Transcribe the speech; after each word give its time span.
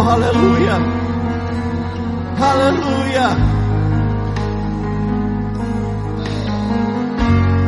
Oh, 0.00 0.08
aleluia. 0.08 0.76
Aleluia. 2.40 3.36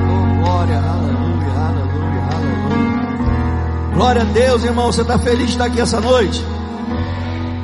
Oh, 0.09 0.43
glória, 0.43 0.79
aleluia, 0.79 1.53
aleluia, 1.69 2.23
aleluia. 2.33 3.95
Glória 3.95 4.23
a 4.23 4.25
Deus, 4.25 4.65
irmão. 4.65 4.87
Você 4.87 5.03
está 5.03 5.19
feliz 5.19 5.49
de 5.49 5.53
estar 5.53 5.67
aqui 5.67 5.79
essa 5.79 6.01
noite? 6.01 6.43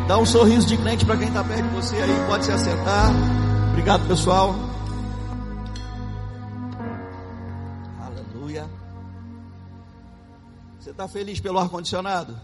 Dá 0.06 0.18
um 0.18 0.26
sorriso 0.26 0.66
de 0.66 0.76
crente 0.76 1.06
para 1.06 1.16
quem 1.16 1.28
está 1.28 1.42
perto 1.42 1.62
de 1.62 1.74
você 1.74 1.96
aí. 1.96 2.24
Pode 2.28 2.44
se 2.44 2.52
assentar. 2.52 3.10
Obrigado, 3.70 4.06
pessoal. 4.06 4.54
Aleluia. 8.04 8.66
Você 10.78 10.90
está 10.90 11.08
feliz 11.08 11.40
pelo 11.40 11.58
ar-condicionado? 11.58 12.36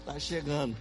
Está 0.00 0.16
chegando. 0.18 0.76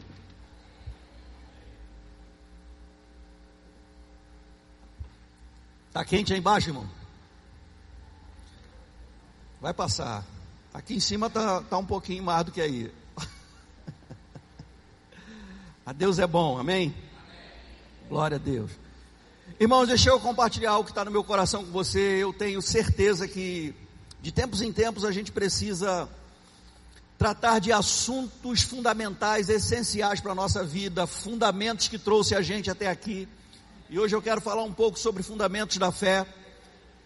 Está 5.88 6.04
quente 6.04 6.34
aí 6.34 6.40
embaixo, 6.40 6.70
irmão? 6.70 6.90
Vai 9.62 9.74
passar. 9.74 10.26
Aqui 10.74 10.94
em 10.94 11.00
cima 11.00 11.28
está 11.28 11.62
tá 11.62 11.78
um 11.78 11.86
pouquinho 11.86 12.22
mais 12.22 12.44
do 12.44 12.52
que 12.52 12.60
aí. 12.60 12.94
a 15.86 15.94
Deus 15.94 16.20
é 16.20 16.28
bom, 16.28 16.58
amém? 16.58 16.88
amém? 16.88 16.96
Glória 18.10 18.36
a 18.36 18.40
Deus. 18.40 18.72
Irmãos, 19.58 19.88
deixa 19.88 20.10
eu 20.10 20.20
compartilhar 20.20 20.72
algo 20.72 20.84
que 20.84 20.92
está 20.92 21.06
no 21.06 21.12
meu 21.12 21.24
coração 21.24 21.64
com 21.64 21.72
você. 21.72 22.22
Eu 22.22 22.34
tenho 22.34 22.62
certeza 22.62 23.26
que 23.26 23.74
de 24.22 24.34
tempos 24.34 24.62
em 24.62 24.74
tempos 24.74 25.06
a 25.06 25.14
gente 25.14 25.32
precisa 25.32 26.10
tratar 27.18 27.60
de 27.60 27.72
assuntos 27.72 28.62
fundamentais, 28.62 29.50
essenciais 29.50 30.20
para 30.20 30.34
a 30.34 30.36
nossa 30.36 30.64
vida, 30.64 31.08
fundamentos 31.08 31.88
que 31.88 31.98
trouxe 31.98 32.36
a 32.36 32.42
gente 32.42 32.70
até 32.70 32.88
aqui. 32.88 33.28
E 33.90 34.00
hoje 34.00 34.16
eu 34.16 34.22
quero 34.22 34.42
falar 34.42 34.64
um 34.64 34.74
pouco 34.74 35.00
sobre 35.00 35.24
fundamentos 35.24 35.78
da 35.78 35.92
fé. 35.92 36.26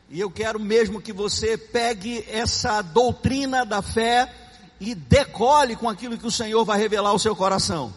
E 0.10 0.20
eu 0.20 0.32
quero 0.32 0.60
mesmo 0.60 1.02
que 1.02 1.14
você 1.14 1.58
pegue 1.58 2.26
essa 2.28 2.82
doutrina 2.82 3.64
da 3.66 3.82
fé 3.82 4.34
e 4.80 4.96
decole 4.96 5.76
com 5.76 5.88
aquilo 5.88 6.18
que 6.18 6.26
o 6.26 6.32
Senhor 6.32 6.66
vai 6.66 6.80
revelar 6.80 7.10
ao 7.10 7.20
seu 7.20 7.36
coração. 7.36 7.94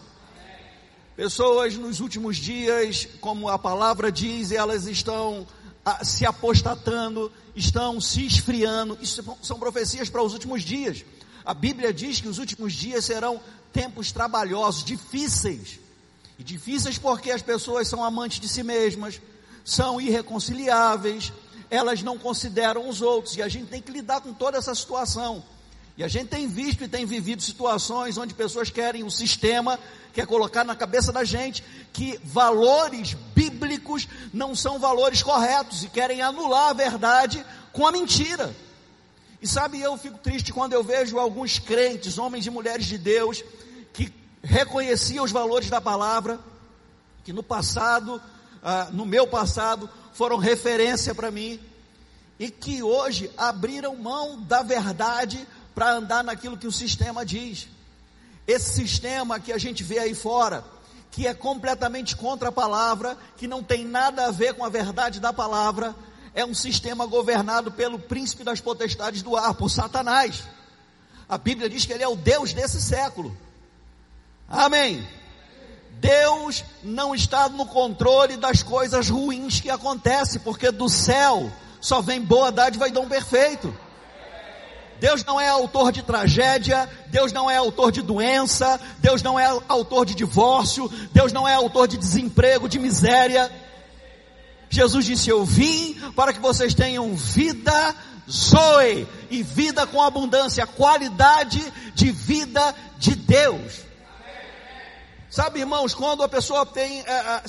Pessoas 1.15 1.75
nos 1.75 1.99
últimos 1.99 2.37
dias, 2.37 3.07
como 3.21 3.47
a 3.47 3.57
palavra 3.57 4.11
diz, 4.11 4.51
elas 4.51 4.85
estão 4.85 5.47
ah, 5.85 6.03
se 6.03 6.25
apostatando, 6.25 7.31
estão 7.55 8.01
se 8.01 8.25
esfriando. 8.25 8.97
Isso 9.01 9.23
são 9.41 9.57
profecias 9.57 10.09
para 10.09 10.21
os 10.21 10.33
últimos 10.33 10.63
dias. 10.63 11.05
A 11.45 11.53
Bíblia 11.53 11.93
diz 11.93 12.21
que 12.21 12.27
os 12.27 12.39
últimos 12.39 12.73
dias 12.73 13.05
serão 13.05 13.41
tempos 13.71 14.11
trabalhosos, 14.11 14.83
difíceis. 14.83 15.79
E 16.37 16.43
difíceis 16.43 16.97
porque 16.97 17.31
as 17.31 17.41
pessoas 17.41 17.87
são 17.87 18.03
amantes 18.03 18.39
de 18.39 18.47
si 18.47 18.63
mesmas, 18.63 19.19
são 19.63 19.99
irreconciliáveis, 19.99 21.31
elas 21.69 22.01
não 22.01 22.17
consideram 22.17 22.87
os 22.87 23.01
outros, 23.01 23.35
e 23.35 23.41
a 23.41 23.47
gente 23.47 23.67
tem 23.67 23.81
que 23.81 23.91
lidar 23.91 24.21
com 24.21 24.33
toda 24.33 24.57
essa 24.57 24.73
situação. 24.73 25.43
E 25.95 26.03
a 26.03 26.07
gente 26.07 26.29
tem 26.29 26.47
visto 26.47 26.83
e 26.83 26.87
tem 26.87 27.05
vivido 27.05 27.41
situações 27.41 28.17
onde 28.17 28.33
pessoas 28.33 28.69
querem 28.69 29.03
um 29.03 29.09
sistema, 29.09 29.79
quer 30.11 30.25
colocar 30.25 30.63
na 30.63 30.75
cabeça 30.75 31.11
da 31.11 31.23
gente 31.23 31.63
que 31.91 32.19
valores 32.23 33.15
bíblicos 33.35 34.07
não 34.33 34.55
são 34.55 34.79
valores 34.79 35.21
corretos 35.21 35.83
e 35.83 35.89
querem 35.89 36.21
anular 36.21 36.69
a 36.69 36.73
verdade 36.73 37.45
com 37.71 37.85
a 37.85 37.91
mentira. 37.91 38.55
E 39.43 39.47
sabe, 39.47 39.81
eu 39.81 39.97
fico 39.97 40.17
triste 40.19 40.53
quando 40.53 40.71
eu 40.71 40.81
vejo 40.81 41.19
alguns 41.19 41.59
crentes, 41.59 42.17
homens 42.17 42.45
e 42.45 42.49
mulheres 42.49 42.85
de 42.85 42.97
Deus, 42.97 43.43
que 43.91 44.09
reconheciam 44.41 45.25
os 45.25 45.33
valores 45.33 45.69
da 45.69 45.81
palavra, 45.81 46.39
que 47.25 47.33
no 47.33 47.43
passado, 47.43 48.21
ah, 48.63 48.87
no 48.93 49.05
meu 49.05 49.27
passado, 49.27 49.89
foram 50.13 50.37
referência 50.37 51.13
para 51.13 51.29
mim, 51.29 51.59
e 52.39 52.49
que 52.49 52.81
hoje 52.81 53.29
abriram 53.35 53.97
mão 53.97 54.39
da 54.39 54.63
verdade 54.63 55.45
para 55.75 55.91
andar 55.91 56.23
naquilo 56.23 56.57
que 56.57 56.65
o 56.65 56.71
sistema 56.71 57.25
diz. 57.25 57.67
Esse 58.47 58.73
sistema 58.73 59.41
que 59.41 59.51
a 59.51 59.57
gente 59.57 59.83
vê 59.83 59.99
aí 59.99 60.15
fora, 60.15 60.63
que 61.11 61.27
é 61.27 61.33
completamente 61.33 62.15
contra 62.15 62.47
a 62.47 62.53
palavra, 62.53 63.17
que 63.35 63.45
não 63.45 63.61
tem 63.61 63.83
nada 63.83 64.25
a 64.25 64.31
ver 64.31 64.53
com 64.53 64.63
a 64.63 64.69
verdade 64.69 65.19
da 65.19 65.33
palavra, 65.33 65.93
é 66.33 66.43
um 66.45 66.53
sistema 66.53 67.05
governado 67.05 67.71
pelo 67.71 67.99
príncipe 67.99 68.43
das 68.43 68.59
potestades 68.59 69.21
do 69.21 69.35
ar, 69.35 69.53
por 69.53 69.69
Satanás. 69.69 70.43
A 71.29 71.37
Bíblia 71.37 71.69
diz 71.69 71.85
que 71.85 71.93
ele 71.93 72.03
é 72.03 72.07
o 72.07 72.15
Deus 72.15 72.53
desse 72.53 72.81
século. 72.81 73.35
Amém. 74.49 75.07
Deus 75.99 76.65
não 76.83 77.15
está 77.15 77.47
no 77.47 77.65
controle 77.65 78.35
das 78.35 78.61
coisas 78.61 79.09
ruins 79.09 79.61
que 79.61 79.69
acontecem, 79.69 80.41
porque 80.41 80.71
do 80.71 80.89
céu 80.89 81.51
só 81.79 82.01
vem 82.01 82.21
boa 82.21 82.51
dádiva 82.51 82.87
e 82.87 82.91
dom 82.91 83.07
perfeito. 83.07 83.73
Deus 84.99 85.23
não 85.25 85.39
é 85.39 85.49
autor 85.49 85.91
de 85.91 86.01
tragédia, 86.01 86.89
Deus 87.07 87.31
não 87.31 87.49
é 87.49 87.57
autor 87.57 87.91
de 87.91 88.01
doença, 88.01 88.79
Deus 88.99 89.21
não 89.21 89.37
é 89.39 89.45
autor 89.67 90.05
de 90.05 90.15
divórcio, 90.15 90.89
Deus 91.11 91.33
não 91.33 91.47
é 91.47 91.53
autor 91.53 91.87
de 91.87 91.97
desemprego, 91.97 92.69
de 92.69 92.79
miséria. 92.79 93.51
Jesus 94.73 95.05
disse: 95.05 95.29
Eu 95.29 95.45
vim 95.45 95.95
para 96.15 96.33
que 96.33 96.39
vocês 96.39 96.73
tenham 96.73 97.15
vida 97.15 97.95
zoe 98.29 99.07
e 99.29 99.43
vida 99.43 99.85
com 99.85 100.01
abundância, 100.01 100.65
qualidade 100.65 101.61
de 101.93 102.11
vida 102.11 102.75
de 102.97 103.15
Deus. 103.15 103.92
Sabe, 105.33 105.61
irmãos, 105.61 105.95
quando 105.95 106.21
a 106.21 106.29
pessoa 106.29 106.63
tem, 106.63 107.03
é, 107.07 107.41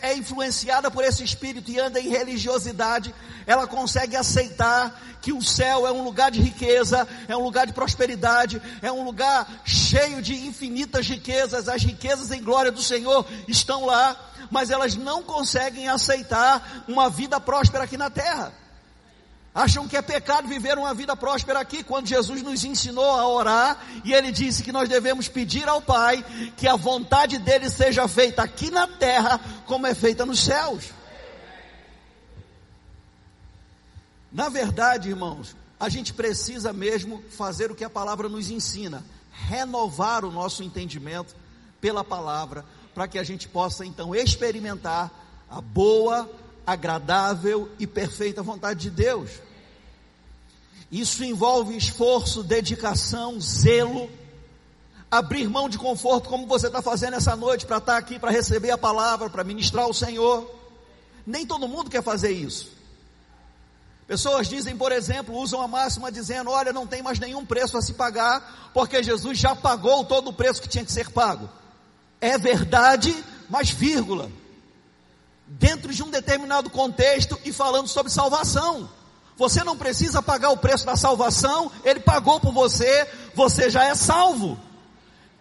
é, 0.00 0.14
influenciada 0.14 0.92
por 0.92 1.02
esse 1.02 1.24
espírito 1.24 1.72
e 1.72 1.80
anda 1.80 1.98
em 1.98 2.08
religiosidade, 2.08 3.12
ela 3.44 3.66
consegue 3.66 4.14
aceitar 4.14 4.96
que 5.20 5.32
o 5.32 5.42
céu 5.42 5.84
é 5.84 5.90
um 5.90 6.04
lugar 6.04 6.30
de 6.30 6.40
riqueza, 6.40 7.04
é 7.26 7.36
um 7.36 7.42
lugar 7.42 7.66
de 7.66 7.72
prosperidade, 7.72 8.62
é 8.80 8.92
um 8.92 9.02
lugar 9.02 9.60
cheio 9.64 10.22
de 10.22 10.46
infinitas 10.46 11.08
riquezas, 11.08 11.68
as 11.68 11.82
riquezas 11.82 12.30
em 12.30 12.40
glória 12.40 12.70
do 12.70 12.80
Senhor 12.80 13.26
estão 13.48 13.86
lá, 13.86 14.14
mas 14.48 14.70
elas 14.70 14.94
não 14.94 15.20
conseguem 15.20 15.88
aceitar 15.88 16.84
uma 16.86 17.10
vida 17.10 17.40
próspera 17.40 17.82
aqui 17.82 17.96
na 17.96 18.08
terra. 18.08 18.61
Acham 19.54 19.86
que 19.86 19.96
é 19.96 20.00
pecado 20.00 20.48
viver 20.48 20.78
uma 20.78 20.94
vida 20.94 21.14
próspera 21.14 21.60
aqui, 21.60 21.84
quando 21.84 22.06
Jesus 22.06 22.42
nos 22.42 22.64
ensinou 22.64 23.04
a 23.04 23.28
orar 23.28 23.84
e 24.02 24.14
ele 24.14 24.32
disse 24.32 24.62
que 24.62 24.72
nós 24.72 24.88
devemos 24.88 25.28
pedir 25.28 25.68
ao 25.68 25.82
Pai 25.82 26.24
que 26.56 26.66
a 26.66 26.74
vontade 26.74 27.38
dele 27.38 27.68
seja 27.68 28.08
feita 28.08 28.42
aqui 28.42 28.70
na 28.70 28.86
terra, 28.86 29.38
como 29.66 29.86
é 29.86 29.94
feita 29.94 30.24
nos 30.24 30.40
céus. 30.40 30.86
Na 34.32 34.48
verdade, 34.48 35.10
irmãos, 35.10 35.54
a 35.78 35.90
gente 35.90 36.14
precisa 36.14 36.72
mesmo 36.72 37.22
fazer 37.28 37.70
o 37.70 37.74
que 37.74 37.84
a 37.84 37.90
palavra 37.90 38.30
nos 38.30 38.48
ensina, 38.48 39.04
renovar 39.30 40.24
o 40.24 40.32
nosso 40.32 40.62
entendimento 40.62 41.36
pela 41.78 42.02
palavra, 42.02 42.64
para 42.94 43.06
que 43.06 43.18
a 43.18 43.22
gente 43.22 43.46
possa 43.48 43.84
então 43.84 44.14
experimentar 44.14 45.10
a 45.50 45.60
boa, 45.60 46.30
agradável 46.66 47.70
e 47.78 47.86
perfeita 47.86 48.42
vontade 48.42 48.80
de 48.80 48.90
Deus. 48.90 49.30
Isso 50.90 51.24
envolve 51.24 51.76
esforço, 51.76 52.42
dedicação, 52.42 53.40
zelo, 53.40 54.10
abrir 55.10 55.48
mão 55.48 55.68
de 55.68 55.78
conforto, 55.78 56.28
como 56.28 56.46
você 56.46 56.66
está 56.66 56.82
fazendo 56.82 57.14
essa 57.14 57.34
noite, 57.34 57.64
para 57.64 57.78
estar 57.78 57.96
aqui, 57.96 58.18
para 58.18 58.30
receber 58.30 58.70
a 58.70 58.78
palavra, 58.78 59.30
para 59.30 59.42
ministrar 59.42 59.88
o 59.88 59.94
Senhor. 59.94 60.48
Nem 61.26 61.46
todo 61.46 61.66
mundo 61.68 61.90
quer 61.90 62.02
fazer 62.02 62.32
isso. 62.32 62.70
Pessoas 64.06 64.48
dizem, 64.48 64.76
por 64.76 64.92
exemplo, 64.92 65.34
usam 65.34 65.62
a 65.62 65.68
máxima 65.68 66.12
dizendo: 66.12 66.50
olha, 66.50 66.72
não 66.72 66.86
tem 66.86 67.02
mais 67.02 67.18
nenhum 67.18 67.46
preço 67.46 67.78
a 67.78 67.82
se 67.82 67.94
pagar, 67.94 68.70
porque 68.74 69.02
Jesus 69.02 69.38
já 69.38 69.56
pagou 69.56 70.04
todo 70.04 70.28
o 70.28 70.32
preço 70.32 70.60
que 70.60 70.68
tinha 70.68 70.84
que 70.84 70.92
ser 70.92 71.08
pago. 71.10 71.48
É 72.20 72.36
verdade, 72.36 73.14
mas 73.48 73.70
vírgula 73.70 74.30
dentro 75.46 75.92
de 75.92 76.02
um 76.02 76.10
determinado 76.10 76.70
contexto 76.70 77.38
e 77.44 77.52
falando 77.52 77.88
sobre 77.88 78.12
salvação. 78.12 78.88
Você 79.36 79.64
não 79.64 79.76
precisa 79.76 80.22
pagar 80.22 80.50
o 80.50 80.56
preço 80.56 80.84
da 80.84 80.96
salvação, 80.96 81.70
ele 81.84 82.00
pagou 82.00 82.38
por 82.38 82.52
você, 82.52 83.08
você 83.34 83.70
já 83.70 83.84
é 83.84 83.94
salvo. 83.94 84.58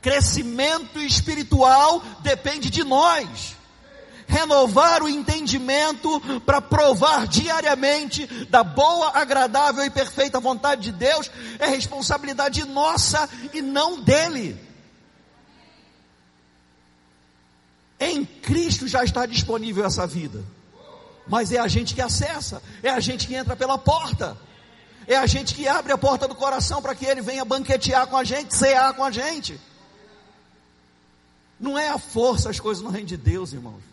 Crescimento 0.02 1.00
espiritual 1.00 2.02
depende 2.22 2.70
de 2.70 2.84
nós. 2.84 3.56
Renovar 4.28 5.04
o 5.04 5.10
entendimento 5.10 6.22
para 6.46 6.62
provar 6.62 7.28
diariamente 7.28 8.26
da 8.46 8.64
boa, 8.64 9.12
agradável 9.14 9.84
e 9.84 9.90
perfeita 9.90 10.40
vontade 10.40 10.84
de 10.84 10.92
Deus 10.94 11.30
é 11.60 11.68
responsabilidade 11.68 12.66
nossa 12.66 13.30
e 13.54 13.62
não 13.62 14.00
dele. 14.00 14.71
Em 18.02 18.26
Cristo 18.26 18.88
já 18.88 19.04
está 19.04 19.28
disponível 19.28 19.86
essa 19.86 20.08
vida. 20.08 20.44
Mas 21.28 21.52
é 21.52 21.60
a 21.60 21.68
gente 21.68 21.94
que 21.94 22.02
acessa, 22.02 22.62
é 22.82 22.90
a 22.90 23.00
gente 23.00 23.28
que 23.28 23.36
entra 23.36 23.56
pela 23.56 23.78
porta. 23.78 24.36
é 25.08 25.16
a 25.16 25.28
gente 25.28 25.54
que 25.54 25.68
abre 25.68 25.92
a 25.94 25.98
porta 25.98 26.28
do 26.28 26.34
coração 26.34 26.82
para 26.82 26.96
que 26.96 27.06
Ele 27.06 27.22
venha 27.22 27.46
banquetear 27.46 28.08
com 28.08 28.18
a 28.18 28.24
gente, 28.24 28.56
cear 28.56 28.94
com 28.96 29.04
a 29.04 29.12
gente. 29.12 29.60
Não 31.60 31.78
é 31.78 31.90
a 31.90 32.00
força 32.00 32.50
as 32.50 32.60
coisas 32.60 32.84
no 32.84 32.90
reino 32.90 33.08
de 33.08 33.18
Deus, 33.18 33.54
irmãos. 33.54 33.84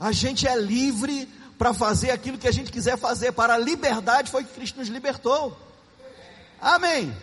A 0.00 0.10
gente 0.10 0.48
é 0.48 0.56
livre 0.56 1.28
para 1.58 1.74
fazer 1.74 2.10
aquilo 2.10 2.38
que 2.38 2.48
a 2.48 2.52
gente 2.52 2.72
quiser 2.72 2.96
fazer. 2.96 3.32
Para 3.32 3.54
a 3.54 3.58
liberdade 3.58 4.30
foi 4.30 4.42
que 4.42 4.54
Cristo 4.54 4.78
nos 4.78 4.88
libertou. 4.88 5.54
Amém. 6.60 7.14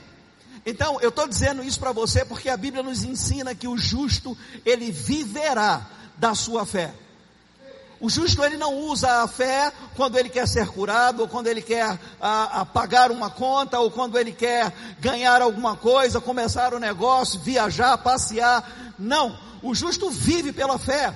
Então, 0.66 1.00
eu 1.02 1.10
estou 1.10 1.28
dizendo 1.28 1.64
isso 1.64 1.80
para 1.80 1.92
você 1.92 2.24
porque 2.24 2.50
a 2.50 2.58
Bíblia 2.58 2.84
nos 2.84 3.04
ensina 3.04 3.54
que 3.54 3.68
o 3.68 3.78
justo, 3.78 4.38
ele 4.66 4.92
viverá 4.92 5.86
da 6.18 6.34
sua 6.34 6.66
fé. 6.66 6.94
O 8.00 8.10
justo 8.10 8.44
ele 8.44 8.58
não 8.58 8.80
usa 8.80 9.24
a 9.24 9.28
fé 9.30 9.72
quando 9.96 10.18
ele 10.18 10.28
quer 10.28 10.46
ser 10.46 10.68
curado, 10.68 11.22
ou 11.22 11.28
quando 11.28 11.48
ele 11.48 11.62
quer 11.62 11.98
a, 12.20 12.60
a 12.60 12.66
pagar 12.66 13.12
uma 13.12 13.30
conta, 13.30 13.80
ou 13.80 13.90
quando 13.90 14.20
ele 14.20 14.34
quer 14.34 14.74
ganhar 15.00 15.42
alguma 15.42 15.78
coisa, 15.78 16.20
começar 16.20 16.74
um 16.74 16.80
negócio, 16.80 17.40
viajar, 17.40 17.98
passear. 17.98 18.94
Não, 19.00 19.40
o 19.62 19.74
justo 19.74 20.10
vive 20.10 20.52
pela 20.52 20.78
fé. 20.78 21.14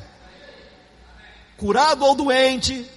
Curado 1.57 2.05
ou 2.05 2.15
doente, 2.15 2.89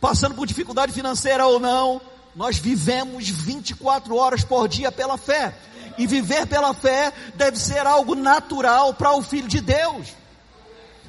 passando 0.00 0.34
por 0.34 0.46
dificuldade 0.46 0.92
financeira 0.92 1.46
ou 1.46 1.60
não, 1.60 2.00
nós 2.34 2.58
vivemos 2.58 3.28
24 3.28 4.14
horas 4.16 4.44
por 4.44 4.68
dia 4.68 4.92
pela 4.92 5.16
fé. 5.16 5.54
E 5.96 6.06
viver 6.06 6.46
pela 6.46 6.72
fé 6.72 7.12
deve 7.34 7.58
ser 7.58 7.86
algo 7.86 8.14
natural 8.14 8.94
para 8.94 9.12
o 9.12 9.22
Filho 9.22 9.48
de 9.48 9.60
Deus. 9.60 10.08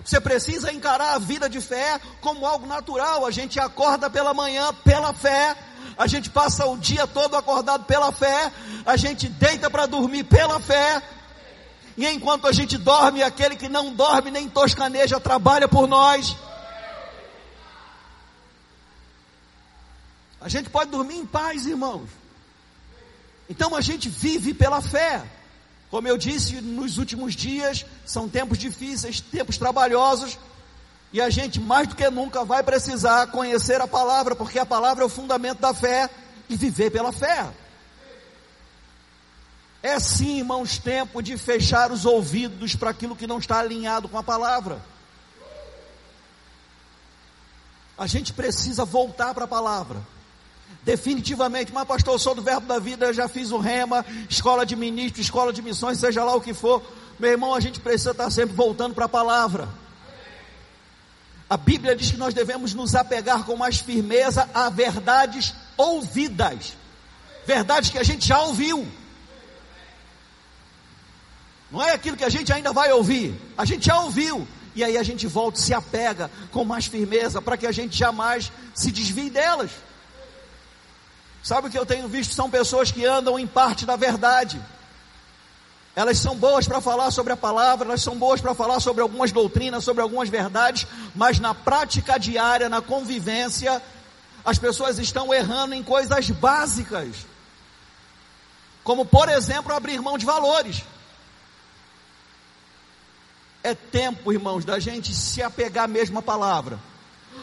Você 0.03 0.19
precisa 0.19 0.73
encarar 0.73 1.13
a 1.13 1.19
vida 1.19 1.47
de 1.47 1.61
fé 1.61 2.01
como 2.21 2.45
algo 2.45 2.65
natural. 2.65 3.25
A 3.25 3.31
gente 3.31 3.59
acorda 3.59 4.09
pela 4.09 4.33
manhã 4.33 4.73
pela 4.83 5.13
fé, 5.13 5.55
a 5.95 6.07
gente 6.07 6.29
passa 6.31 6.65
o 6.65 6.77
dia 6.77 7.05
todo 7.05 7.35
acordado 7.35 7.85
pela 7.85 8.11
fé, 8.11 8.51
a 8.85 8.97
gente 8.97 9.27
deita 9.27 9.69
para 9.69 9.85
dormir 9.85 10.23
pela 10.23 10.59
fé. 10.59 11.01
E 11.95 12.07
enquanto 12.07 12.47
a 12.47 12.51
gente 12.51 12.77
dorme, 12.77 13.21
aquele 13.21 13.55
que 13.55 13.69
não 13.69 13.93
dorme 13.93 14.31
nem 14.31 14.49
toscaneja 14.49 15.19
trabalha 15.19 15.67
por 15.67 15.87
nós. 15.87 16.35
A 20.41 20.47
gente 20.47 20.69
pode 20.69 20.91
dormir 20.91 21.15
em 21.15 21.25
paz, 21.25 21.65
irmãos. 21.65 22.09
Então 23.49 23.75
a 23.75 23.81
gente 23.81 24.07
vive 24.07 24.53
pela 24.53 24.81
fé. 24.81 25.23
Como 25.89 26.07
eu 26.07 26.17
disse, 26.17 26.61
nos 26.61 26.97
últimos 26.97 27.35
dias 27.35 27.85
são 28.05 28.29
tempos 28.29 28.57
difíceis, 28.57 29.19
tempos 29.19 29.57
trabalhosos, 29.57 30.37
e 31.11 31.19
a 31.19 31.29
gente 31.31 31.59
mais 31.59 31.87
do 31.87 31.95
que 31.95 32.07
nunca 32.11 32.45
vai 32.45 32.61
precisar 32.61 33.27
conhecer 33.27 33.81
a 33.81 33.87
palavra, 33.87 34.35
porque 34.35 34.59
a 34.59 34.65
palavra 34.65 35.03
é 35.03 35.07
o 35.07 35.09
fundamento 35.09 35.59
da 35.59 35.73
fé 35.73 36.07
e 36.47 36.55
viver 36.55 36.91
pela 36.91 37.11
fé. 37.11 37.51
É 39.81 39.99
sim, 39.99 40.39
irmãos, 40.39 40.77
tempo 40.77 41.21
de 41.23 41.35
fechar 41.37 41.91
os 41.91 42.05
ouvidos 42.05 42.75
para 42.75 42.91
aquilo 42.91 43.15
que 43.15 43.25
não 43.25 43.39
está 43.39 43.59
alinhado 43.59 44.07
com 44.07 44.17
a 44.17 44.23
palavra. 44.23 44.79
A 47.97 48.05
gente 48.05 48.31
precisa 48.31 48.85
voltar 48.85 49.33
para 49.33 49.45
a 49.45 49.47
palavra 49.47 49.99
definitivamente, 50.83 51.73
mas 51.73 51.87
pastor, 51.87 52.15
eu 52.15 52.19
sou 52.19 52.33
do 52.33 52.41
verbo 52.41 52.67
da 52.67 52.79
vida, 52.79 53.13
já 53.13 53.27
fiz 53.27 53.51
o 53.51 53.57
rema, 53.57 54.05
escola 54.29 54.65
de 54.65 54.75
ministro, 54.75 55.21
escola 55.21 55.53
de 55.53 55.61
missões, 55.61 55.99
seja 55.99 56.23
lá 56.23 56.35
o 56.35 56.41
que 56.41 56.53
for. 56.53 56.81
Meu 57.19 57.31
irmão, 57.31 57.53
a 57.53 57.59
gente 57.59 57.79
precisa 57.79 58.11
estar 58.11 58.29
sempre 58.29 58.55
voltando 58.55 58.95
para 58.95 59.05
a 59.05 59.09
palavra. 59.09 59.67
A 61.49 61.57
Bíblia 61.57 61.95
diz 61.95 62.11
que 62.11 62.17
nós 62.17 62.33
devemos 62.33 62.73
nos 62.73 62.95
apegar 62.95 63.43
com 63.43 63.55
mais 63.55 63.79
firmeza 63.79 64.47
a 64.53 64.69
verdades 64.69 65.53
ouvidas, 65.75 66.77
verdades 67.45 67.89
que 67.89 67.97
a 67.97 68.03
gente 68.03 68.27
já 68.27 68.39
ouviu. 68.41 68.87
Não 71.71 71.83
é 71.83 71.91
aquilo 71.91 72.17
que 72.17 72.23
a 72.23 72.29
gente 72.29 72.53
ainda 72.53 72.71
vai 72.71 72.91
ouvir, 72.91 73.33
a 73.57 73.65
gente 73.65 73.85
já 73.87 73.99
ouviu, 73.99 74.47
e 74.75 74.83
aí 74.83 74.97
a 74.97 75.03
gente 75.03 75.27
volta 75.27 75.59
e 75.59 75.61
se 75.61 75.73
apega 75.73 76.31
com 76.51 76.63
mais 76.63 76.85
firmeza 76.85 77.41
para 77.41 77.57
que 77.57 77.67
a 77.67 77.71
gente 77.71 77.97
jamais 77.97 78.51
se 78.73 78.91
desvie 78.91 79.29
delas. 79.29 79.71
Sabe 81.49 81.67
o 81.67 81.71
que 81.71 81.79
eu 81.79 81.85
tenho 81.85 82.07
visto? 82.07 82.35
São 82.35 82.47
pessoas 82.47 82.91
que 82.91 83.07
andam 83.07 83.39
em 83.39 83.47
parte 83.47 83.83
da 83.83 83.95
verdade. 83.95 84.61
Elas 85.95 86.19
são 86.19 86.35
boas 86.35 86.67
para 86.67 86.79
falar 86.79 87.09
sobre 87.09 87.33
a 87.33 87.35
palavra, 87.35 87.87
elas 87.87 88.03
são 88.03 88.15
boas 88.15 88.39
para 88.39 88.53
falar 88.53 88.79
sobre 88.79 89.01
algumas 89.01 89.31
doutrinas, 89.31 89.83
sobre 89.83 90.03
algumas 90.03 90.29
verdades, 90.29 90.85
mas 91.15 91.39
na 91.39 91.55
prática 91.55 92.19
diária, 92.19 92.69
na 92.69 92.83
convivência, 92.83 93.81
as 94.45 94.59
pessoas 94.59 94.99
estão 94.99 95.33
errando 95.33 95.73
em 95.73 95.81
coisas 95.81 96.29
básicas. 96.29 97.25
Como, 98.83 99.03
por 99.03 99.27
exemplo, 99.27 99.73
abrir 99.73 99.99
mão 100.03 100.19
de 100.19 100.27
valores. 100.27 100.83
É 103.63 103.73
tempo, 103.73 104.31
irmãos, 104.31 104.63
da 104.63 104.77
gente 104.77 105.15
se 105.15 105.41
apegar 105.41 105.87
mesmo 105.87 106.19
à 106.19 106.21
palavra. 106.21 106.77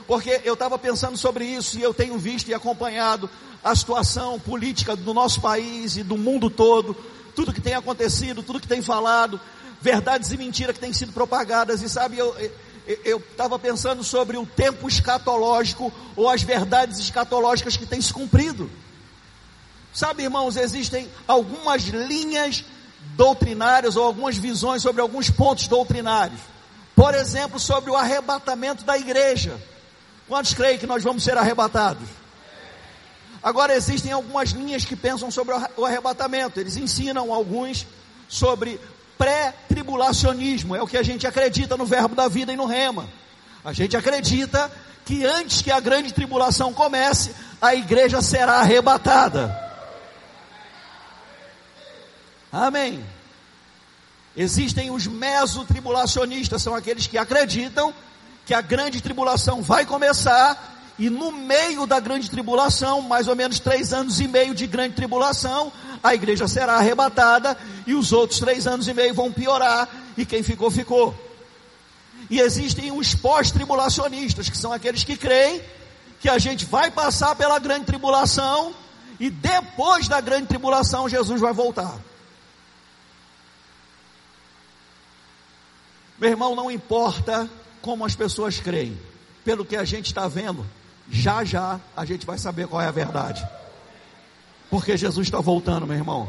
Porque 0.06 0.40
eu 0.44 0.54
estava 0.54 0.78
pensando 0.78 1.16
sobre 1.16 1.44
isso 1.44 1.78
e 1.78 1.82
eu 1.82 1.92
tenho 1.92 2.16
visto 2.18 2.48
e 2.48 2.54
acompanhado 2.54 3.28
a 3.62 3.74
situação 3.74 4.38
política 4.38 4.94
do 4.94 5.12
nosso 5.12 5.40
país 5.40 5.96
e 5.96 6.02
do 6.02 6.16
mundo 6.16 6.48
todo, 6.48 6.96
tudo 7.34 7.52
que 7.52 7.60
tem 7.60 7.74
acontecido, 7.74 8.42
tudo 8.42 8.60
que 8.60 8.68
tem 8.68 8.80
falado, 8.80 9.40
verdades 9.80 10.30
e 10.30 10.36
mentiras 10.36 10.74
que 10.74 10.80
têm 10.80 10.92
sido 10.92 11.12
propagadas, 11.12 11.82
e 11.82 11.88
sabe, 11.88 12.18
eu 12.18 13.18
estava 13.18 13.58
pensando 13.58 14.04
sobre 14.04 14.36
o 14.36 14.46
tempo 14.46 14.86
escatológico 14.86 15.92
ou 16.14 16.30
as 16.30 16.42
verdades 16.42 16.98
escatológicas 17.00 17.76
que 17.76 17.84
têm 17.84 18.00
se 18.00 18.12
cumprido. 18.12 18.70
Sabe, 19.92 20.22
irmãos, 20.22 20.56
existem 20.56 21.08
algumas 21.26 21.82
linhas 21.84 22.64
doutrinárias 23.16 23.96
ou 23.96 24.04
algumas 24.04 24.36
visões 24.36 24.82
sobre 24.82 25.00
alguns 25.00 25.30
pontos 25.30 25.66
doutrinários. 25.66 26.40
Por 26.94 27.14
exemplo, 27.14 27.58
sobre 27.58 27.90
o 27.90 27.96
arrebatamento 27.96 28.84
da 28.84 28.96
igreja. 28.96 29.60
Quantos 30.28 30.54
creem 30.54 30.78
que 30.78 30.86
nós 30.86 31.02
vamos 31.02 31.22
ser 31.22 31.36
arrebatados? 31.38 32.08
Agora 33.42 33.74
existem 33.76 34.10
algumas 34.10 34.50
linhas 34.50 34.84
que 34.84 34.96
pensam 34.96 35.30
sobre 35.30 35.54
o 35.76 35.84
arrebatamento. 35.84 36.58
Eles 36.58 36.76
ensinam 36.76 37.32
alguns 37.32 37.86
sobre 38.28 38.80
pré-tribulacionismo. 39.16 40.74
É 40.74 40.82
o 40.82 40.86
que 40.86 40.96
a 40.96 41.02
gente 41.02 41.26
acredita 41.26 41.76
no 41.76 41.86
verbo 41.86 42.14
da 42.14 42.26
vida 42.26 42.52
e 42.52 42.56
no 42.56 42.66
rema. 42.66 43.08
A 43.64 43.72
gente 43.72 43.96
acredita 43.96 44.70
que 45.04 45.24
antes 45.24 45.62
que 45.62 45.70
a 45.70 45.78
grande 45.78 46.12
tribulação 46.12 46.72
comece, 46.72 47.32
a 47.60 47.74
igreja 47.74 48.20
será 48.20 48.54
arrebatada. 48.54 49.56
Amém. 52.50 53.04
Existem 54.36 54.90
os 54.90 55.06
mesotribulacionistas, 55.06 56.62
são 56.62 56.74
aqueles 56.74 57.06
que 57.06 57.16
acreditam 57.16 57.94
que 58.46 58.54
a 58.54 58.60
grande 58.60 59.00
tribulação 59.00 59.60
vai 59.60 59.84
começar 59.84 60.74
e 60.98 61.10
no 61.10 61.32
meio 61.32 61.84
da 61.84 61.98
grande 62.00 62.30
tribulação, 62.30 63.02
mais 63.02 63.26
ou 63.28 63.36
menos 63.36 63.58
três 63.58 63.92
anos 63.92 64.20
e 64.20 64.28
meio 64.28 64.54
de 64.54 64.66
grande 64.68 64.94
tribulação, 64.94 65.70
a 66.02 66.14
igreja 66.14 66.46
será 66.46 66.76
arrebatada 66.76 67.58
e 67.86 67.94
os 67.94 68.12
outros 68.12 68.38
três 68.38 68.66
anos 68.66 68.86
e 68.86 68.94
meio 68.94 69.12
vão 69.12 69.32
piorar 69.32 69.88
e 70.16 70.24
quem 70.24 70.44
ficou, 70.44 70.70
ficou. 70.70 71.14
E 72.30 72.40
existem 72.40 72.92
os 72.92 73.14
pós-tribulacionistas, 73.14 74.48
que 74.48 74.56
são 74.56 74.72
aqueles 74.72 75.04
que 75.04 75.16
creem 75.16 75.60
que 76.20 76.28
a 76.28 76.38
gente 76.38 76.64
vai 76.64 76.90
passar 76.90 77.34
pela 77.34 77.58
grande 77.58 77.86
tribulação 77.86 78.72
e 79.18 79.28
depois 79.28 80.06
da 80.06 80.20
grande 80.20 80.46
tribulação 80.46 81.08
Jesus 81.08 81.40
vai 81.40 81.52
voltar. 81.52 81.98
Meu 86.18 86.30
irmão, 86.30 86.54
não 86.54 86.70
importa 86.70 87.50
como 87.80 88.04
as 88.04 88.14
pessoas 88.14 88.60
creem, 88.60 88.98
pelo 89.44 89.64
que 89.64 89.76
a 89.76 89.84
gente 89.84 90.06
está 90.06 90.26
vendo, 90.28 90.66
já 91.10 91.44
já 91.44 91.80
a 91.96 92.04
gente 92.04 92.26
vai 92.26 92.38
saber 92.38 92.66
qual 92.66 92.82
é 92.82 92.86
a 92.86 92.92
verdade. 92.92 93.46
Porque 94.70 94.96
Jesus 94.96 95.26
está 95.26 95.40
voltando, 95.40 95.86
meu 95.86 95.96
irmão. 95.96 96.28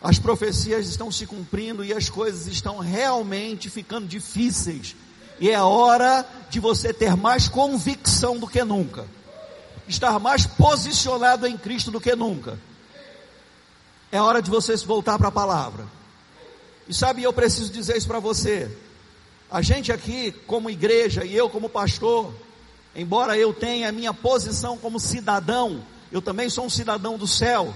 As 0.00 0.18
profecias 0.18 0.88
estão 0.88 1.10
se 1.10 1.26
cumprindo 1.26 1.84
e 1.84 1.92
as 1.92 2.08
coisas 2.08 2.46
estão 2.46 2.78
realmente 2.78 3.68
ficando 3.68 4.06
difíceis. 4.06 4.94
E 5.40 5.50
é 5.50 5.60
hora 5.60 6.24
de 6.48 6.60
você 6.60 6.92
ter 6.92 7.16
mais 7.16 7.48
convicção 7.48 8.38
do 8.38 8.46
que 8.46 8.62
nunca. 8.62 9.06
Estar 9.88 10.18
mais 10.18 10.46
posicionado 10.46 11.46
em 11.46 11.56
Cristo 11.56 11.90
do 11.90 12.00
que 12.00 12.14
nunca. 12.14 12.58
É 14.12 14.20
hora 14.20 14.40
de 14.40 14.50
você 14.50 14.76
se 14.76 14.86
voltar 14.86 15.18
para 15.18 15.28
a 15.28 15.32
palavra. 15.32 15.86
E 16.88 16.94
sabe, 16.94 17.22
eu 17.22 17.32
preciso 17.32 17.72
dizer 17.72 17.96
isso 17.96 18.06
para 18.06 18.20
você. 18.20 18.70
A 19.50 19.62
gente 19.62 19.92
aqui, 19.92 20.32
como 20.46 20.68
igreja, 20.68 21.24
e 21.24 21.34
eu 21.34 21.48
como 21.48 21.68
pastor, 21.68 22.34
embora 22.94 23.38
eu 23.38 23.52
tenha 23.52 23.88
a 23.88 23.92
minha 23.92 24.12
posição 24.12 24.76
como 24.76 24.98
cidadão, 24.98 25.84
eu 26.10 26.20
também 26.20 26.50
sou 26.50 26.66
um 26.66 26.70
cidadão 26.70 27.16
do 27.16 27.28
céu, 27.28 27.72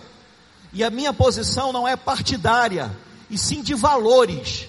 e 0.72 0.82
a 0.82 0.90
minha 0.90 1.12
posição 1.12 1.72
não 1.72 1.86
é 1.86 1.96
partidária, 1.96 2.90
e 3.30 3.38
sim 3.38 3.62
de 3.62 3.74
valores. 3.74 4.68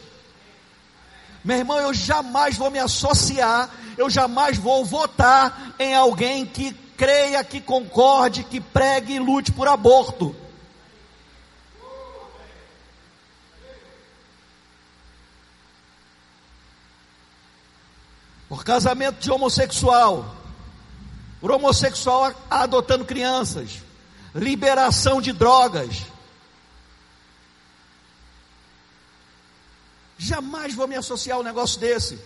Meu 1.43 1.57
irmão, 1.57 1.79
eu 1.79 1.91
jamais 1.91 2.55
vou 2.55 2.69
me 2.69 2.77
associar, 2.77 3.69
eu 3.97 4.07
jamais 4.07 4.57
vou 4.57 4.85
votar 4.85 5.73
em 5.79 5.95
alguém 5.95 6.45
que 6.45 6.71
creia, 6.95 7.43
que 7.43 7.59
concorde, 7.59 8.43
que 8.43 8.61
pregue 8.61 9.13
e 9.13 9.19
lute 9.19 9.51
por 9.51 9.67
aborto. 9.67 10.35
Por 18.51 18.65
casamento 18.65 19.21
de 19.21 19.31
homossexual, 19.31 20.35
por 21.39 21.53
homossexual 21.53 22.33
adotando 22.49 23.05
crianças, 23.05 23.79
liberação 24.35 25.21
de 25.21 25.31
drogas. 25.31 26.01
Jamais 30.17 30.75
vou 30.75 30.85
me 30.85 30.97
associar 30.97 31.37
a 31.37 31.39
um 31.39 31.45
negócio 31.45 31.79
desse, 31.79 32.19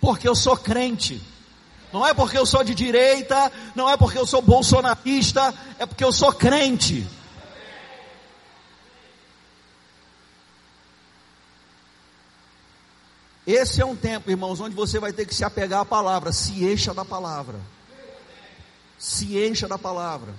porque 0.00 0.26
eu 0.26 0.34
sou 0.34 0.56
crente. 0.56 1.22
Não 1.92 2.04
é 2.04 2.12
porque 2.12 2.36
eu 2.36 2.44
sou 2.44 2.64
de 2.64 2.74
direita, 2.74 3.52
não 3.76 3.88
é 3.88 3.96
porque 3.96 4.18
eu 4.18 4.26
sou 4.26 4.42
bolsonarista, 4.42 5.54
é 5.78 5.86
porque 5.86 6.02
eu 6.02 6.12
sou 6.12 6.32
crente. 6.32 7.06
Esse 13.46 13.80
é 13.82 13.84
um 13.84 13.96
tempo, 13.96 14.30
irmãos, 14.30 14.60
onde 14.60 14.74
você 14.74 15.00
vai 15.00 15.12
ter 15.12 15.26
que 15.26 15.34
se 15.34 15.44
apegar 15.44 15.80
à 15.80 15.84
palavra, 15.84 16.32
se 16.32 16.64
encha 16.64 16.94
da 16.94 17.04
palavra. 17.04 17.58
Se 18.98 19.36
encha 19.36 19.66
da 19.66 19.76
palavra. 19.76 20.32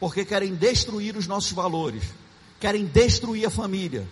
Porque 0.00 0.24
querem 0.24 0.54
destruir 0.54 1.16
os 1.16 1.26
nossos 1.26 1.52
valores, 1.52 2.02
querem 2.58 2.86
destruir 2.86 3.46
a 3.46 3.50
família, 3.50 4.08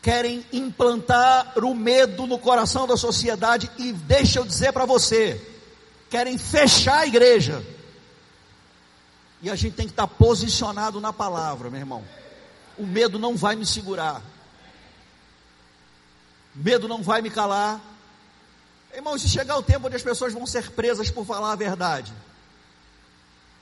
querem 0.00 0.44
implantar 0.52 1.52
o 1.58 1.74
medo 1.74 2.26
no 2.26 2.38
coração 2.38 2.86
da 2.86 2.96
sociedade 2.96 3.70
e 3.76 3.92
deixa 3.92 4.38
eu 4.38 4.46
dizer 4.46 4.72
para 4.72 4.86
você, 4.86 5.44
querem 6.08 6.38
fechar 6.38 7.00
a 7.00 7.06
igreja. 7.06 7.64
E 9.42 9.50
a 9.50 9.56
gente 9.56 9.74
tem 9.74 9.86
que 9.86 9.92
estar 9.92 10.06
posicionado 10.06 11.00
na 11.00 11.12
palavra, 11.12 11.68
meu 11.68 11.80
irmão. 11.80 12.04
O 12.78 12.86
medo 12.86 13.18
não 13.18 13.36
vai 13.36 13.56
me 13.56 13.66
segurar. 13.66 14.22
Medo 16.60 16.86
não 16.86 17.02
vai 17.02 17.22
me 17.22 17.30
calar. 17.30 17.80
Irmão, 18.94 19.18
se 19.18 19.28
chegar 19.28 19.56
o 19.56 19.62
tempo 19.62 19.86
onde 19.86 19.96
as 19.96 20.02
pessoas 20.02 20.32
vão 20.34 20.46
ser 20.46 20.70
presas 20.72 21.10
por 21.10 21.24
falar 21.24 21.52
a 21.52 21.56
verdade, 21.56 22.12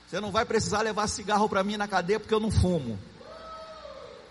você 0.08 0.20
não 0.20 0.32
vai 0.32 0.44
precisar 0.44 0.80
levar 0.80 1.06
cigarro 1.06 1.48
para 1.48 1.62
mim 1.62 1.76
na 1.76 1.86
cadeia 1.86 2.18
porque 2.18 2.34
eu 2.34 2.40
não 2.40 2.50
fumo. 2.50 2.98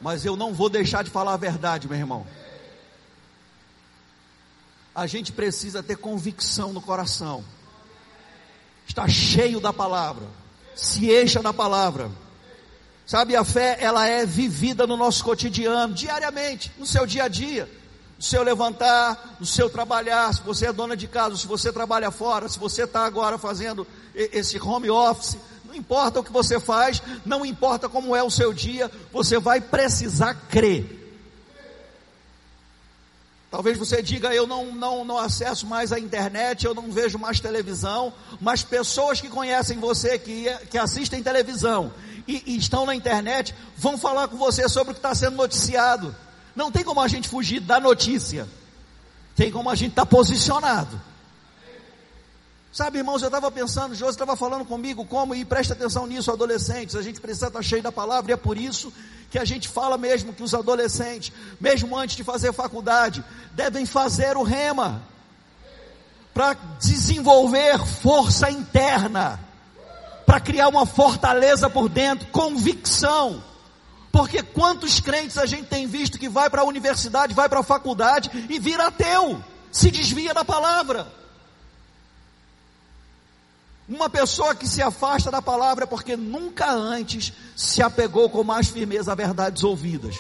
Mas 0.02 0.26
eu 0.26 0.36
não 0.36 0.54
vou 0.54 0.70
deixar 0.70 1.02
de 1.04 1.10
falar 1.10 1.34
a 1.34 1.38
verdade, 1.38 1.88
meu 1.88 1.98
irmão. 1.98 2.28
A 4.94 5.08
gente 5.08 5.32
precisa 5.32 5.82
ter 5.82 5.96
convicção 5.96 6.74
no 6.74 6.82
coração. 6.82 7.46
Está 8.86 9.08
cheio 9.08 9.62
da 9.62 9.72
palavra. 9.72 10.26
Se 10.76 11.10
encha 11.10 11.42
da 11.42 11.54
palavra. 11.54 12.12
Sabe, 13.06 13.36
a 13.36 13.46
fé, 13.46 13.78
ela 13.80 14.08
é 14.08 14.26
vivida 14.26 14.86
no 14.86 14.98
nosso 14.98 15.24
cotidiano, 15.24 15.94
diariamente, 15.94 16.72
no 16.78 16.86
seu 16.86 17.06
dia 17.06 17.24
a 17.24 17.28
dia 17.30 17.70
no 18.18 18.24
seu 18.24 18.42
levantar, 18.42 19.38
no 19.40 19.46
seu 19.46 19.70
trabalhar, 19.70 20.34
se 20.34 20.42
você 20.42 20.68
é 20.68 20.74
dona 20.74 20.98
de 20.98 21.08
casa, 21.08 21.38
se 21.38 21.46
você 21.46 21.72
trabalha 21.72 22.10
fora, 22.10 22.50
se 22.50 22.58
você 22.58 22.84
está 22.84 23.06
agora 23.06 23.38
fazendo 23.38 23.86
esse 24.16 24.60
home 24.60 24.90
office, 24.90 25.38
não 25.64 25.76
importa 25.76 26.20
o 26.20 26.24
que 26.24 26.32
você 26.32 26.60
faz, 26.60 27.02
não 27.24 27.46
importa 27.46 27.88
como 27.88 28.16
é 28.16 28.24
o 28.24 28.32
seu 28.32 28.52
dia, 28.52 28.90
você 29.14 29.38
vai 29.38 29.62
precisar 29.62 30.34
crer. 30.50 30.98
Talvez 33.52 33.78
você 33.78 34.02
diga, 34.02 34.34
eu 34.34 34.46
não, 34.46 34.74
não, 34.74 35.06
não 35.06 35.18
acesso 35.18 35.66
mais 35.66 35.94
a 35.94 36.00
internet, 36.00 36.66
eu 36.66 36.74
não 36.74 36.92
vejo 36.92 37.18
mais 37.18 37.40
televisão, 37.40 38.12
mas 38.42 38.64
pessoas 38.64 39.22
que 39.22 39.30
conhecem 39.30 39.80
você, 39.80 40.20
que, 40.20 40.50
que 40.70 40.78
assistem 40.78 41.24
televisão 41.24 41.94
e, 42.28 42.44
e 42.46 42.58
estão 42.58 42.86
na 42.86 42.94
internet, 42.94 43.56
vão 43.78 43.98
falar 43.98 44.28
com 44.28 44.38
você 44.38 44.68
sobre 44.68 44.92
o 44.92 44.94
que 44.94 45.00
está 45.00 45.16
sendo 45.16 45.38
noticiado. 45.38 46.14
Não 46.58 46.72
tem 46.72 46.84
como 46.84 47.00
a 47.00 47.08
gente 47.08 47.30
fugir 47.30 47.60
da 47.60 47.80
notícia. 47.80 48.48
Tem 49.36 49.52
como 49.52 49.70
a 49.70 49.76
gente 49.76 49.92
estar 49.92 50.08
tá 50.08 50.12
posicionado. 50.12 51.00
Sabe, 52.74 52.98
irmãos, 52.98 53.22
eu 53.22 53.28
estava 53.28 53.52
pensando, 53.52 53.94
José 53.94 54.12
estava 54.12 54.36
falando 54.36 54.66
comigo 54.66 55.06
como, 55.06 55.36
e 55.36 55.46
presta 55.46 55.74
atenção 55.74 56.08
nisso, 56.08 56.32
adolescentes, 56.32 56.96
a 56.96 57.02
gente 57.04 57.22
precisa 57.22 57.48
estar 57.48 57.60
tá 57.60 57.64
cheio 57.64 57.84
da 57.84 57.92
palavra, 57.92 58.32
e 58.32 58.34
é 58.34 58.38
por 58.38 58.58
isso 58.58 58.92
que 59.30 59.38
a 59.38 59.46
gente 59.46 59.68
fala 59.68 59.98
mesmo 59.98 60.34
que 60.34 60.42
os 60.42 60.54
adolescentes, 60.54 61.32
mesmo 61.62 61.96
antes 61.96 62.16
de 62.16 62.24
fazer 62.24 62.52
faculdade, 62.54 63.24
devem 63.54 63.86
fazer 63.86 64.36
o 64.36 64.44
rema, 64.44 65.02
para 66.34 66.56
desenvolver 66.80 67.80
força 67.86 68.50
interna, 68.50 69.40
para 70.26 70.40
criar 70.40 70.68
uma 70.68 70.86
fortaleza 70.88 71.70
por 71.70 71.88
dentro, 71.88 72.28
convicção. 72.28 73.44
Porque 74.18 74.42
quantos 74.42 75.00
crentes 75.00 75.38
a 75.38 75.46
gente 75.46 75.68
tem 75.68 75.86
visto 75.86 76.18
que 76.18 76.28
vai 76.28 76.50
para 76.50 76.64
a 76.64 76.66
universidade, 76.66 77.36
vai 77.36 77.48
para 77.48 77.60
a 77.60 77.64
faculdade 77.64 78.32
e 78.50 78.58
vira 78.58 78.88
ateu, 78.88 79.40
se 79.72 79.92
desvia 79.92 80.34
da 80.34 80.44
palavra. 80.44 81.08
Uma 83.88 84.10
pessoa 84.10 84.56
que 84.56 84.68
se 84.68 84.82
afasta 84.82 85.30
da 85.30 85.40
palavra 85.40 85.84
é 85.84 85.88
porque 85.88 86.18
nunca 86.18 86.72
antes 86.72 87.32
se 87.56 87.80
apegou 87.84 88.28
com 88.28 88.44
mais 88.44 88.70
firmeza 88.70 89.12
a 89.12 89.16
verdades 89.16 89.64
ouvidas. 89.64 90.16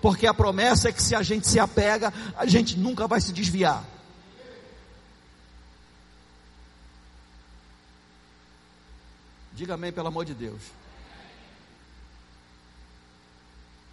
Porque 0.00 0.28
a 0.28 0.32
promessa 0.32 0.90
é 0.90 0.92
que 0.92 1.02
se 1.02 1.16
a 1.16 1.22
gente 1.24 1.48
se 1.48 1.58
apega, 1.58 2.14
a 2.36 2.46
gente 2.46 2.78
nunca 2.78 3.08
vai 3.08 3.20
se 3.20 3.32
desviar. 3.32 3.82
Diga 9.54 9.74
amém, 9.74 9.90
pelo 9.90 10.06
amor 10.06 10.24
de 10.24 10.34
Deus. 10.34 10.83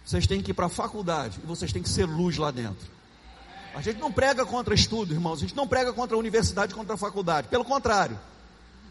Vocês 0.04 0.26
têm 0.26 0.42
que 0.42 0.50
ir 0.50 0.54
para 0.54 0.66
a 0.66 0.70
faculdade 0.70 1.40
e 1.42 1.46
vocês 1.46 1.72
têm 1.72 1.82
que 1.82 1.88
ser 1.88 2.06
luz 2.06 2.36
lá 2.36 2.50
dentro. 2.50 2.90
A 3.74 3.80
gente 3.80 3.98
não 3.98 4.12
prega 4.12 4.44
contra 4.44 4.74
estudo, 4.74 5.14
irmãos. 5.14 5.38
A 5.38 5.40
gente 5.40 5.56
não 5.56 5.66
prega 5.66 5.92
contra 5.92 6.16
a 6.16 6.18
universidade, 6.18 6.74
contra 6.74 6.94
a 6.94 6.98
faculdade. 6.98 7.48
Pelo 7.48 7.64
contrário. 7.64 8.18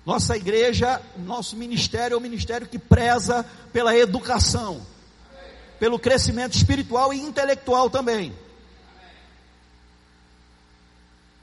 Nossa 0.05 0.35
igreja, 0.35 0.99
nosso 1.17 1.55
ministério 1.55 2.15
é 2.15 2.17
um 2.17 2.21
ministério 2.21 2.65
que 2.65 2.79
preza 2.79 3.45
pela 3.71 3.95
educação, 3.95 4.81
pelo 5.79 5.99
crescimento 5.99 6.55
espiritual 6.55 7.13
e 7.13 7.21
intelectual 7.21 7.87
também. 7.87 8.33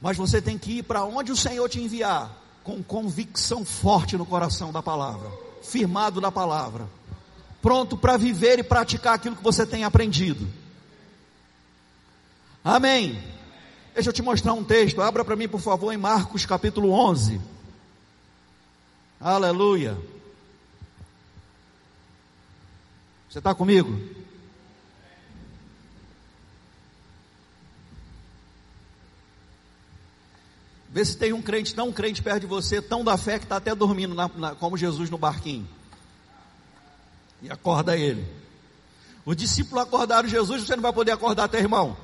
Mas 0.01 0.17
você 0.17 0.41
tem 0.41 0.57
que 0.57 0.79
ir 0.79 0.83
para 0.83 1.05
onde 1.05 1.31
o 1.31 1.37
Senhor 1.37 1.69
te 1.69 1.79
enviar, 1.79 2.29
com 2.61 2.83
convicção 2.83 3.63
forte 3.63 4.17
no 4.17 4.25
coração 4.25 4.73
da 4.73 4.83
palavra, 4.83 5.31
firmado 5.63 6.19
na 6.19 6.31
palavra 6.31 6.98
pronto 7.61 7.97
para 7.97 8.17
viver 8.17 8.59
e 8.59 8.63
praticar 8.63 9.15
aquilo 9.15 9.35
que 9.35 9.43
você 9.43 9.65
tem 9.65 9.83
aprendido. 9.83 10.47
Amém. 12.63 13.21
Deixa 13.93 14.09
eu 14.09 14.13
te 14.13 14.21
mostrar 14.21 14.53
um 14.53 14.63
texto. 14.63 15.01
Abra 15.01 15.25
para 15.25 15.35
mim, 15.35 15.47
por 15.47 15.59
favor, 15.59 15.91
em 15.91 15.97
Marcos 15.97 16.45
capítulo 16.45 16.91
11. 16.91 17.39
Aleluia. 19.19 19.97
Você 23.29 23.39
está 23.39 23.53
comigo? 23.53 23.99
Vê 30.91 31.05
se 31.05 31.15
tem 31.15 31.33
um 31.33 31.41
crente, 31.41 31.75
não 31.75 31.89
um 31.89 31.93
crente 31.93 32.23
perto 32.23 32.41
de 32.41 32.47
você, 32.47 32.81
tão 32.81 33.03
da 33.03 33.15
fé 33.15 33.37
que 33.37 33.45
está 33.45 33.57
até 33.57 33.75
dormindo, 33.75 34.15
na, 34.15 34.27
na, 34.29 34.55
como 34.55 34.75
Jesus 34.75 35.09
no 35.09 35.19
barquinho 35.19 35.67
e 37.41 37.49
acorda 37.49 37.97
ele. 37.97 38.25
Os 39.25 39.35
discípulos 39.35 39.83
acordaram 39.83 40.27
Jesus, 40.27 40.63
você 40.63 40.75
não 40.75 40.83
vai 40.83 40.93
poder 40.93 41.11
acordar 41.11 41.47
teu 41.47 41.59
irmão. 41.59 41.95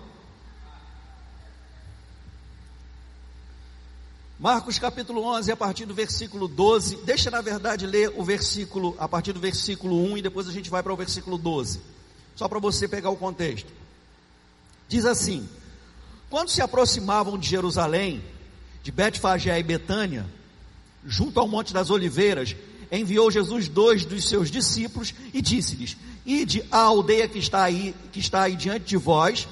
Marcos 4.38 4.78
capítulo 4.78 5.24
11, 5.24 5.52
a 5.52 5.56
partir 5.56 5.86
do 5.86 5.94
versículo 5.94 6.48
12. 6.48 6.98
Deixa, 6.98 7.32
na 7.32 7.40
verdade, 7.42 7.88
ler 7.88 8.14
o 8.16 8.24
versículo, 8.24 8.94
a 9.00 9.08
partir 9.08 9.32
do 9.32 9.40
versículo 9.40 9.96
1 10.12 10.18
e 10.18 10.22
depois 10.22 10.48
a 10.48 10.52
gente 10.52 10.70
vai 10.70 10.84
para 10.84 10.94
o 10.94 10.98
versículo 10.98 11.38
12. 11.38 11.80
Só 12.36 12.48
para 12.50 12.60
você 12.60 12.88
pegar 12.88 13.10
o 13.10 13.16
contexto. 13.16 13.72
Diz 14.90 15.06
assim: 15.06 15.48
Quando 16.30 16.50
se 16.50 16.62
aproximavam 16.62 17.38
de 17.38 17.48
Jerusalém, 17.48 18.22
de 18.84 18.92
Betfagé 18.92 19.58
e 19.58 19.64
Betânia, 19.64 20.26
junto 21.06 21.40
ao 21.40 21.48
Monte 21.48 21.74
das 21.74 21.90
Oliveiras, 21.90 22.56
enviou 22.92 23.32
Jesus 23.32 23.68
dois 23.68 24.06
dos 24.06 24.28
seus 24.28 24.50
discípulos 24.50 25.14
e 25.34 25.42
disse-lhes: 25.42 25.98
Ide 26.26 26.64
à 26.72 26.80
aldeia 26.80 27.28
que 27.28 27.40
está 27.40 27.64
aí, 27.64 27.96
que 28.12 28.20
está 28.20 28.44
aí 28.44 28.56
diante 28.56 28.86
de 28.86 28.98
vós. 28.98 29.48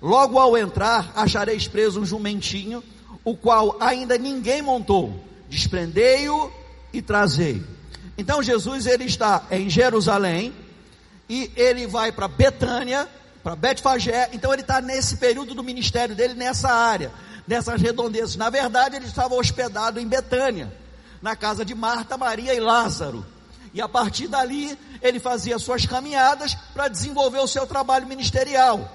Logo 0.00 0.38
ao 0.38 0.56
entrar, 0.56 1.12
achareis 1.14 1.66
preso 1.66 2.00
um 2.00 2.06
jumentinho, 2.06 2.82
o 3.24 3.36
qual 3.36 3.76
ainda 3.80 4.16
ninguém 4.16 4.62
montou. 4.62 5.24
Desprendei-o 5.48 6.50
e 6.92 7.02
trazei. 7.02 7.62
Então 8.16 8.42
Jesus 8.42 8.86
ele 8.86 9.04
está 9.04 9.46
em 9.50 9.68
Jerusalém 9.68 10.52
e 11.28 11.50
ele 11.56 11.86
vai 11.86 12.10
para 12.12 12.28
Betânia, 12.28 13.08
para 13.42 13.56
Betfagé. 13.56 14.30
Então 14.32 14.52
ele 14.52 14.62
está 14.62 14.80
nesse 14.80 15.16
período 15.16 15.54
do 15.54 15.62
ministério 15.62 16.14
dele 16.14 16.34
nessa 16.34 16.68
área, 16.68 17.12
nessas 17.46 17.80
redondezas. 17.80 18.36
Na 18.36 18.50
verdade, 18.50 18.96
ele 18.96 19.06
estava 19.06 19.34
hospedado 19.34 20.00
em 20.00 20.06
Betânia 20.06 20.72
na 21.20 21.34
casa 21.36 21.64
de 21.64 21.74
Marta, 21.74 22.16
Maria 22.16 22.54
e 22.54 22.60
Lázaro. 22.60 23.24
E 23.74 23.80
a 23.80 23.88
partir 23.88 24.28
dali, 24.28 24.78
ele 25.02 25.20
fazia 25.20 25.58
suas 25.58 25.84
caminhadas 25.86 26.54
para 26.72 26.88
desenvolver 26.88 27.38
o 27.38 27.46
seu 27.46 27.66
trabalho 27.66 28.06
ministerial. 28.06 28.90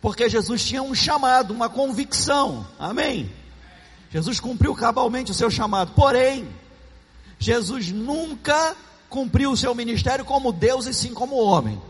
Porque 0.00 0.28
Jesus 0.28 0.64
tinha 0.64 0.82
um 0.82 0.94
chamado, 0.94 1.52
uma 1.52 1.68
convicção. 1.68 2.66
Amém? 2.78 3.30
Jesus 4.10 4.40
cumpriu 4.40 4.74
cabalmente 4.74 5.30
o 5.30 5.34
seu 5.34 5.50
chamado. 5.50 5.92
Porém, 5.94 6.48
Jesus 7.38 7.90
nunca 7.90 8.76
cumpriu 9.08 9.52
o 9.52 9.56
seu 9.56 9.74
ministério 9.74 10.24
como 10.24 10.52
Deus 10.52 10.86
e 10.86 10.94
sim 10.94 11.12
como 11.12 11.36
homem. 11.36 11.80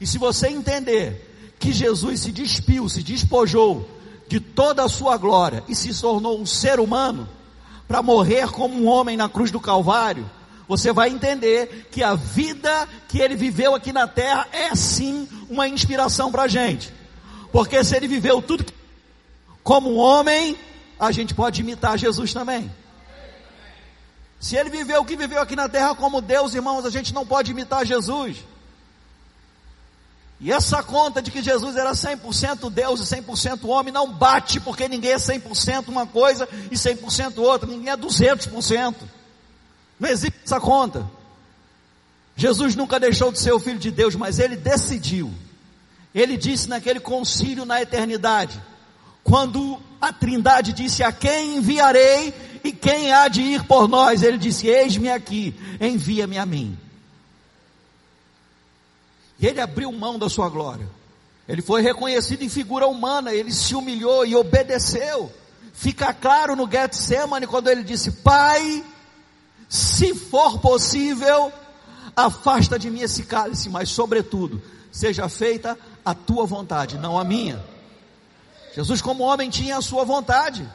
E 0.00 0.06
se 0.06 0.18
você 0.18 0.48
entender 0.48 1.54
que 1.58 1.72
Jesus 1.72 2.20
se 2.20 2.32
despiu, 2.32 2.88
se 2.88 3.02
despojou 3.02 3.88
de 4.26 4.40
toda 4.40 4.82
a 4.84 4.88
sua 4.88 5.16
glória 5.16 5.62
e 5.68 5.74
se 5.74 5.94
tornou 6.00 6.40
um 6.40 6.46
ser 6.46 6.80
humano 6.80 7.28
para 7.86 8.02
morrer 8.02 8.50
como 8.50 8.74
um 8.74 8.86
homem 8.86 9.16
na 9.16 9.28
cruz 9.28 9.50
do 9.50 9.60
Calvário, 9.60 10.28
você 10.68 10.92
vai 10.92 11.10
entender 11.10 11.88
que 11.90 12.02
a 12.02 12.14
vida 12.14 12.88
que 13.08 13.20
ele 13.20 13.34
viveu 13.34 13.74
aqui 13.74 13.92
na 13.92 14.08
terra 14.08 14.46
é 14.52 14.74
sim 14.74 15.28
uma 15.50 15.68
inspiração 15.68 16.30
para 16.32 16.44
a 16.44 16.48
gente. 16.48 16.92
Porque 17.52 17.84
se 17.84 17.94
ele 17.94 18.08
viveu 18.08 18.40
tudo 18.40 18.64
como 19.62 19.92
um 19.92 19.98
homem, 19.98 20.56
a 20.98 21.12
gente 21.12 21.34
pode 21.34 21.60
imitar 21.60 21.98
Jesus 21.98 22.32
também. 22.32 22.70
Se 24.40 24.56
ele 24.56 24.70
viveu 24.70 25.02
o 25.02 25.04
que 25.04 25.14
viveu 25.14 25.40
aqui 25.40 25.54
na 25.54 25.68
terra 25.68 25.94
como 25.94 26.20
Deus, 26.20 26.54
irmãos, 26.54 26.84
a 26.84 26.90
gente 26.90 27.12
não 27.12 27.26
pode 27.26 27.50
imitar 27.50 27.84
Jesus. 27.84 28.38
E 30.42 30.50
essa 30.50 30.82
conta 30.82 31.22
de 31.22 31.30
que 31.30 31.40
Jesus 31.40 31.76
era 31.76 31.92
100% 31.92 32.68
Deus 32.68 33.00
e 33.00 33.16
100% 33.16 33.64
homem 33.68 33.94
não 33.94 34.12
bate, 34.12 34.58
porque 34.58 34.88
ninguém 34.88 35.12
é 35.12 35.16
100% 35.16 35.86
uma 35.86 36.04
coisa 36.04 36.48
e 36.68 36.74
100% 36.74 37.38
outra, 37.38 37.70
ninguém 37.70 37.92
é 37.92 37.96
200%. 37.96 38.94
Não 40.00 40.08
existe 40.08 40.40
essa 40.44 40.58
conta. 40.58 41.08
Jesus 42.34 42.74
nunca 42.74 42.98
deixou 42.98 43.30
de 43.30 43.38
ser 43.38 43.52
o 43.52 43.60
filho 43.60 43.78
de 43.78 43.92
Deus, 43.92 44.16
mas 44.16 44.40
ele 44.40 44.56
decidiu. 44.56 45.32
Ele 46.12 46.36
disse 46.36 46.68
naquele 46.68 46.98
concílio 46.98 47.64
na 47.64 47.80
eternidade, 47.80 48.60
quando 49.22 49.80
a 50.00 50.12
Trindade 50.12 50.72
disse: 50.72 51.04
A 51.04 51.12
quem 51.12 51.58
enviarei 51.58 52.34
e 52.64 52.72
quem 52.72 53.12
há 53.12 53.28
de 53.28 53.42
ir 53.42 53.62
por 53.62 53.86
nós? 53.86 54.24
Ele 54.24 54.38
disse: 54.38 54.66
Eis-me 54.66 55.08
aqui, 55.08 55.54
envia-me 55.80 56.36
a 56.36 56.44
mim. 56.44 56.76
Ele 59.46 59.60
abriu 59.60 59.90
mão 59.90 60.18
da 60.18 60.28
sua 60.28 60.48
glória. 60.48 60.88
Ele 61.48 61.60
foi 61.60 61.82
reconhecido 61.82 62.42
em 62.42 62.48
figura 62.48 62.86
humana, 62.86 63.34
ele 63.34 63.52
se 63.52 63.74
humilhou 63.74 64.24
e 64.24 64.36
obedeceu. 64.36 65.32
Fica 65.72 66.14
claro 66.14 66.54
no 66.54 66.70
Getsemane 66.70 67.46
quando 67.46 67.68
ele 67.68 67.82
disse: 67.82 68.12
Pai, 68.12 68.84
se 69.68 70.14
for 70.14 70.60
possível, 70.60 71.52
afasta 72.14 72.78
de 72.78 72.88
mim 72.88 73.00
esse 73.00 73.24
cálice, 73.24 73.68
mas 73.68 73.88
sobretudo, 73.88 74.62
seja 74.92 75.28
feita 75.28 75.76
a 76.04 76.14
tua 76.14 76.46
vontade, 76.46 76.98
não 76.98 77.18
a 77.18 77.24
minha. 77.24 77.62
Jesus, 78.74 79.02
como 79.02 79.24
homem, 79.24 79.50
tinha 79.50 79.76
a 79.76 79.82
sua 79.82 80.04
vontade. 80.04 80.66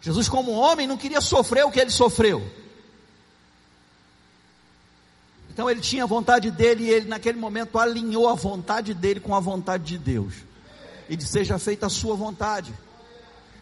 Jesus, 0.00 0.28
como 0.28 0.52
homem, 0.52 0.86
não 0.86 0.96
queria 0.96 1.20
sofrer 1.20 1.64
o 1.64 1.70
que 1.70 1.80
ele 1.80 1.90
sofreu. 1.90 2.42
Então 5.60 5.68
ele 5.68 5.82
tinha 5.82 6.04
a 6.04 6.06
vontade 6.06 6.50
dele 6.50 6.84
e 6.84 6.88
ele 6.88 7.06
naquele 7.06 7.38
momento 7.38 7.78
alinhou 7.78 8.26
a 8.26 8.34
vontade 8.34 8.94
dele 8.94 9.20
com 9.20 9.34
a 9.34 9.40
vontade 9.40 9.84
de 9.84 9.98
Deus. 9.98 10.32
E 11.06 11.14
disse: 11.14 11.32
Seja 11.32 11.58
feita 11.58 11.84
a 11.84 11.90
sua 11.90 12.16
vontade. 12.16 12.72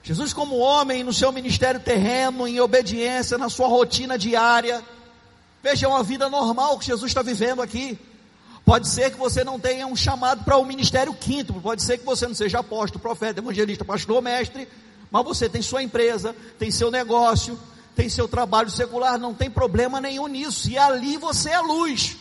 Jesus, 0.01 0.33
como 0.33 0.59
homem, 0.59 1.03
no 1.03 1.13
seu 1.13 1.33
ministério 1.33 1.81
terreno, 1.81 2.47
em 2.47 2.61
obediência, 2.61 3.37
na 3.37 3.49
sua 3.49 3.67
rotina 3.67 4.17
diária, 4.17 4.81
veja 5.61 5.89
uma 5.89 6.05
vida 6.05 6.29
normal 6.29 6.79
que 6.79 6.87
Jesus 6.87 7.11
está 7.11 7.21
vivendo 7.21 7.61
aqui. 7.61 7.99
Pode 8.65 8.87
ser 8.87 9.11
que 9.11 9.19
você 9.19 9.43
não 9.43 9.59
tenha 9.59 9.85
um 9.85 9.97
chamado 9.97 10.45
para 10.45 10.57
o 10.57 10.63
um 10.63 10.67
ministério 10.67 11.13
quinto, 11.13 11.53
pode 11.55 11.83
ser 11.83 11.99
que 11.99 12.07
você 12.07 12.29
não 12.29 12.35
seja 12.35 12.61
apóstolo, 12.61 13.03
profeta, 13.03 13.41
evangelista, 13.41 13.85
pastor, 13.85 14.23
mestre, 14.23 14.69
mas 15.11 15.25
você 15.25 15.49
tem 15.49 15.63
sua 15.63 15.83
empresa, 15.83 16.33
tem 16.61 16.71
seu 16.71 16.93
negócio, 16.93 17.59
tem 17.99 18.09
seu 18.09 18.29
trabalho 18.29 18.71
secular, 18.71 19.19
não 19.19 19.35
tem 19.35 19.51
problema 19.51 20.01
nenhum 20.01 20.29
nisso, 20.29 20.71
e 20.71 20.79
ali 20.79 21.17
você 21.17 21.51
é 21.51 21.61
luz. 21.61 22.17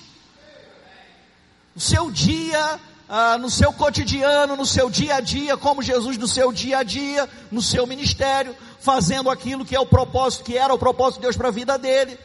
O 1.76 1.80
seu 1.80 2.10
dia, 2.10 2.80
ah, 3.08 3.38
no 3.38 3.48
seu 3.48 3.72
cotidiano, 3.72 4.56
no 4.56 4.66
seu 4.66 4.90
dia 4.90 5.18
a 5.18 5.20
dia, 5.20 5.56
como 5.56 5.84
Jesus 5.84 6.18
no 6.18 6.28
seu 6.28 6.52
dia 6.52 6.80
a 6.80 6.84
dia, 6.84 7.30
no 7.52 7.62
seu 7.62 7.86
ministério, 7.86 8.56
fazendo 8.80 9.30
aquilo 9.30 9.64
que 9.64 9.76
é 9.76 9.80
o 9.80 9.86
propósito, 9.86 10.46
que 10.46 10.58
era 10.58 10.74
o 10.74 10.80
propósito 10.80 11.18
de 11.18 11.28
Deus 11.28 11.38
para 11.38 11.50
a 11.50 11.52
vida 11.52 11.78
dele. 11.78 12.18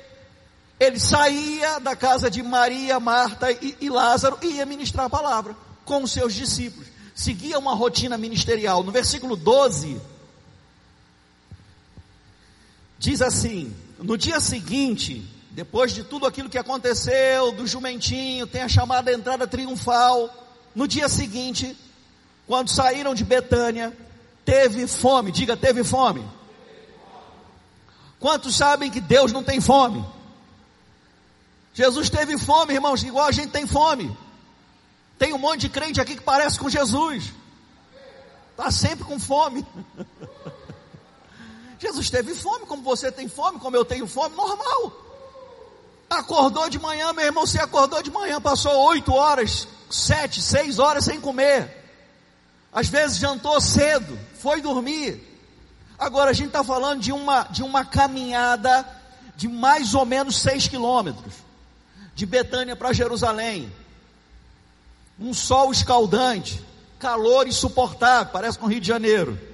Ele 0.80 0.98
saía 0.98 1.78
da 1.78 1.94
casa 1.94 2.30
de 2.30 2.42
Maria, 2.42 2.98
Marta 2.98 3.52
e, 3.52 3.76
e 3.82 3.90
Lázaro 3.90 4.38
e 4.40 4.46
ia 4.54 4.64
ministrar 4.64 5.04
a 5.04 5.10
palavra 5.10 5.54
com 5.84 6.02
os 6.02 6.10
seus 6.10 6.32
discípulos. 6.32 6.88
Seguia 7.14 7.58
uma 7.58 7.74
rotina 7.74 8.16
ministerial. 8.16 8.82
No 8.82 8.90
versículo 8.90 9.36
12, 9.36 10.00
diz 13.02 13.20
assim: 13.20 13.74
No 13.98 14.16
dia 14.16 14.38
seguinte, 14.38 15.28
depois 15.50 15.92
de 15.92 16.04
tudo 16.04 16.24
aquilo 16.24 16.48
que 16.48 16.56
aconteceu, 16.56 17.50
do 17.50 17.66
jumentinho, 17.66 18.46
tem 18.46 18.62
a 18.62 18.68
chamada 18.68 19.12
entrada 19.12 19.46
triunfal. 19.46 20.30
No 20.74 20.86
dia 20.86 21.08
seguinte, 21.08 21.76
quando 22.46 22.70
saíram 22.70 23.12
de 23.14 23.24
Betânia, 23.24 23.92
teve 24.44 24.86
fome. 24.86 25.32
Diga, 25.32 25.56
teve 25.56 25.82
fome. 25.82 26.24
Quantos 28.20 28.56
sabem 28.56 28.88
que 28.88 29.00
Deus 29.00 29.32
não 29.32 29.42
tem 29.42 29.60
fome? 29.60 30.04
Jesus 31.74 32.08
teve 32.08 32.38
fome, 32.38 32.74
irmãos, 32.74 33.02
igual 33.02 33.26
a 33.26 33.32
gente 33.32 33.50
tem 33.50 33.66
fome. 33.66 34.16
Tem 35.18 35.32
um 35.32 35.38
monte 35.38 35.62
de 35.62 35.68
crente 35.70 36.00
aqui 36.00 36.14
que 36.14 36.22
parece 36.22 36.56
com 36.56 36.70
Jesus. 36.70 37.32
Está 38.52 38.70
sempre 38.70 39.04
com 39.04 39.18
fome. 39.18 39.66
Jesus 41.82 42.08
teve 42.10 42.32
fome, 42.32 42.64
como 42.64 42.80
você 42.80 43.10
tem 43.10 43.28
fome, 43.28 43.58
como 43.58 43.74
eu 43.74 43.84
tenho 43.84 44.06
fome, 44.06 44.36
normal. 44.36 44.92
Acordou 46.08 46.70
de 46.70 46.78
manhã, 46.78 47.12
meu 47.12 47.24
irmão, 47.24 47.44
você 47.44 47.58
acordou 47.58 48.00
de 48.00 48.08
manhã, 48.08 48.40
passou 48.40 48.72
oito 48.90 49.12
horas, 49.12 49.66
sete, 49.90 50.40
seis 50.40 50.78
horas 50.78 51.04
sem 51.04 51.20
comer. 51.20 51.68
Às 52.72 52.86
vezes 52.86 53.18
jantou 53.18 53.60
cedo, 53.60 54.16
foi 54.38 54.62
dormir. 54.62 55.20
Agora 55.98 56.30
a 56.30 56.32
gente 56.32 56.48
está 56.48 56.62
falando 56.62 57.00
de 57.00 57.10
uma, 57.10 57.42
de 57.44 57.64
uma 57.64 57.84
caminhada 57.84 58.88
de 59.34 59.48
mais 59.48 59.92
ou 59.92 60.06
menos 60.06 60.36
seis 60.40 60.68
quilômetros 60.68 61.34
de 62.14 62.24
Betânia 62.24 62.76
para 62.76 62.92
Jerusalém. 62.92 63.72
Um 65.18 65.34
sol 65.34 65.72
escaldante, 65.72 66.62
calor 67.00 67.48
insuportável, 67.48 68.32
parece 68.32 68.56
com 68.56 68.66
o 68.66 68.68
Rio 68.68 68.80
de 68.80 68.86
Janeiro. 68.86 69.51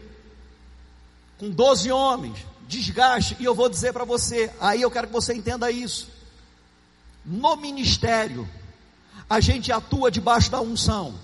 Com 1.38 1.50
12 1.50 1.90
homens, 1.92 2.38
desgaste, 2.66 3.36
e 3.38 3.44
eu 3.44 3.54
vou 3.54 3.68
dizer 3.68 3.92
para 3.92 4.04
você, 4.04 4.52
aí 4.60 4.82
eu 4.82 4.90
quero 4.90 5.06
que 5.06 5.12
você 5.12 5.32
entenda 5.32 5.70
isso. 5.70 6.08
No 7.24 7.56
ministério, 7.56 8.48
a 9.28 9.40
gente 9.40 9.70
atua 9.70 10.10
debaixo 10.10 10.50
da 10.50 10.60
unção. 10.60 11.14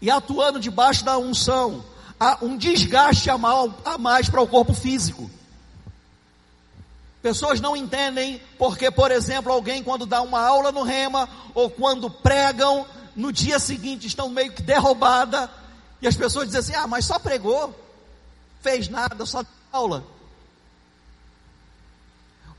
E 0.00 0.10
atuando 0.10 0.58
debaixo 0.58 1.04
da 1.04 1.16
unção, 1.18 1.84
há 2.18 2.38
um 2.42 2.56
desgaste 2.56 3.30
a 3.30 3.38
mais 3.98 4.28
para 4.28 4.40
o 4.40 4.48
corpo 4.48 4.74
físico. 4.74 5.30
Pessoas 7.22 7.60
não 7.60 7.76
entendem 7.76 8.42
porque, 8.58 8.90
por 8.90 9.12
exemplo, 9.12 9.52
alguém 9.52 9.82
quando 9.84 10.04
dá 10.04 10.20
uma 10.22 10.40
aula 10.40 10.72
no 10.72 10.82
rema 10.82 11.28
ou 11.54 11.70
quando 11.70 12.10
pregam, 12.10 12.84
no 13.14 13.32
dia 13.32 13.60
seguinte 13.60 14.08
estão 14.08 14.28
meio 14.28 14.52
que 14.52 14.62
derrubada 14.62 15.48
e 16.00 16.08
as 16.08 16.16
pessoas 16.16 16.46
dizem 16.46 16.60
assim: 16.60 16.74
"Ah, 16.74 16.88
mas 16.88 17.04
só 17.04 17.20
pregou, 17.20 17.72
fez 18.62 18.88
nada, 18.88 19.26
só 19.26 19.44
aula". 19.72 20.04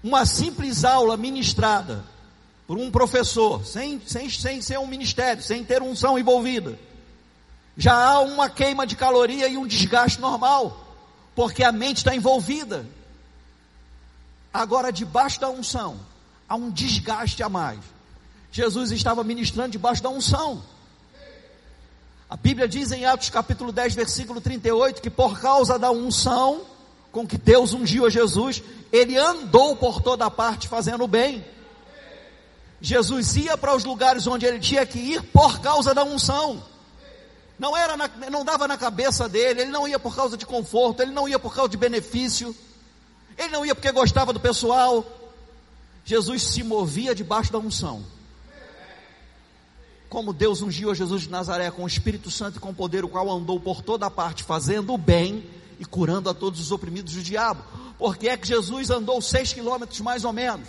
Uma 0.03 0.25
simples 0.25 0.83
aula 0.83 1.15
ministrada 1.15 2.03
por 2.67 2.77
um 2.77 2.91
professor, 2.91 3.65
sem, 3.65 4.01
sem, 4.05 4.29
sem 4.29 4.61
ser 4.61 4.79
um 4.79 4.87
ministério, 4.87 5.41
sem 5.41 5.63
ter 5.63 5.81
unção 5.81 6.17
envolvida, 6.17 6.77
já 7.77 7.93
há 7.93 8.19
uma 8.19 8.49
queima 8.49 8.85
de 8.85 8.95
caloria 8.95 9.47
e 9.47 9.57
um 9.57 9.65
desgaste 9.65 10.19
normal, 10.19 10.95
porque 11.35 11.63
a 11.63 11.71
mente 11.71 11.97
está 11.97 12.15
envolvida. 12.15 12.85
Agora, 14.53 14.91
debaixo 14.91 15.39
da 15.39 15.49
unção, 15.49 15.99
há 16.47 16.55
um 16.55 16.69
desgaste 16.69 17.41
a 17.41 17.49
mais. 17.49 17.79
Jesus 18.51 18.91
estava 18.91 19.23
ministrando 19.23 19.71
debaixo 19.71 20.03
da 20.03 20.09
unção. 20.09 20.63
A 22.33 22.35
Bíblia 22.35 22.67
diz 22.67 22.91
em 22.91 23.05
Atos 23.05 23.29
capítulo 23.29 23.71
10, 23.71 23.93
versículo 23.93 24.41
38, 24.41 25.03
que 25.03 25.09
por 25.11 25.39
causa 25.39 25.77
da 25.77 25.91
unção 25.91 26.61
com 27.11 27.27
que 27.27 27.37
Deus 27.37 27.73
ungiu 27.73 28.07
a 28.07 28.09
Jesus, 28.09 28.63
ele 28.91 29.15
andou 29.15 29.75
por 29.75 30.01
toda 30.01 30.31
parte 30.31 30.67
fazendo 30.67 31.03
o 31.03 31.07
bem. 31.07 31.45
Jesus 32.81 33.35
ia 33.35 33.55
para 33.55 33.75
os 33.75 33.83
lugares 33.83 34.25
onde 34.25 34.47
ele 34.47 34.59
tinha 34.59 34.83
que 34.83 34.97
ir 34.97 35.21
por 35.21 35.59
causa 35.59 35.93
da 35.93 36.03
unção. 36.03 36.63
Não 37.59 37.77
era 37.77 37.95
na, 37.95 38.09
não 38.31 38.43
dava 38.43 38.67
na 38.67 38.79
cabeça 38.79 39.29
dele, 39.29 39.61
ele 39.61 39.71
não 39.71 39.87
ia 39.87 39.99
por 39.99 40.15
causa 40.15 40.35
de 40.35 40.43
conforto, 40.43 41.03
ele 41.03 41.11
não 41.11 41.29
ia 41.29 41.37
por 41.37 41.53
causa 41.53 41.69
de 41.69 41.77
benefício. 41.77 42.55
Ele 43.37 43.49
não 43.49 43.63
ia 43.63 43.75
porque 43.75 43.91
gostava 43.91 44.33
do 44.33 44.39
pessoal, 44.39 45.05
Jesus 46.03 46.41
se 46.41 46.63
movia 46.63 47.13
debaixo 47.13 47.51
da 47.51 47.59
unção. 47.59 48.03
Como 50.13 50.31
Deus 50.31 50.61
ungiu 50.61 50.91
a 50.91 50.93
Jesus 50.93 51.23
de 51.23 51.29
Nazaré 51.31 51.71
com 51.71 51.85
o 51.85 51.87
Espírito 51.87 52.29
Santo 52.29 52.57
e 52.57 52.59
com 52.59 52.71
poder, 52.71 53.03
o 53.03 53.09
qual 53.09 53.27
andou 53.31 53.59
por 53.59 53.81
toda 53.81 54.11
parte 54.11 54.43
fazendo 54.43 54.93
o 54.93 54.97
bem 54.97 55.43
e 55.79 55.85
curando 55.85 56.29
a 56.29 56.35
todos 56.35 56.59
os 56.59 56.71
oprimidos 56.71 57.15
do 57.15 57.23
diabo. 57.23 57.63
Porque 57.97 58.29
é 58.29 58.37
que 58.37 58.47
Jesus 58.47 58.91
andou 58.91 59.19
seis 59.23 59.51
quilômetros 59.53 60.01
mais 60.01 60.23
ou 60.23 60.31
menos? 60.31 60.67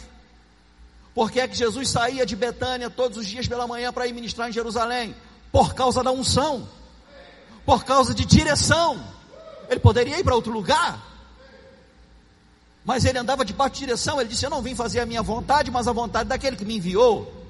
Porque 1.14 1.40
é 1.40 1.46
que 1.46 1.54
Jesus 1.54 1.90
saía 1.90 2.24
de 2.24 2.34
Betânia 2.34 2.88
todos 2.88 3.18
os 3.18 3.26
dias 3.26 3.46
pela 3.46 3.66
manhã 3.66 3.92
para 3.92 4.06
ir 4.06 4.14
ministrar 4.14 4.48
em 4.48 4.52
Jerusalém? 4.52 5.14
Por 5.52 5.74
causa 5.74 6.02
da 6.02 6.10
unção, 6.10 6.66
por 7.66 7.84
causa 7.84 8.14
de 8.14 8.24
direção. 8.24 8.98
Ele 9.68 9.78
poderia 9.78 10.18
ir 10.18 10.24
para 10.24 10.34
outro 10.34 10.54
lugar, 10.54 11.06
mas 12.82 13.04
ele 13.04 13.18
andava 13.18 13.44
debaixo 13.44 13.74
de 13.74 13.80
direção. 13.80 14.18
Ele 14.18 14.30
disse: 14.30 14.46
Eu 14.46 14.50
não 14.50 14.62
vim 14.62 14.74
fazer 14.74 15.00
a 15.00 15.06
minha 15.06 15.20
vontade, 15.20 15.70
mas 15.70 15.86
a 15.86 15.92
vontade 15.92 16.30
daquele 16.30 16.56
que 16.56 16.64
me 16.64 16.78
enviou. 16.78 17.43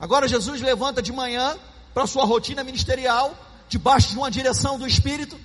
Agora 0.00 0.28
Jesus 0.28 0.60
levanta 0.60 1.02
de 1.02 1.12
manhã 1.12 1.56
para 1.92 2.06
sua 2.06 2.24
rotina 2.24 2.62
ministerial, 2.62 3.34
debaixo 3.68 4.10
de 4.10 4.16
uma 4.16 4.30
direção 4.30 4.78
do 4.78 4.86
Espírito. 4.86 5.38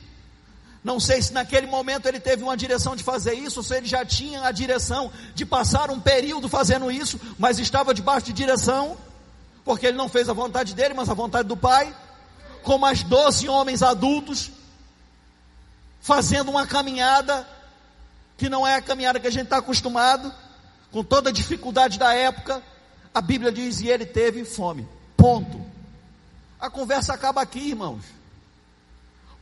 Não 0.84 1.00
sei 1.00 1.22
se 1.22 1.34
naquele 1.34 1.66
momento 1.66 2.08
ele 2.08 2.20
teve 2.20 2.44
uma 2.44 2.58
direção 2.58 2.96
de 2.96 3.04
fazer 3.04 3.34
isso, 3.34 3.60
ou 3.60 3.64
se 3.64 3.76
ele 3.76 3.88
já 3.88 4.06
tinha 4.06 4.44
a 4.44 4.52
direção 4.52 5.12
de 5.34 5.46
passar 5.46 5.90
um 5.90 6.00
período 6.00 6.50
fazendo 6.50 6.92
isso, 6.92 7.20
mas 7.40 7.58
estava 7.58 7.94
debaixo 7.94 8.26
de 8.28 8.34
direção, 8.34 8.98
porque 9.64 9.88
ele 9.88 9.98
não 9.98 10.10
fez 10.10 10.28
a 10.28 10.34
vontade 10.34 10.76
dele, 10.76 10.94
mas 10.94 11.10
a 11.10 11.14
vontade 11.14 11.48
do 11.48 11.56
Pai, 11.56 11.96
com 12.64 12.78
mais 12.78 13.02
doze 13.02 13.48
homens 13.48 13.82
adultos, 13.82 14.52
fazendo 16.02 16.52
uma 16.52 16.68
caminhada 16.68 17.48
que 18.38 18.50
não 18.50 18.68
é 18.68 18.76
a 18.76 18.82
caminhada 18.82 19.20
que 19.20 19.28
a 19.28 19.32
gente 19.32 19.46
está 19.46 19.58
acostumado, 19.58 20.34
com 20.92 21.04
toda 21.04 21.30
a 21.30 21.34
dificuldade 21.34 21.98
da 21.98 22.14
época, 22.14 22.62
a 23.14 23.22
Bíblia 23.22 23.52
diz: 23.52 23.82
e 23.82 23.90
ele 23.90 24.06
teve 24.06 24.44
fome. 24.44 24.88
Ponto. 25.16 25.62
A 26.60 26.70
conversa 26.70 27.14
acaba 27.14 27.42
aqui, 27.42 27.70
irmãos. 27.70 28.04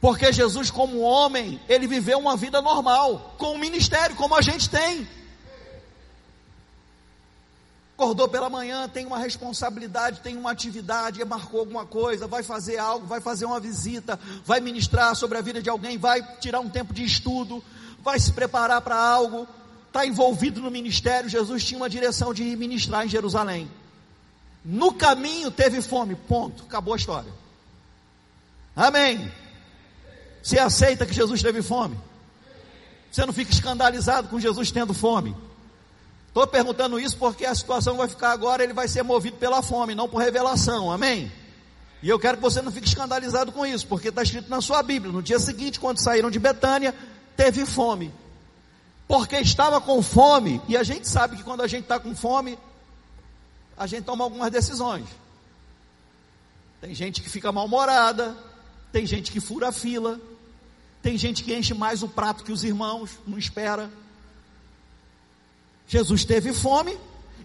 Porque 0.02 0.34
Jesus, 0.34 0.72
como 0.72 1.00
homem, 1.00 1.62
ele 1.70 1.86
viveu 1.86 2.18
uma 2.18 2.36
vida 2.36 2.60
normal, 2.60 3.36
com 3.38 3.50
o 3.50 3.54
um 3.54 3.58
ministério, 3.60 4.16
como 4.16 4.36
a 4.36 4.42
gente 4.42 4.68
tem. 4.68 5.08
Acordou 7.94 8.28
pela 8.28 8.50
manhã, 8.50 8.90
tem 8.90 9.06
uma 9.06 9.20
responsabilidade, 9.20 10.22
tem 10.22 10.36
uma 10.36 10.50
atividade, 10.50 11.24
marcou 11.24 11.60
alguma 11.60 11.86
coisa, 11.86 12.26
vai 12.26 12.42
fazer 12.42 12.80
algo, 12.80 13.06
vai 13.06 13.22
fazer 13.22 13.46
uma 13.46 13.60
visita, 13.60 14.20
vai 14.44 14.60
ministrar 14.60 15.16
sobre 15.16 15.38
a 15.38 15.42
vida 15.42 15.62
de 15.62 15.70
alguém, 15.70 16.00
vai 16.00 16.24
tirar 16.40 16.62
um 16.62 16.70
tempo 16.70 16.96
de 16.96 17.04
estudo, 17.04 17.64
vai 18.04 18.20
se 18.20 18.34
preparar 18.34 18.82
para 18.82 18.96
algo, 18.96 19.48
está 19.92 20.06
envolvido 20.06 20.62
no 20.62 20.72
ministério, 20.72 21.30
Jesus 21.30 21.66
tinha 21.66 21.78
uma 21.78 21.90
direção 21.90 22.34
de 22.34 22.44
ministrar 22.56 23.06
em 23.06 23.10
Jerusalém. 23.10 23.70
No 24.64 24.94
caminho 24.94 25.52
teve 25.52 25.82
fome, 25.82 26.16
ponto, 26.16 26.64
acabou 26.64 26.94
a 26.94 26.98
história. 26.98 27.32
Amém. 28.74 29.30
Você 30.42 30.58
aceita 30.58 31.06
que 31.06 31.14
Jesus 31.14 31.42
teve 31.42 31.62
fome? 31.62 32.00
Você 33.12 33.26
não 33.26 33.34
fica 33.34 33.52
escandalizado 33.52 34.30
com 34.30 34.40
Jesus 34.40 34.72
tendo 34.72 34.94
fome? 34.94 35.36
Estou 36.30 36.48
perguntando 36.48 36.98
isso 36.98 37.18
porque 37.18 37.46
a 37.46 37.54
situação 37.54 37.98
vai 37.98 38.08
ficar 38.08 38.32
agora, 38.32 38.64
ele 38.64 38.72
vai 38.72 38.88
ser 38.88 39.04
movido 39.04 39.36
pela 39.36 39.62
fome, 39.62 39.94
não 39.94 40.08
por 40.08 40.20
revelação, 40.20 40.90
amém? 40.90 41.30
E 42.02 42.08
eu 42.08 42.18
quero 42.18 42.38
que 42.38 42.44
você 42.44 42.62
não 42.62 42.72
fique 42.72 42.88
escandalizado 42.88 43.52
com 43.52 43.66
isso, 43.66 43.86
porque 43.86 44.08
está 44.08 44.24
escrito 44.24 44.50
na 44.50 44.62
sua 44.62 44.82
Bíblia. 44.82 45.12
No 45.12 45.22
dia 45.22 45.38
seguinte, 45.38 45.82
quando 45.82 45.98
saíram 45.98 46.32
de 46.32 46.40
Betânia, 46.40 46.96
teve 47.36 47.66
fome 47.66 48.14
porque 49.12 49.36
estava 49.36 49.82
com 49.82 50.02
fome, 50.02 50.62
e 50.70 50.78
a 50.78 50.84
gente 50.84 51.06
sabe 51.06 51.36
que 51.36 51.44
quando 51.44 51.60
a 51.60 51.68
gente 51.68 51.84
está 51.84 52.00
com 52.00 52.16
fome, 52.16 52.58
a 53.78 53.86
gente 53.86 54.06
toma 54.06 54.24
algumas 54.24 54.50
decisões. 54.50 55.06
Tem 56.80 56.96
gente 56.96 57.22
que 57.22 57.30
fica 57.30 57.52
mal-humorada, 57.52 58.38
tem 58.90 59.06
gente 59.06 59.30
que 59.30 59.42
fura 59.42 59.68
a 59.68 59.72
fila, 59.74 60.18
tem 61.02 61.18
gente 61.18 61.44
que 61.44 61.54
enche 61.54 61.74
mais 61.74 62.02
o 62.02 62.08
prato 62.08 62.46
que 62.46 62.54
os 62.54 62.64
irmãos, 62.64 63.20
não 63.28 63.38
espera. 63.38 63.92
Jesus 65.90 66.24
teve 66.24 66.54
fome 66.54 66.98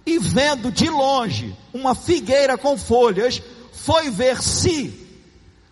e 0.07 0.21
vendo 0.21 0.71
de 0.71 0.89
longe 0.89 1.53
uma 1.75 1.97
figueira 1.97 2.57
com 2.57 2.79
folhas, 2.79 3.43
foi 3.73 4.09
ver 4.09 4.41
se. 4.41 5.05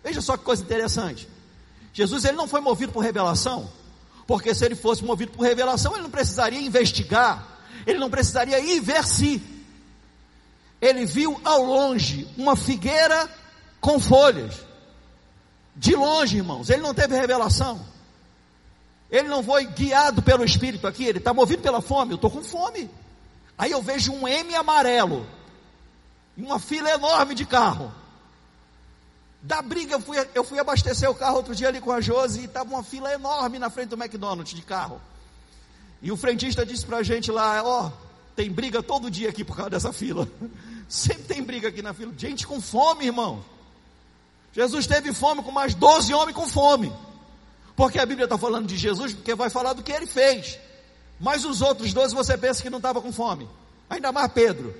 Veja 0.03 0.19
só 0.19 0.35
que 0.35 0.43
coisa 0.43 0.61
interessante. 0.61 1.25
Jesus 1.93 2.25
ele 2.25 2.35
não 2.35 2.49
foi 2.49 2.59
movido 2.59 2.91
por 2.91 2.99
revelação. 2.99 3.71
Porque 4.27 4.53
se 4.55 4.65
ele 4.65 4.75
fosse 4.75 5.03
movido 5.03 5.31
por 5.31 5.43
revelação, 5.43 5.93
ele 5.93 6.03
não 6.03 6.09
precisaria 6.09 6.59
investigar, 6.59 7.45
ele 7.85 7.99
não 7.99 8.09
precisaria 8.09 8.59
ir 8.59 8.79
ver 8.79 9.05
se. 9.05 9.41
Ele 10.81 11.05
viu 11.05 11.39
ao 11.43 11.63
longe 11.63 12.27
uma 12.37 12.55
figueira 12.55 13.29
com 13.79 13.99
folhas. 13.99 14.55
De 15.75 15.95
longe, 15.95 16.37
irmãos, 16.37 16.69
ele 16.69 16.81
não 16.81 16.93
teve 16.93 17.15
revelação. 17.15 17.85
Ele 19.11 19.27
não 19.27 19.43
foi 19.43 19.65
guiado 19.65 20.21
pelo 20.21 20.43
Espírito 20.43 20.87
aqui, 20.87 21.05
ele 21.05 21.19
está 21.19 21.33
movido 21.33 21.61
pela 21.61 21.81
fome. 21.81 22.11
Eu 22.11 22.15
estou 22.15 22.31
com 22.31 22.43
fome. 22.43 22.89
Aí 23.57 23.71
eu 23.71 23.81
vejo 23.81 24.11
um 24.11 24.27
M 24.27 24.55
amarelo, 24.55 25.25
e 26.35 26.41
uma 26.41 26.59
fila 26.59 26.89
enorme 26.89 27.33
de 27.33 27.45
carro. 27.45 27.93
Da 29.45 29.61
briga, 29.61 29.93
eu 29.93 30.01
fui, 30.01 30.17
eu 30.33 30.43
fui 30.43 30.57
abastecer 30.57 31.07
o 31.07 31.13
carro 31.13 31.37
outro 31.37 31.53
dia 31.53 31.67
ali 31.67 31.79
com 31.79 31.91
a 31.91 32.01
Josi 32.01 32.41
e 32.41 32.45
estava 32.45 32.67
uma 32.67 32.83
fila 32.83 33.13
enorme 33.13 33.59
na 33.59 33.69
frente 33.69 33.89
do 33.89 33.95
McDonald's 33.95 34.55
de 34.55 34.61
carro. 34.63 34.99
E 36.01 36.11
o 36.11 36.17
frentista 36.17 36.65
disse 36.65 36.83
para 36.83 36.97
a 36.97 37.03
gente 37.03 37.31
lá: 37.31 37.61
Ó, 37.63 37.85
oh, 37.85 37.91
tem 38.35 38.51
briga 38.51 38.81
todo 38.81 39.09
dia 39.09 39.29
aqui 39.29 39.43
por 39.43 39.55
causa 39.55 39.69
dessa 39.69 39.93
fila. 39.93 40.27
Sempre 40.89 41.23
tem 41.25 41.43
briga 41.43 41.67
aqui 41.67 41.83
na 41.83 41.93
fila. 41.93 42.11
Gente 42.17 42.47
com 42.47 42.59
fome, 42.59 43.05
irmão. 43.05 43.45
Jesus 44.51 44.87
teve 44.87 45.13
fome 45.13 45.43
com 45.43 45.51
mais 45.51 45.75
12 45.75 46.11
homens 46.11 46.35
com 46.35 46.47
fome. 46.47 46.91
Porque 47.75 47.99
a 47.99 48.05
Bíblia 48.05 48.25
está 48.25 48.39
falando 48.39 48.65
de 48.65 48.75
Jesus, 48.75 49.13
porque 49.13 49.35
vai 49.35 49.51
falar 49.51 49.73
do 49.73 49.83
que 49.83 49.91
ele 49.91 50.07
fez. 50.07 50.57
Mas 51.19 51.45
os 51.45 51.61
outros 51.61 51.93
12 51.93 52.15
você 52.15 52.35
pensa 52.35 52.63
que 52.63 52.69
não 52.69 52.77
estava 52.77 52.99
com 52.99 53.11
fome. 53.11 53.47
Ainda 53.87 54.11
mais 54.11 54.31
Pedro. 54.31 54.73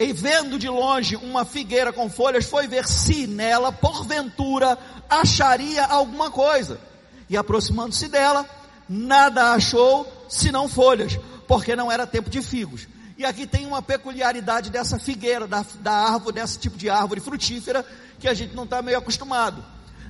E 0.00 0.14
vendo 0.14 0.58
de 0.58 0.66
longe 0.66 1.14
uma 1.14 1.44
figueira 1.44 1.92
com 1.92 2.08
folhas, 2.08 2.46
foi 2.46 2.66
ver 2.66 2.86
se 2.86 3.26
nela, 3.26 3.70
porventura, 3.70 4.78
acharia 5.10 5.84
alguma 5.84 6.30
coisa. 6.30 6.80
E 7.28 7.36
aproximando-se 7.36 8.08
dela, 8.08 8.48
nada 8.88 9.52
achou 9.52 10.10
senão 10.26 10.70
folhas, 10.70 11.18
porque 11.46 11.76
não 11.76 11.92
era 11.92 12.06
tempo 12.06 12.30
de 12.30 12.40
figos. 12.40 12.88
E 13.18 13.26
aqui 13.26 13.46
tem 13.46 13.66
uma 13.66 13.82
peculiaridade 13.82 14.70
dessa 14.70 14.98
figueira, 14.98 15.46
da, 15.46 15.66
da 15.80 15.92
árvore, 15.92 16.36
desse 16.36 16.58
tipo 16.58 16.78
de 16.78 16.88
árvore 16.88 17.20
frutífera, 17.20 17.84
que 18.18 18.26
a 18.26 18.32
gente 18.32 18.56
não 18.56 18.64
está 18.64 18.80
meio 18.80 18.96
acostumado. 18.96 19.62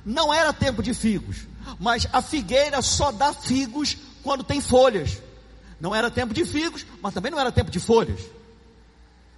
Não 0.05 0.33
era 0.33 0.53
tempo 0.53 0.81
de 0.81 0.93
figos, 0.93 1.45
mas 1.77 2.07
a 2.13 2.21
figueira 2.21 2.81
só 2.81 3.11
dá 3.11 3.33
figos 3.33 3.97
quando 4.23 4.41
tem 4.41 4.61
folhas. 4.61 5.17
Não 5.81 5.93
era 5.93 6.09
tempo 6.09 6.33
de 6.33 6.45
figos, 6.45 6.85
mas 7.01 7.13
também 7.13 7.29
não 7.29 7.39
era 7.41 7.51
tempo 7.51 7.69
de 7.69 7.79
folhas. 7.81 8.21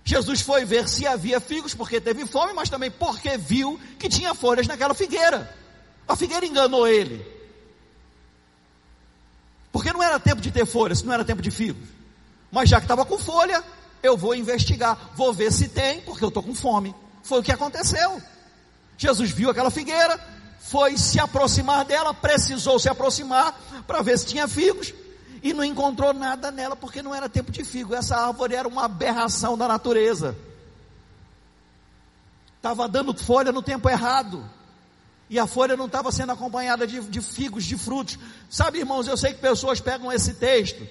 Jesus 0.03 0.41
foi 0.41 0.65
ver 0.65 0.87
se 0.89 1.07
havia 1.07 1.39
figos, 1.39 1.73
porque 1.73 2.01
teve 2.01 2.25
fome, 2.25 2.53
mas 2.53 2.69
também 2.69 2.91
porque 2.91 3.37
viu 3.37 3.79
que 3.97 4.09
tinha 4.09 4.33
folhas 4.35 4.67
naquela 4.67 4.93
figueira. 4.93 5.55
A 6.07 6.15
figueira 6.15 6.45
enganou 6.45 6.87
ele. 6.87 7.25
Porque 9.71 9.93
não 9.93 10.03
era 10.03 10.19
tempo 10.19 10.41
de 10.41 10.51
ter 10.51 10.65
folhas, 10.65 11.01
não 11.01 11.13
era 11.13 11.23
tempo 11.23 11.41
de 11.41 11.49
figos. 11.49 11.87
Mas 12.51 12.69
já 12.69 12.79
que 12.79 12.83
estava 12.83 13.05
com 13.05 13.17
folha, 13.17 13.63
eu 14.03 14.17
vou 14.17 14.35
investigar, 14.35 15.11
vou 15.15 15.33
ver 15.33 15.51
se 15.51 15.69
tem, 15.69 16.01
porque 16.01 16.23
eu 16.23 16.27
estou 16.27 16.43
com 16.43 16.53
fome. 16.53 16.93
Foi 17.23 17.39
o 17.39 17.43
que 17.43 17.51
aconteceu. 17.51 18.21
Jesus 18.97 19.31
viu 19.31 19.49
aquela 19.49 19.71
figueira, 19.71 20.19
foi 20.59 20.97
se 20.97 21.19
aproximar 21.19 21.85
dela, 21.85 22.13
precisou 22.13 22.77
se 22.77 22.89
aproximar 22.89 23.57
para 23.87 24.01
ver 24.01 24.19
se 24.19 24.25
tinha 24.25 24.47
figos 24.47 24.93
e 25.43 25.53
não 25.53 25.63
encontrou 25.63 26.13
nada 26.13 26.49
nela 26.49 26.73
porque 26.73 27.03
não 27.03 27.13
era 27.13 27.27
tempo 27.27 27.51
de 27.51 27.65
figo. 27.65 27.93
Essa 27.93 28.15
árvore 28.15 28.55
era 28.55 28.65
uma 28.65 28.85
aberração 28.85 29.57
da 29.57 29.67
natureza. 29.67 30.37
Estava 32.55 32.87
dando 32.87 33.13
folha 33.13 33.51
no 33.51 33.61
tempo 33.61 33.89
errado. 33.89 34.49
E 35.29 35.37
a 35.37 35.45
folha 35.45 35.75
não 35.75 35.87
estava 35.87 36.13
sendo 36.13 36.31
acompanhada 36.31 36.87
de, 36.87 37.01
de 37.01 37.19
figos, 37.19 37.65
de 37.65 37.77
frutos. 37.77 38.17
Sabe, 38.49 38.79
irmãos, 38.79 39.05
eu 39.05 39.17
sei 39.17 39.33
que 39.33 39.41
pessoas 39.41 39.81
pegam 39.81 40.09
esse 40.13 40.35
texto 40.35 40.87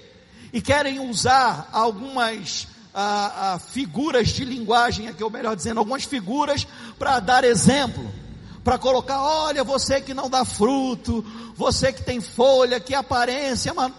e 0.51 0.61
querem 0.61 0.99
usar 0.99 1.67
algumas 1.71 2.67
ah, 2.93 3.53
ah, 3.55 3.59
figuras 3.59 4.29
de 4.29 4.45
linguagem, 4.45 5.07
aqui 5.07 5.23
ou 5.23 5.31
melhor 5.31 5.55
dizendo, 5.55 5.79
algumas 5.79 6.03
figuras 6.03 6.67
para 6.99 7.19
dar 7.19 7.43
exemplo, 7.43 8.13
para 8.63 8.77
colocar, 8.77 9.19
olha, 9.19 9.63
você 9.63 9.99
que 9.99 10.13
não 10.13 10.29
dá 10.29 10.45
fruto, 10.45 11.25
você 11.55 11.91
que 11.91 12.03
tem 12.03 12.21
folha, 12.21 12.79
que 12.79 12.93
aparência, 12.93 13.73
mas 13.73 13.91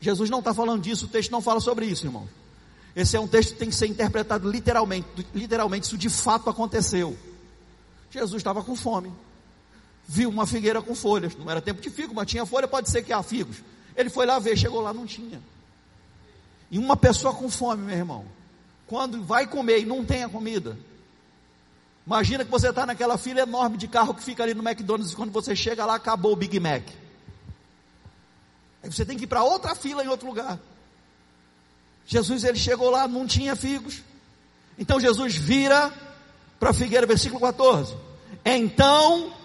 Jesus 0.00 0.30
não 0.30 0.38
está 0.38 0.54
falando 0.54 0.82
disso, 0.82 1.06
o 1.06 1.08
texto 1.08 1.30
não 1.30 1.40
fala 1.40 1.60
sobre 1.60 1.86
isso, 1.86 2.06
irmão. 2.06 2.28
Esse 2.94 3.16
é 3.16 3.20
um 3.20 3.28
texto 3.28 3.52
que 3.52 3.58
tem 3.58 3.68
que 3.68 3.74
ser 3.74 3.86
interpretado 3.86 4.50
literalmente. 4.50 5.06
Literalmente, 5.34 5.86
isso 5.86 5.98
de 5.98 6.08
fato 6.08 6.50
aconteceu. 6.50 7.16
Jesus 8.10 8.40
estava 8.40 8.62
com 8.62 8.74
fome. 8.74 9.12
Viu 10.06 10.30
uma 10.30 10.46
figueira 10.46 10.80
com 10.80 10.94
folhas. 10.94 11.36
Não 11.36 11.50
era 11.50 11.60
tempo 11.60 11.80
de 11.80 11.90
figo, 11.90 12.14
mas 12.14 12.26
tinha 12.26 12.46
folha, 12.46 12.66
pode 12.66 12.90
ser 12.90 13.02
que 13.02 13.12
há 13.12 13.22
figos. 13.22 13.58
Ele 13.94 14.08
foi 14.08 14.26
lá 14.26 14.38
ver, 14.38 14.56
chegou 14.56 14.80
lá, 14.80 14.92
não 14.92 15.06
tinha. 15.06 15.40
E 16.70 16.78
uma 16.78 16.96
pessoa 16.96 17.34
com 17.34 17.50
fome, 17.50 17.82
meu 17.82 17.96
irmão, 17.96 18.24
quando 18.86 19.22
vai 19.22 19.46
comer 19.46 19.80
e 19.80 19.84
não 19.84 20.04
tem 20.04 20.24
a 20.24 20.28
comida, 20.28 20.78
imagina 22.06 22.44
que 22.44 22.50
você 22.50 22.70
está 22.70 22.86
naquela 22.86 23.18
fila 23.18 23.40
enorme 23.40 23.76
de 23.76 23.86
carro 23.86 24.14
que 24.14 24.22
fica 24.22 24.42
ali 24.42 24.54
no 24.54 24.66
McDonald's 24.66 25.12
e 25.12 25.16
quando 25.16 25.30
você 25.30 25.54
chega 25.54 25.84
lá, 25.84 25.94
acabou 25.94 26.32
o 26.32 26.36
Big 26.36 26.58
Mac. 26.58 26.84
Aí 28.88 28.94
você 28.94 29.04
tem 29.04 29.18
que 29.18 29.24
ir 29.24 29.26
para 29.26 29.44
outra 29.44 29.74
fila 29.74 30.02
em 30.02 30.08
outro 30.08 30.26
lugar. 30.26 30.58
Jesus 32.06 32.42
ele 32.42 32.58
chegou 32.58 32.88
lá, 32.88 33.06
não 33.06 33.26
tinha 33.26 33.54
figos. 33.54 34.00
Então 34.78 34.98
Jesus 34.98 35.36
vira 35.36 35.92
para 36.58 36.70
a 36.70 36.74
figueira, 36.74 37.06
versículo 37.06 37.38
14. 37.38 37.94
Então 38.42 39.36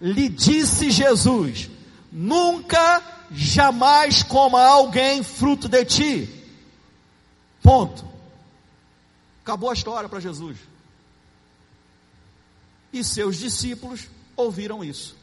lhe 0.00 0.28
disse 0.28 0.90
Jesus: 0.90 1.70
Nunca, 2.10 3.00
jamais 3.30 4.24
coma 4.24 4.60
alguém 4.64 5.22
fruto 5.22 5.68
de 5.68 5.84
ti. 5.84 6.44
Ponto. 7.62 8.04
Acabou 9.42 9.70
a 9.70 9.74
história 9.74 10.08
para 10.08 10.18
Jesus. 10.18 10.58
E 12.92 13.04
seus 13.04 13.36
discípulos 13.36 14.08
ouviram 14.34 14.82
isso. 14.82 15.16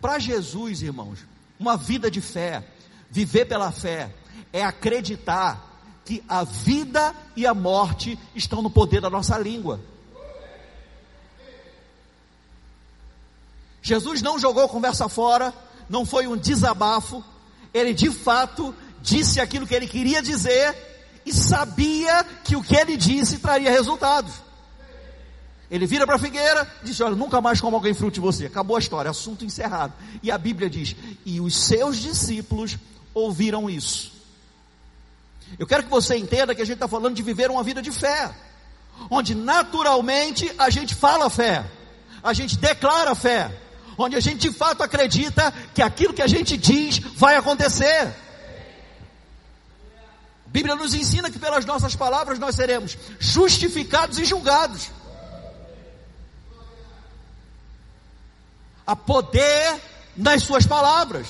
Para 0.00 0.20
Jesus, 0.20 0.82
irmãos, 0.82 1.18
uma 1.58 1.76
vida 1.76 2.10
de 2.10 2.20
fé, 2.20 2.64
viver 3.10 3.44
pela 3.46 3.70
fé, 3.70 4.10
é 4.52 4.62
acreditar 4.62 5.72
que 6.04 6.22
a 6.28 6.44
vida 6.44 7.14
e 7.34 7.46
a 7.46 7.54
morte 7.54 8.18
estão 8.34 8.60
no 8.60 8.70
poder 8.70 9.00
da 9.00 9.08
nossa 9.08 9.38
língua. 9.38 9.80
Jesus 13.82 14.22
não 14.22 14.38
jogou 14.38 14.68
conversa 14.68 15.08
fora, 15.08 15.52
não 15.88 16.06
foi 16.06 16.26
um 16.26 16.36
desabafo, 16.36 17.22
ele 17.72 17.92
de 17.92 18.10
fato 18.10 18.74
disse 19.02 19.40
aquilo 19.40 19.66
que 19.66 19.74
ele 19.74 19.86
queria 19.86 20.22
dizer 20.22 20.74
e 21.26 21.32
sabia 21.32 22.24
que 22.44 22.56
o 22.56 22.62
que 22.62 22.76
ele 22.76 22.96
disse 22.96 23.38
traria 23.38 23.70
resultados. 23.70 24.43
Ele 25.70 25.86
vira 25.86 26.06
para 26.06 26.16
a 26.16 26.18
figueira, 26.18 26.70
disse: 26.82 27.02
Olha, 27.02 27.16
nunca 27.16 27.40
mais 27.40 27.60
como 27.60 27.76
alguém 27.76 27.94
fruto 27.94 28.14
de 28.14 28.20
você. 28.20 28.46
Acabou 28.46 28.76
a 28.76 28.80
história, 28.80 29.10
assunto 29.10 29.44
encerrado. 29.44 29.92
E 30.22 30.30
a 30.30 30.38
Bíblia 30.38 30.68
diz: 30.68 30.94
E 31.24 31.40
os 31.40 31.56
seus 31.56 31.96
discípulos 31.96 32.76
ouviram 33.14 33.68
isso. 33.70 34.12
Eu 35.58 35.66
quero 35.66 35.84
que 35.84 35.90
você 35.90 36.16
entenda 36.16 36.54
que 36.54 36.62
a 36.62 36.64
gente 36.64 36.74
está 36.74 36.88
falando 36.88 37.14
de 37.14 37.22
viver 37.22 37.50
uma 37.50 37.62
vida 37.62 37.80
de 37.80 37.90
fé, 37.90 38.30
onde 39.10 39.34
naturalmente 39.34 40.50
a 40.58 40.68
gente 40.68 40.94
fala 40.94 41.30
fé, 41.30 41.64
a 42.22 42.32
gente 42.32 42.58
declara 42.58 43.14
fé, 43.14 43.50
onde 43.96 44.16
a 44.16 44.20
gente 44.20 44.48
de 44.48 44.52
fato 44.52 44.82
acredita 44.82 45.52
que 45.72 45.82
aquilo 45.82 46.12
que 46.12 46.22
a 46.22 46.26
gente 46.26 46.56
diz 46.56 46.98
vai 46.98 47.36
acontecer. 47.36 48.12
A 50.46 50.50
Bíblia 50.50 50.74
nos 50.74 50.94
ensina 50.94 51.30
que 51.30 51.38
pelas 51.38 51.64
nossas 51.64 51.94
palavras 51.96 52.38
nós 52.38 52.54
seremos 52.54 52.96
justificados 53.18 54.18
e 54.18 54.24
julgados. 54.24 54.90
Há 58.86 58.94
poder 58.94 59.80
nas 60.16 60.42
suas 60.42 60.66
palavras. 60.66 61.26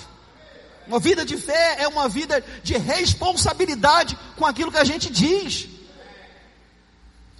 Uma 0.86 0.98
vida 0.98 1.24
de 1.24 1.36
fé 1.36 1.76
é 1.80 1.88
uma 1.88 2.08
vida 2.08 2.44
de 2.62 2.76
responsabilidade 2.76 4.18
com 4.36 4.44
aquilo 4.44 4.70
que 4.70 4.78
a 4.78 4.84
gente 4.84 5.10
diz. 5.10 5.68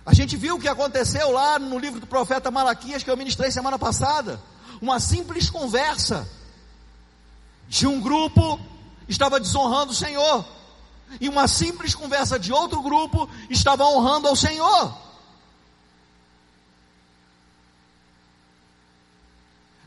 A 0.07 0.14
gente 0.14 0.37
viu 0.37 0.57
o 0.57 0.61
que 0.61 0.68
aconteceu 0.68 1.31
lá 1.31 1.59
no 1.59 1.79
livro 1.79 2.00
do 2.00 2.07
profeta 2.07 2.50
Malaquias, 2.50 3.03
que 3.03 3.11
eu 3.11 3.16
ministrei 3.16 3.50
semana 3.50 3.79
passada. 3.79 4.40
Uma 4.81 5.00
simples 5.00 5.48
conversa 5.48 6.29
de 7.68 7.87
um 7.87 8.00
grupo 8.00 8.61
estava 9.09 9.40
desonrando 9.40 9.92
o 9.92 9.94
Senhor, 9.94 10.44
e 11.20 11.29
uma 11.29 11.46
simples 11.46 11.94
conversa 11.94 12.38
de 12.38 12.53
outro 12.53 12.83
grupo 12.83 13.29
estava 13.50 13.85
honrando 13.85 14.29
ao 14.29 14.37
Senhor. 14.37 15.03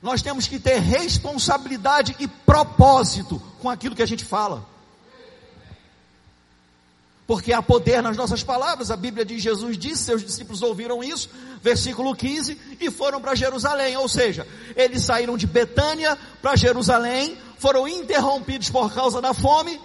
Nós 0.07 0.21
temos 0.21 0.47
que 0.47 0.57
ter 0.57 0.79
responsabilidade 0.79 2.15
e 2.17 2.29
propósito 2.29 3.41
com 3.59 3.69
aquilo 3.69 3.93
que 3.93 4.01
a 4.01 4.05
gente 4.05 4.23
fala. 4.23 4.65
Porque 7.27 7.51
há 7.51 7.61
poder 7.61 8.01
nas 8.01 8.15
nossas 8.15 8.41
palavras. 8.41 8.89
A 8.89 8.95
Bíblia 8.95 9.25
diz: 9.25 9.43
Jesus 9.43 9.77
disse, 9.77 10.05
seus 10.05 10.23
discípulos 10.23 10.61
ouviram 10.61 11.03
isso, 11.03 11.29
versículo 11.61 12.15
15, 12.15 12.57
e 12.79 12.89
foram 12.89 13.19
para 13.19 13.35
Jerusalém. 13.35 13.97
Ou 13.97 14.07
seja, 14.07 14.47
eles 14.77 15.03
saíram 15.03 15.35
de 15.35 15.45
Betânia 15.45 16.17
para 16.41 16.55
Jerusalém, 16.55 17.37
foram 17.59 17.85
interrompidos 17.85 18.69
por 18.69 18.93
causa 18.93 19.21
da 19.21 19.33
fome, 19.33 19.77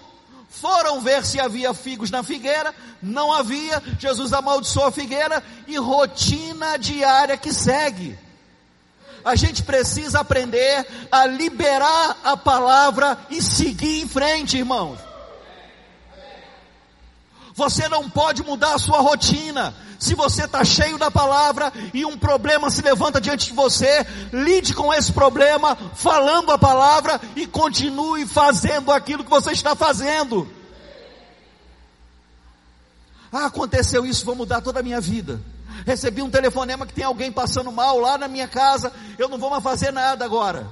foram 0.48 1.00
ver 1.00 1.26
se 1.26 1.40
havia 1.40 1.74
figos 1.74 2.12
na 2.12 2.22
figueira, 2.22 2.72
não 3.02 3.32
havia, 3.32 3.82
Jesus 3.98 4.32
amaldiçoou 4.32 4.86
a 4.86 4.92
figueira 4.92 5.42
e 5.66 5.76
rotina 5.78 6.76
diária 6.76 7.36
que 7.36 7.52
segue 7.52 8.16
a 9.24 9.36
gente 9.36 9.62
precisa 9.62 10.20
aprender 10.20 10.86
a 11.10 11.26
liberar 11.26 12.18
a 12.24 12.36
palavra 12.36 13.18
e 13.30 13.40
seguir 13.42 14.02
em 14.02 14.08
frente, 14.08 14.58
irmãos. 14.58 14.98
Você 17.54 17.88
não 17.88 18.08
pode 18.08 18.42
mudar 18.42 18.74
a 18.74 18.78
sua 18.78 19.00
rotina. 19.00 19.74
Se 19.98 20.14
você 20.16 20.46
está 20.46 20.64
cheio 20.64 20.98
da 20.98 21.10
palavra 21.10 21.72
e 21.94 22.04
um 22.04 22.18
problema 22.18 22.70
se 22.70 22.82
levanta 22.82 23.20
diante 23.20 23.46
de 23.46 23.52
você, 23.52 24.04
lide 24.32 24.74
com 24.74 24.92
esse 24.92 25.12
problema, 25.12 25.76
falando 25.94 26.50
a 26.50 26.58
palavra 26.58 27.20
e 27.36 27.46
continue 27.46 28.26
fazendo 28.26 28.90
aquilo 28.90 29.22
que 29.22 29.30
você 29.30 29.52
está 29.52 29.76
fazendo. 29.76 30.50
Ah, 33.30 33.46
aconteceu 33.46 34.04
isso, 34.04 34.26
vou 34.26 34.34
mudar 34.34 34.60
toda 34.60 34.80
a 34.80 34.82
minha 34.82 35.00
vida. 35.00 35.40
Recebi 35.84 36.22
um 36.22 36.30
telefonema 36.30 36.86
que 36.86 36.94
tem 36.94 37.04
alguém 37.04 37.32
passando 37.32 37.72
mal 37.72 37.98
lá 37.98 38.16
na 38.16 38.28
minha 38.28 38.48
casa, 38.48 38.92
eu 39.18 39.28
não 39.28 39.38
vou 39.38 39.50
mais 39.50 39.62
fazer 39.62 39.92
nada 39.92 40.24
agora. 40.24 40.66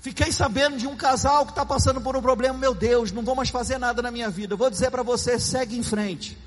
Fiquei 0.00 0.32
sabendo 0.32 0.78
de 0.78 0.86
um 0.86 0.96
casal 0.96 1.44
que 1.44 1.52
está 1.52 1.64
passando 1.64 2.00
por 2.00 2.16
um 2.16 2.22
problema, 2.22 2.56
meu 2.58 2.74
Deus, 2.74 3.12
não 3.12 3.22
vou 3.22 3.34
mais 3.34 3.50
fazer 3.50 3.78
nada 3.78 4.00
na 4.00 4.10
minha 4.10 4.30
vida. 4.30 4.56
vou 4.56 4.70
dizer 4.70 4.90
para 4.90 5.02
você, 5.02 5.38
segue 5.38 5.76
em 5.76 5.82
frente. 5.82 6.38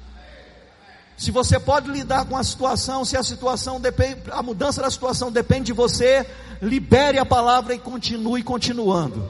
Se 1.16 1.30
você 1.30 1.60
pode 1.60 1.90
lidar 1.92 2.26
com 2.26 2.36
a 2.36 2.44
situação, 2.44 3.06
se 3.06 3.16
a 3.16 3.24
situação 3.24 3.80
depende, 3.80 4.24
a 4.32 4.42
mudança 4.42 4.82
da 4.82 4.90
situação 4.90 5.32
depende 5.32 5.66
de 5.66 5.74
você, 5.74 6.28
libere 6.60 7.20
a 7.20 7.26
palavra 7.26 7.76
e 7.76 7.80
continue 7.80 8.42
continuando. 8.42 9.30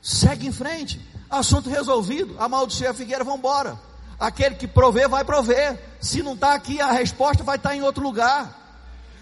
Segue 0.00 0.46
em 0.46 0.52
frente. 0.52 1.00
Assunto 1.30 1.68
resolvido. 1.68 2.34
Amaldiçoe 2.38 2.86
a 2.86 2.94
figueira, 2.94 3.22
vamos 3.22 3.40
embora. 3.40 3.78
Aquele 4.22 4.54
que 4.54 4.68
provê, 4.68 5.08
vai 5.08 5.24
prover. 5.24 5.76
Se 6.00 6.22
não 6.22 6.34
está 6.34 6.54
aqui, 6.54 6.80
a 6.80 6.92
resposta 6.92 7.42
vai 7.42 7.56
estar 7.56 7.70
tá 7.70 7.76
em 7.76 7.82
outro 7.82 8.04
lugar. 8.04 8.56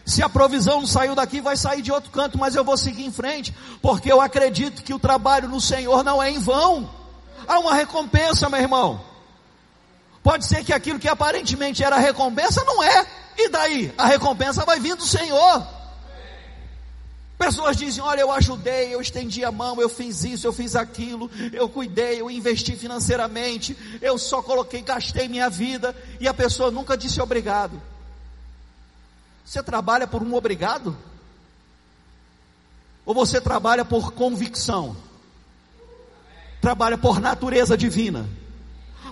Se 0.05 0.23
a 0.23 0.29
provisão 0.29 0.81
não 0.81 0.87
saiu 0.87 1.15
daqui, 1.15 1.41
vai 1.41 1.57
sair 1.57 1.81
de 1.81 1.91
outro 1.91 2.11
canto, 2.11 2.37
mas 2.37 2.55
eu 2.55 2.63
vou 2.63 2.77
seguir 2.77 3.07
em 3.07 3.11
frente, 3.11 3.55
porque 3.81 4.13
eu 4.13 4.21
acredito 4.21 4.83
que 4.83 4.93
o 4.93 4.99
trabalho 4.99 5.49
no 5.49 5.59
Senhor 5.59 6.05
não 6.05 6.23
é 6.23 6.31
em 6.31 6.39
vão. 6.39 6.91
Há 7.49 7.59
uma 7.59 7.73
recompensa, 7.73 8.51
meu 8.51 8.61
irmão. 8.61 9.01
Pode 10.23 10.45
ser 10.45 10.63
que 10.65 10.73
aquilo 10.73 10.99
que 10.99 11.09
aparentemente 11.09 11.83
era 11.83 11.97
recompensa 11.97 12.63
não 12.67 12.83
é. 12.83 13.07
E 13.39 13.49
daí? 13.49 13.95
A 13.97 14.05
recompensa 14.05 14.67
vai 14.67 14.79
vir 14.79 14.97
do 14.97 15.07
Senhor. 15.07 15.67
Pessoas 17.41 17.75
dizem: 17.75 18.05
Olha, 18.05 18.21
eu 18.21 18.31
ajudei, 18.31 18.95
eu 18.95 19.01
estendi 19.01 19.43
a 19.47 19.51
mão, 19.51 19.81
eu 19.81 19.89
fiz 19.89 20.25
isso, 20.25 20.47
eu 20.47 20.53
fiz 20.53 20.77
aquilo, 20.77 21.31
eu 21.55 21.71
cuidei, 21.71 22.21
eu 22.21 22.31
investi 22.31 22.77
financeiramente, 22.77 23.75
eu 24.03 24.19
só 24.19 24.43
coloquei, 24.43 24.83
gastei 24.83 25.27
minha 25.27 25.49
vida, 25.49 25.97
e 26.21 26.29
a 26.29 26.35
pessoa 26.35 26.71
nunca 26.71 26.99
disse 26.99 27.19
obrigado. 27.19 27.81
Você 29.43 29.63
trabalha 29.63 30.07
por 30.07 30.23
um 30.23 30.35
obrigado? 30.35 30.95
Ou 33.07 33.15
você 33.15 33.41
trabalha 33.41 33.87
por 33.87 34.13
convicção? 34.13 34.95
Trabalha 36.61 36.99
por 36.99 37.21
natureza 37.21 37.75
divina? 37.75 38.29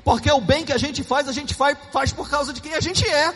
Porque 0.05 0.31
o 0.31 0.43
bem 0.43 0.67
que 0.67 0.73
a 0.75 0.79
gente 0.79 1.03
faz, 1.03 1.31
a 1.31 1.33
gente 1.33 1.55
faz, 1.55 1.79
faz 1.91 2.13
por 2.13 2.29
causa 2.29 2.53
de 2.53 2.61
quem 2.61 2.75
a 2.75 2.81
gente 2.81 3.09
é. 3.09 3.35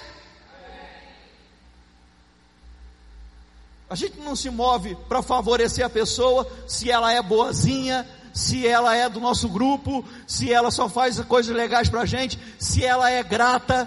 A 3.93 3.95
gente 3.95 4.19
não 4.21 4.35
se 4.35 4.49
move 4.49 4.97
para 5.07 5.21
favorecer 5.21 5.85
a 5.85 5.91
pessoa 5.91 6.51
se 6.67 6.91
ela 6.91 7.13
é 7.13 7.21
boazinha, 7.21 8.09
se 8.33 8.67
ela 8.67 8.97
é 8.97 9.07
do 9.07 9.21
nosso 9.21 9.51
grupo, 9.51 10.03
se 10.27 10.51
ela 10.51 10.71
só 10.71 10.89
faz 10.89 11.21
coisas 11.21 11.55
legais 11.55 11.91
para 11.91 12.01
a 12.01 12.07
gente, 12.07 12.39
se 12.59 12.83
ela 12.83 13.11
é 13.11 13.23
grata. 13.23 13.87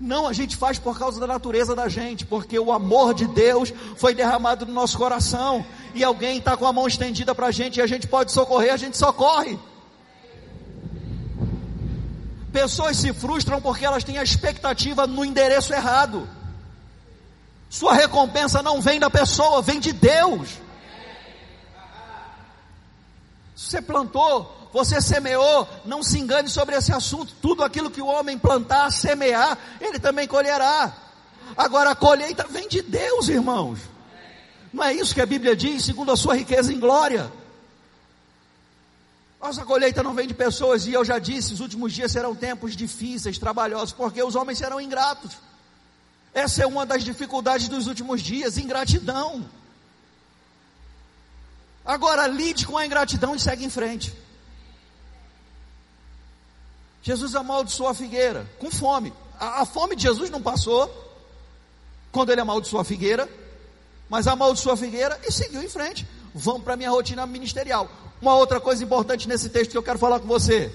Não, 0.00 0.26
a 0.26 0.32
gente 0.32 0.56
faz 0.56 0.78
por 0.78 0.98
causa 0.98 1.20
da 1.20 1.26
natureza 1.26 1.76
da 1.76 1.90
gente, 1.90 2.24
porque 2.24 2.58
o 2.58 2.72
amor 2.72 3.12
de 3.12 3.26
Deus 3.26 3.70
foi 3.98 4.14
derramado 4.14 4.64
no 4.64 4.72
nosso 4.72 4.96
coração, 4.96 5.62
e 5.94 6.02
alguém 6.02 6.38
está 6.38 6.56
com 6.56 6.66
a 6.66 6.72
mão 6.72 6.86
estendida 6.88 7.34
para 7.34 7.48
a 7.48 7.52
gente 7.52 7.76
e 7.76 7.82
a 7.82 7.86
gente 7.86 8.06
pode 8.06 8.32
socorrer, 8.32 8.72
a 8.72 8.78
gente 8.78 8.96
socorre. 8.96 9.58
Pessoas 12.50 12.96
se 12.96 13.12
frustram 13.12 13.60
porque 13.60 13.84
elas 13.84 14.04
têm 14.04 14.16
a 14.16 14.22
expectativa 14.22 15.06
no 15.06 15.22
endereço 15.22 15.74
errado. 15.74 16.37
Sua 17.70 17.94
recompensa 17.94 18.62
não 18.62 18.80
vem 18.80 18.98
da 18.98 19.10
pessoa, 19.10 19.60
vem 19.60 19.78
de 19.78 19.92
Deus. 19.92 20.48
Você 23.54 23.82
plantou, 23.82 24.70
você 24.72 25.00
semeou, 25.00 25.68
não 25.84 26.02
se 26.02 26.18
engane 26.18 26.48
sobre 26.48 26.76
esse 26.76 26.92
assunto. 26.92 27.34
Tudo 27.42 27.62
aquilo 27.62 27.90
que 27.90 28.00
o 28.00 28.06
homem 28.06 28.38
plantar, 28.38 28.90
semear, 28.90 29.58
ele 29.80 29.98
também 29.98 30.26
colherá. 30.26 30.92
Agora 31.56 31.90
a 31.90 31.96
colheita 31.96 32.46
vem 32.48 32.68
de 32.68 32.82
Deus, 32.82 33.28
irmãos. 33.28 33.80
Não 34.72 34.84
é 34.84 34.92
isso 34.92 35.14
que 35.14 35.20
a 35.20 35.26
Bíblia 35.26 35.56
diz, 35.56 35.84
segundo 35.84 36.12
a 36.12 36.16
sua 36.16 36.36
riqueza 36.36 36.72
em 36.72 36.78
glória. 36.78 37.30
Nossa 39.40 39.64
colheita 39.64 40.02
não 40.02 40.14
vem 40.14 40.26
de 40.26 40.34
pessoas, 40.34 40.86
e 40.86 40.92
eu 40.92 41.04
já 41.04 41.18
disse: 41.18 41.54
os 41.54 41.60
últimos 41.60 41.92
dias 41.92 42.12
serão 42.12 42.34
tempos 42.34 42.76
difíceis, 42.76 43.38
trabalhosos, 43.38 43.92
porque 43.92 44.22
os 44.22 44.34
homens 44.34 44.58
serão 44.58 44.80
ingratos. 44.80 45.36
Essa 46.38 46.62
é 46.62 46.66
uma 46.66 46.86
das 46.86 47.02
dificuldades 47.02 47.66
dos 47.68 47.88
últimos 47.88 48.22
dias: 48.22 48.58
ingratidão. 48.58 49.44
Agora, 51.84 52.28
lide 52.28 52.64
com 52.64 52.78
a 52.78 52.86
ingratidão 52.86 53.34
e 53.34 53.40
segue 53.40 53.64
em 53.64 53.70
frente. 53.70 54.14
Jesus 57.02 57.34
amaldiçoou 57.34 57.88
a 57.88 57.94
figueira 57.94 58.48
com 58.60 58.70
fome. 58.70 59.12
A, 59.40 59.62
a 59.62 59.66
fome 59.66 59.96
de 59.96 60.02
Jesus 60.02 60.30
não 60.30 60.40
passou 60.40 60.88
quando 62.12 62.30
ele 62.30 62.40
amaldiçoou 62.40 62.82
a 62.82 62.84
figueira, 62.84 63.28
mas 64.08 64.28
amaldiçoou 64.28 64.74
a 64.74 64.76
figueira 64.76 65.20
e 65.26 65.32
seguiu 65.32 65.60
em 65.60 65.68
frente. 65.68 66.06
Vamos 66.32 66.62
para 66.62 66.74
a 66.74 66.76
minha 66.76 66.90
rotina 66.90 67.26
ministerial. 67.26 67.90
Uma 68.22 68.36
outra 68.36 68.60
coisa 68.60 68.84
importante 68.84 69.26
nesse 69.26 69.48
texto 69.50 69.72
que 69.72 69.78
eu 69.78 69.82
quero 69.82 69.98
falar 69.98 70.20
com 70.20 70.28
você 70.28 70.72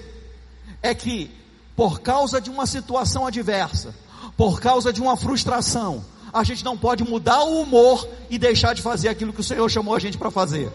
é 0.82 0.94
que, 0.94 1.30
por 1.74 2.00
causa 2.00 2.38
de 2.38 2.50
uma 2.50 2.66
situação 2.66 3.26
adversa, 3.26 3.94
por 4.36 4.60
causa 4.60 4.92
de 4.92 5.00
uma 5.00 5.16
frustração, 5.16 6.04
a 6.32 6.42
gente 6.42 6.64
não 6.64 6.76
pode 6.76 7.04
mudar 7.04 7.42
o 7.44 7.62
humor 7.62 8.08
e 8.28 8.38
deixar 8.38 8.74
de 8.74 8.82
fazer 8.82 9.08
aquilo 9.08 9.32
que 9.32 9.40
o 9.40 9.44
Senhor 9.44 9.68
chamou 9.70 9.94
a 9.94 9.98
gente 10.00 10.18
para 10.18 10.30
fazer. 10.30 10.72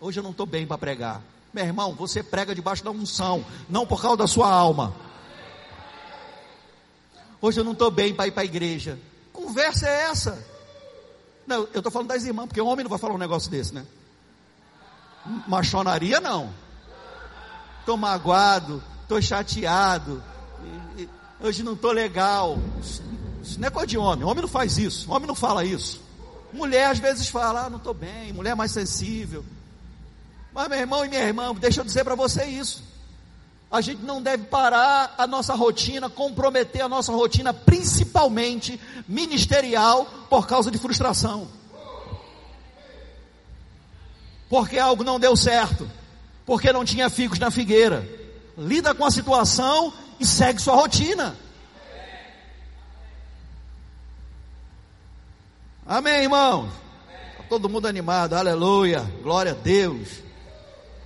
Hoje 0.00 0.18
eu 0.18 0.22
não 0.22 0.30
estou 0.30 0.46
bem 0.46 0.66
para 0.66 0.78
pregar. 0.78 1.20
Meu 1.52 1.64
irmão, 1.64 1.94
você 1.94 2.22
prega 2.22 2.54
debaixo 2.54 2.82
da 2.82 2.90
unção, 2.90 3.44
não 3.68 3.86
por 3.86 4.00
causa 4.00 4.16
da 4.16 4.26
sua 4.26 4.50
alma. 4.50 4.94
Hoje 7.42 7.60
eu 7.60 7.64
não 7.64 7.72
estou 7.72 7.90
bem 7.90 8.14
para 8.14 8.26
ir 8.26 8.30
para 8.30 8.42
a 8.42 8.46
igreja. 8.46 8.98
Conversa 9.32 9.86
é 9.86 10.04
essa? 10.04 10.46
Não, 11.46 11.68
eu 11.74 11.80
estou 11.80 11.90
falando 11.90 12.08
das 12.08 12.24
irmãs, 12.24 12.46
porque 12.46 12.60
o 12.60 12.66
homem 12.66 12.84
não 12.84 12.90
vai 12.90 12.98
falar 12.98 13.14
um 13.14 13.18
negócio 13.18 13.50
desse, 13.50 13.74
né? 13.74 13.84
Machonaria 15.46 16.20
não. 16.20 16.50
Estou 17.80 17.96
magoado, 17.96 18.82
estou 19.02 19.20
chateado, 19.20 20.22
hoje 21.40 21.62
não 21.62 21.72
estou 21.72 21.92
legal. 21.92 22.58
Isso 23.42 23.58
não 23.58 23.68
é 23.68 23.70
coisa 23.70 23.86
de 23.86 23.98
homem, 23.98 24.24
homem 24.24 24.42
não 24.42 24.48
faz 24.48 24.78
isso, 24.78 25.10
homem 25.10 25.26
não 25.26 25.34
fala 25.34 25.64
isso. 25.64 26.00
Mulher 26.52 26.90
às 26.90 26.98
vezes 26.98 27.28
fala, 27.28 27.66
ah, 27.66 27.70
não 27.70 27.78
estou 27.78 27.94
bem, 27.94 28.32
mulher 28.32 28.50
é 28.50 28.54
mais 28.54 28.72
sensível. 28.72 29.44
Mas 30.52 30.68
meu 30.68 30.78
irmão 30.78 31.04
e 31.04 31.08
minha 31.08 31.22
irmã, 31.22 31.54
deixa 31.54 31.80
eu 31.80 31.84
dizer 31.84 32.04
para 32.04 32.14
você 32.14 32.44
isso. 32.44 32.82
A 33.70 33.80
gente 33.80 34.02
não 34.02 34.20
deve 34.20 34.44
parar 34.46 35.14
a 35.16 35.28
nossa 35.28 35.54
rotina, 35.54 36.10
comprometer 36.10 36.82
a 36.82 36.88
nossa 36.88 37.12
rotina, 37.12 37.54
principalmente 37.54 38.80
ministerial, 39.06 40.06
por 40.28 40.46
causa 40.48 40.72
de 40.72 40.78
frustração. 40.78 41.46
Porque 44.48 44.76
algo 44.76 45.04
não 45.04 45.20
deu 45.20 45.36
certo, 45.36 45.88
porque 46.44 46.72
não 46.72 46.84
tinha 46.84 47.08
figos 47.08 47.38
na 47.38 47.52
figueira. 47.52 48.04
Lida 48.58 48.92
com 48.92 49.04
a 49.04 49.10
situação 49.10 49.92
e 50.20 50.26
segue 50.26 50.60
sua 50.60 50.74
rotina. 50.74 51.34
Amém, 55.84 56.22
irmãos? 56.22 56.70
Tá 57.36 57.42
todo 57.48 57.68
mundo 57.68 57.88
animado, 57.88 58.34
aleluia, 58.34 59.00
glória 59.22 59.52
a 59.52 59.54
Deus. 59.56 60.08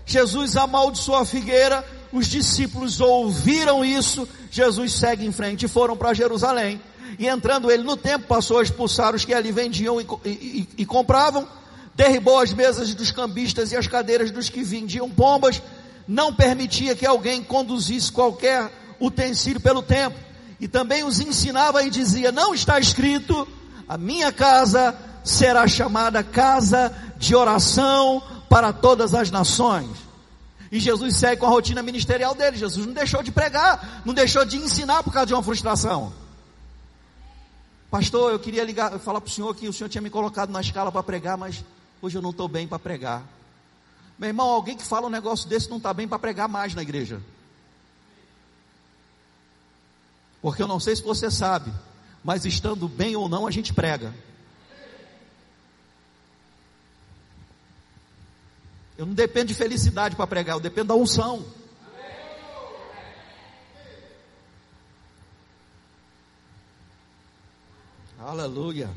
Jesus 0.04 0.56
amaldiçoou 0.56 1.16
a 1.16 1.24
figueira 1.24 1.82
os 2.14 2.28
discípulos 2.28 3.00
ouviram 3.00 3.84
isso, 3.84 4.28
Jesus 4.48 4.92
segue 4.92 5.26
em 5.26 5.32
frente 5.32 5.64
e 5.64 5.68
foram 5.68 5.96
para 5.96 6.14
Jerusalém. 6.14 6.80
E 7.18 7.26
entrando 7.26 7.72
ele 7.72 7.82
no 7.82 7.96
templo, 7.96 8.28
passou 8.28 8.60
a 8.60 8.62
expulsar 8.62 9.16
os 9.16 9.24
que 9.24 9.34
ali 9.34 9.50
vendiam 9.50 10.00
e, 10.00 10.06
e, 10.24 10.68
e 10.78 10.86
compravam, 10.86 11.48
derribou 11.92 12.38
as 12.38 12.52
mesas 12.52 12.94
dos 12.94 13.10
cambistas 13.10 13.72
e 13.72 13.76
as 13.76 13.88
cadeiras 13.88 14.30
dos 14.30 14.48
que 14.48 14.62
vendiam 14.62 15.10
pombas, 15.10 15.60
não 16.06 16.32
permitia 16.32 16.94
que 16.94 17.04
alguém 17.04 17.42
conduzisse 17.42 18.12
qualquer 18.12 18.70
utensílio 19.06 19.60
pelo 19.60 19.82
templo, 19.82 20.18
e 20.60 20.68
também 20.68 21.04
os 21.04 21.20
ensinava 21.20 21.82
e 21.82 21.90
dizia: 21.90 22.32
Não 22.32 22.54
está 22.54 22.78
escrito, 22.78 23.46
a 23.88 23.98
minha 23.98 24.32
casa 24.32 24.96
será 25.22 25.66
chamada 25.66 26.22
casa 26.22 26.94
de 27.16 27.34
oração 27.34 28.22
para 28.48 28.72
todas 28.72 29.14
as 29.14 29.30
nações. 29.30 29.90
E 30.70 30.80
Jesus 30.80 31.16
segue 31.16 31.40
com 31.40 31.46
a 31.46 31.50
rotina 31.50 31.82
ministerial 31.82 32.34
dele. 32.34 32.56
Jesus 32.56 32.84
não 32.86 32.92
deixou 32.92 33.22
de 33.22 33.30
pregar, 33.30 34.02
não 34.04 34.12
deixou 34.12 34.44
de 34.44 34.56
ensinar 34.56 35.02
por 35.02 35.12
causa 35.12 35.26
de 35.26 35.34
uma 35.34 35.42
frustração. 35.42 36.12
Pastor, 37.90 38.32
eu 38.32 38.40
queria 38.40 38.64
ligar, 38.64 38.98
falar 38.98 39.20
para 39.20 39.28
o 39.28 39.32
senhor 39.32 39.54
que 39.54 39.68
o 39.68 39.72
senhor 39.72 39.88
tinha 39.88 40.02
me 40.02 40.10
colocado 40.10 40.50
na 40.50 40.60
escala 40.60 40.90
para 40.90 41.02
pregar, 41.02 41.38
mas 41.38 41.64
hoje 42.02 42.18
eu 42.18 42.22
não 42.22 42.30
estou 42.30 42.48
bem 42.48 42.66
para 42.66 42.78
pregar. 42.78 43.22
Meu 44.18 44.28
irmão, 44.28 44.48
alguém 44.48 44.76
que 44.76 44.82
fala 44.82 45.06
um 45.06 45.10
negócio 45.10 45.48
desse 45.48 45.70
não 45.70 45.76
está 45.76 45.94
bem 45.94 46.08
para 46.08 46.18
pregar 46.18 46.48
mais 46.48 46.74
na 46.74 46.82
igreja. 46.82 47.20
Porque 50.44 50.62
eu 50.62 50.68
não 50.68 50.78
sei 50.78 50.94
se 50.94 51.00
você 51.00 51.30
sabe, 51.30 51.72
mas 52.22 52.44
estando 52.44 52.86
bem 52.86 53.16
ou 53.16 53.30
não, 53.30 53.46
a 53.46 53.50
gente 53.50 53.72
prega. 53.72 54.14
Eu 58.98 59.06
não 59.06 59.14
dependo 59.14 59.46
de 59.46 59.54
felicidade 59.54 60.14
para 60.14 60.26
pregar, 60.26 60.56
eu 60.56 60.60
dependo 60.60 60.88
da 60.88 60.94
unção. 60.94 61.46
Aleluia. 68.18 68.90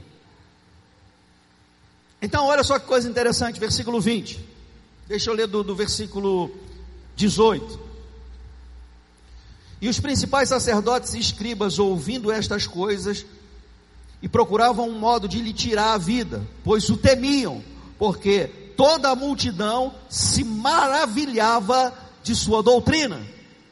Então, 2.21 2.47
olha 2.47 2.61
só 2.65 2.77
que 2.77 2.85
coisa 2.87 3.07
interessante, 3.09 3.57
versículo 3.57 4.01
20. 4.01 4.45
Deixa 5.07 5.29
eu 5.29 5.33
ler 5.33 5.47
do, 5.47 5.63
do 5.63 5.73
versículo 5.73 6.53
18. 7.15 7.86
E 9.79 9.87
os 9.87 9.99
principais 9.99 10.49
sacerdotes 10.49 11.13
e 11.13 11.19
escribas, 11.19 11.77
ouvindo 11.77 12.31
estas 12.31 12.65
coisas, 12.65 13.25
e 14.21 14.27
procuravam 14.27 14.89
um 14.89 14.97
modo 14.97 15.27
de 15.27 15.39
lhe 15.39 15.53
tirar 15.53 15.93
a 15.93 15.97
vida, 15.97 16.41
pois 16.63 16.89
o 16.89 16.97
temiam, 16.97 17.63
porque 17.99 18.47
toda 18.75 19.09
a 19.09 19.15
multidão 19.15 19.93
se 20.09 20.43
maravilhava 20.43 21.93
de 22.23 22.35
sua 22.35 22.63
doutrina. 22.63 23.21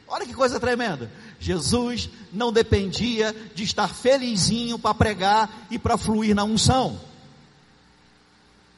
Olha 0.06 0.24
que 0.24 0.34
coisa 0.34 0.60
tremenda. 0.60 1.10
Jesus 1.40 2.08
não 2.32 2.52
dependia 2.52 3.34
de 3.54 3.64
estar 3.64 3.88
felizinho 3.88 4.78
para 4.78 4.94
pregar 4.94 5.66
e 5.70 5.78
para 5.78 5.96
fluir 5.96 6.34
na 6.34 6.44
unção. 6.44 7.00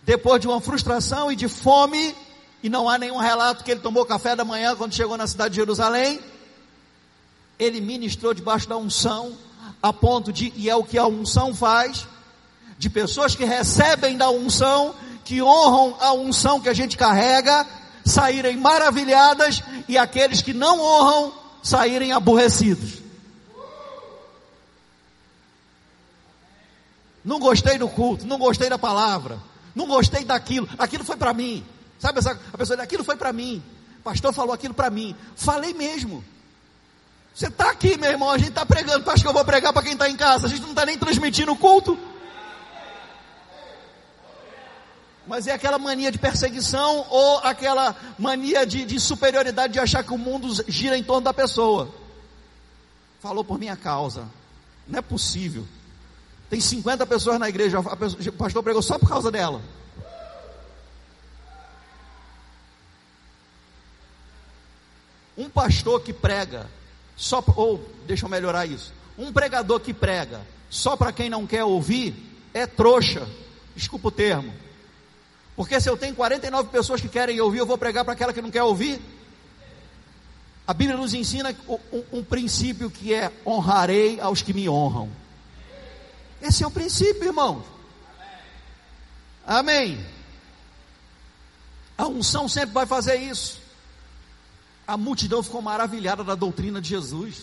Depois 0.03 0.41
de 0.41 0.49
uma 0.49 0.61
frustração 0.61 1.31
e 1.31 1.37
de 1.37 1.49
fome, 1.49 2.15
e 2.63 2.71
não 2.71 2.89
há 2.89 2.97
nenhum 2.97 3.19
relato 3.19 3.63
que 3.63 3.71
ele 3.71 3.81
tomou 3.81 4.07
café 4.07 4.35
da 4.35 4.45
manhã 4.45 4.75
quando 4.75 4.95
chegou 4.95 5.19
na 5.19 5.27
cidade 5.27 5.51
de 5.51 5.61
Jerusalém, 5.61 6.19
ele 7.59 7.81
ministrou 7.81 8.33
debaixo 8.33 8.69
da 8.69 8.77
unção, 8.77 9.33
a 9.83 9.93
ponto 9.93 10.33
de, 10.33 10.53
e 10.57 10.69
é 10.69 10.77
o 10.77 10.85
que 10.85 10.99
a 10.99 11.07
unção 11.07 11.55
faz, 11.55 12.07
de 12.79 12.89
pessoas 12.89 13.35
que 13.35 13.45
recebem 13.45 14.17
da 14.17 14.31
unção 14.31 14.95
que 15.25 15.43
honram 15.43 15.97
a 16.01 16.13
unção 16.13 16.61
que 16.61 16.69
a 16.69 16.75
gente 16.75 16.97
carrega, 16.97 17.67
saírem 18.05 18.57
maravilhadas 18.57 19.63
e 19.87 19.99
aqueles 19.99 20.41
que 20.41 20.55
não 20.55 20.81
honram 20.81 21.35
saírem 21.63 22.13
aborrecidos. 22.13 22.99
Não 27.25 27.39
gostei 27.39 27.77
do 27.77 27.89
culto, 27.89 28.27
não 28.27 28.39
gostei 28.39 28.71
da 28.71 28.79
palavra, 28.79 29.39
não 29.75 29.87
gostei 29.87 30.25
daquilo, 30.25 30.67
aquilo 30.79 31.05
foi 31.05 31.17
para 31.17 31.35
mim. 31.35 31.63
Sabe 31.99 32.21
essa, 32.21 32.39
a 32.53 32.57
pessoa 32.57 32.81
aquilo 32.83 33.05
foi 33.05 33.17
para 33.17 33.33
mim. 33.33 33.63
Pastor 34.03 34.33
falou 34.33 34.55
aquilo 34.55 34.73
para 34.73 34.89
mim. 34.89 35.15
Falei 35.37 35.75
mesmo. 35.75 36.25
Você 37.39 37.47
está 37.47 37.71
aqui, 37.71 37.97
meu 37.97 38.11
irmão, 38.11 38.33
a 38.33 38.37
gente 38.37 38.49
está 38.49 38.67
pregando. 38.67 39.05
Tu 39.05 39.11
acha 39.13 39.23
que 39.23 39.29
eu 39.29 39.33
vou 39.33 39.45
pregar 39.45 39.73
para 39.73 39.85
quem 39.85 39.93
está 39.93 40.11
em 40.11 40.17
casa? 40.17 40.49
A 40.49 40.51
gente 40.51 40.63
não 40.63 40.71
está 40.71 40.85
nem 40.85 40.99
transmitindo 40.99 41.53
o 41.53 41.57
culto. 41.57 41.97
mas 45.25 45.47
é 45.47 45.53
aquela 45.53 45.79
mania 45.79 46.11
de 46.11 46.19
perseguição 46.19 47.07
ou 47.11 47.39
aquela 47.41 47.95
mania 48.19 48.67
de, 48.67 48.85
de, 48.85 48.99
superioridade 48.99 49.75
de 49.75 49.79
achar 49.79 50.03
que 50.03 50.13
o 50.13 50.19
mundo 50.19 50.49
gira 50.67 50.99
em 50.99 51.05
torno 51.05 51.21
da 51.21 51.33
pessoa. 51.33 51.95
Falou 53.21 53.45
por 53.45 53.57
minha 53.57 53.77
causa. 53.77 54.29
Não 54.89 54.99
é 54.99 55.03
possível. 55.03 55.65
Tem 56.51 56.61
50 56.61 57.07
pessoas 57.07 57.39
na 57.39 57.49
igreja, 57.49 57.81
pessoa, 57.81 58.21
o 58.27 58.33
pastor 58.33 58.63
pregou 58.65 58.83
só 58.83 58.99
por 58.99 59.09
causa 59.09 59.31
dela. 59.31 59.63
Um 65.37 65.49
pastor 65.49 66.01
que 66.01 66.13
prega, 66.13 66.69
só, 67.19 67.43
ou 67.57 67.85
deixa 68.07 68.25
eu 68.25 68.31
melhorar 68.31 68.65
isso. 68.65 68.93
Um 69.19 69.33
pregador 69.33 69.81
que 69.81 69.93
prega 69.93 70.41
só 70.71 70.97
para 70.97 71.13
quem 71.13 71.29
não 71.29 71.49
quer 71.49 71.65
ouvir 71.65 72.15
é 72.55 72.65
trouxa. 72.65 73.29
Desculpa 73.75 74.09
o 74.09 74.13
termo. 74.13 74.55
Porque 75.57 75.81
se 75.81 75.91
eu 75.91 75.97
tenho 75.97 76.15
49 76.15 76.69
pessoas 76.69 77.01
que 77.01 77.09
querem 77.09 77.41
ouvir, 77.41 77.59
eu 77.59 77.67
vou 77.67 77.77
pregar 77.77 78.05
para 78.05 78.15
aquela 78.15 78.33
que 78.33 78.41
não 78.41 78.53
quer 78.53 78.63
ouvir? 78.63 79.01
A 80.65 80.73
Bíblia 80.73 80.97
nos 80.97 81.13
ensina 81.13 81.55
um, 81.69 82.19
um, 82.19 82.23
princípio 82.23 82.89
que 82.89 83.13
é 83.13 83.33
honrarei 83.45 84.21
aos 84.21 84.41
que 84.41 84.53
me 84.53 84.69
honram. 84.69 85.11
Esse 86.41 86.63
é 86.63 86.67
o 86.67 86.71
princípio, 86.71 87.25
irmãos. 87.25 87.65
Amém. 89.45 89.99
A 91.97 92.07
unção 92.07 92.47
sempre 92.47 92.75
vai 92.75 92.87
fazer 92.87 93.17
isso. 93.17 93.58
A 94.89 94.97
multidão 94.97 95.43
ficou 95.43 95.61
maravilhada 95.61 96.25
da 96.25 96.35
doutrina 96.35 96.81
de 96.81 96.89
Jesus. 96.89 97.43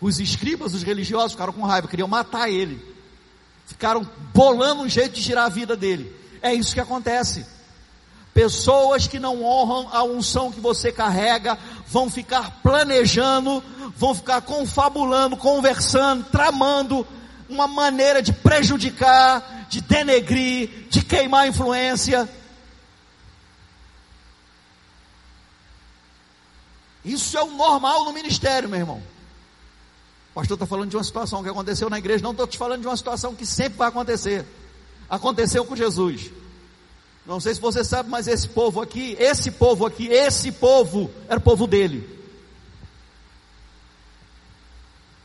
Os 0.00 0.18
escribas, 0.18 0.74
os 0.74 0.82
religiosos, 0.82 1.30
ficaram 1.30 1.52
com 1.52 1.62
raiva, 1.62 1.86
queriam 1.86 2.08
matar 2.08 2.50
ele. 2.50 2.84
Ficaram 3.64 4.04
bolando 4.34 4.82
um 4.82 4.88
jeito 4.88 5.14
de 5.14 5.22
tirar 5.22 5.44
a 5.44 5.48
vida 5.48 5.76
dele. 5.76 6.12
É 6.42 6.52
isso 6.52 6.74
que 6.74 6.80
acontece. 6.80 7.46
Pessoas 8.34 9.06
que 9.06 9.20
não 9.20 9.44
honram 9.44 9.88
a 9.92 10.02
unção 10.02 10.50
que 10.50 10.58
você 10.58 10.90
carrega 10.90 11.56
vão 11.86 12.10
ficar 12.10 12.60
planejando, 12.60 13.62
vão 13.96 14.12
ficar 14.12 14.40
confabulando, 14.40 15.36
conversando, 15.36 16.24
tramando 16.24 17.06
uma 17.48 17.68
maneira 17.68 18.20
de 18.20 18.32
prejudicar, 18.32 19.66
de 19.68 19.80
denegrir, 19.80 20.88
de 20.90 21.04
queimar 21.04 21.46
influência. 21.46 22.28
Isso 27.08 27.38
é 27.38 27.42
o 27.42 27.50
normal 27.50 28.04
no 28.04 28.12
ministério, 28.12 28.68
meu 28.68 28.78
irmão. 28.78 29.02
O 30.30 30.34
pastor 30.34 30.56
está 30.56 30.66
falando 30.66 30.90
de 30.90 30.96
uma 30.96 31.02
situação 31.02 31.42
que 31.42 31.48
aconteceu 31.48 31.88
na 31.88 31.98
igreja, 31.98 32.22
não 32.22 32.32
estou 32.32 32.46
te 32.46 32.58
falando 32.58 32.82
de 32.82 32.86
uma 32.86 32.96
situação 32.96 33.34
que 33.34 33.46
sempre 33.46 33.78
vai 33.78 33.88
acontecer. 33.88 34.44
Aconteceu 35.08 35.64
com 35.64 35.74
Jesus. 35.74 36.30
Não 37.24 37.40
sei 37.40 37.54
se 37.54 37.60
você 37.60 37.82
sabe, 37.82 38.10
mas 38.10 38.28
esse 38.28 38.48
povo 38.48 38.82
aqui, 38.82 39.16
esse 39.18 39.50
povo 39.50 39.86
aqui, 39.86 40.06
esse 40.08 40.52
povo, 40.52 41.10
era 41.28 41.38
o 41.38 41.42
povo 41.42 41.66
dele. 41.66 42.06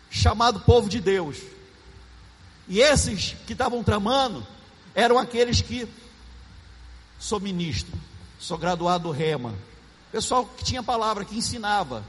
Chamado 0.09 0.61
povo 0.61 0.87
de 0.87 1.01
Deus. 1.01 1.37
E 2.67 2.79
esses 2.79 3.35
que 3.45 3.51
estavam 3.51 3.83
tramando, 3.83 4.45
eram 4.95 5.19
aqueles 5.19 5.61
que, 5.61 5.85
sou 7.19 7.41
ministro, 7.41 7.93
sou 8.39 8.57
graduado 8.57 9.11
Rema, 9.11 9.53
pessoal 10.13 10.45
que 10.45 10.63
tinha 10.63 10.83
palavra, 10.83 11.25
que 11.25 11.35
ensinava, 11.35 12.03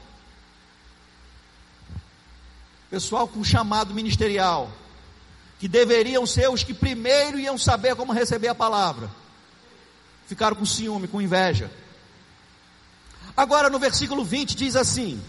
pessoal 2.87 3.27
com 3.27 3.43
chamado 3.43 3.95
ministerial, 3.95 4.69
que 5.57 5.67
deveriam 5.67 6.23
ser 6.27 6.47
os 6.47 6.63
que 6.63 6.71
primeiro 6.71 7.39
iam 7.39 7.57
saber 7.57 7.95
como 7.95 8.13
receber 8.13 8.49
a 8.49 8.53
palavra, 8.53 9.09
ficaram 10.27 10.55
com 10.55 10.63
ciúme, 10.63 11.07
com 11.07 11.19
inveja. 11.19 11.71
Agora 13.35 13.71
no 13.71 13.79
versículo 13.79 14.23
20 14.23 14.55
diz 14.55 14.75
assim: 14.75 15.19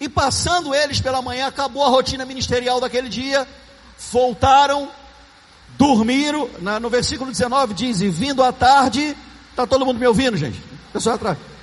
E 0.00 0.08
passando 0.08 0.74
eles 0.74 0.98
pela 0.98 1.20
manhã, 1.20 1.46
acabou 1.46 1.84
a 1.84 1.90
rotina 1.90 2.24
ministerial 2.24 2.80
daquele 2.80 3.10
dia, 3.10 3.46
voltaram, 4.10 4.90
dormiram. 5.76 6.48
Na, 6.60 6.80
no 6.80 6.88
versículo 6.88 7.30
19 7.30 7.74
diz: 7.74 8.00
E 8.00 8.08
vindo 8.08 8.42
à 8.42 8.54
tarde, 8.54 9.14
está 9.50 9.66
todo 9.66 9.84
mundo 9.84 10.00
me 10.00 10.06
ouvindo, 10.06 10.34
gente? 10.38 10.58
Pessoal 10.94 11.16
atrás. 11.16 11.55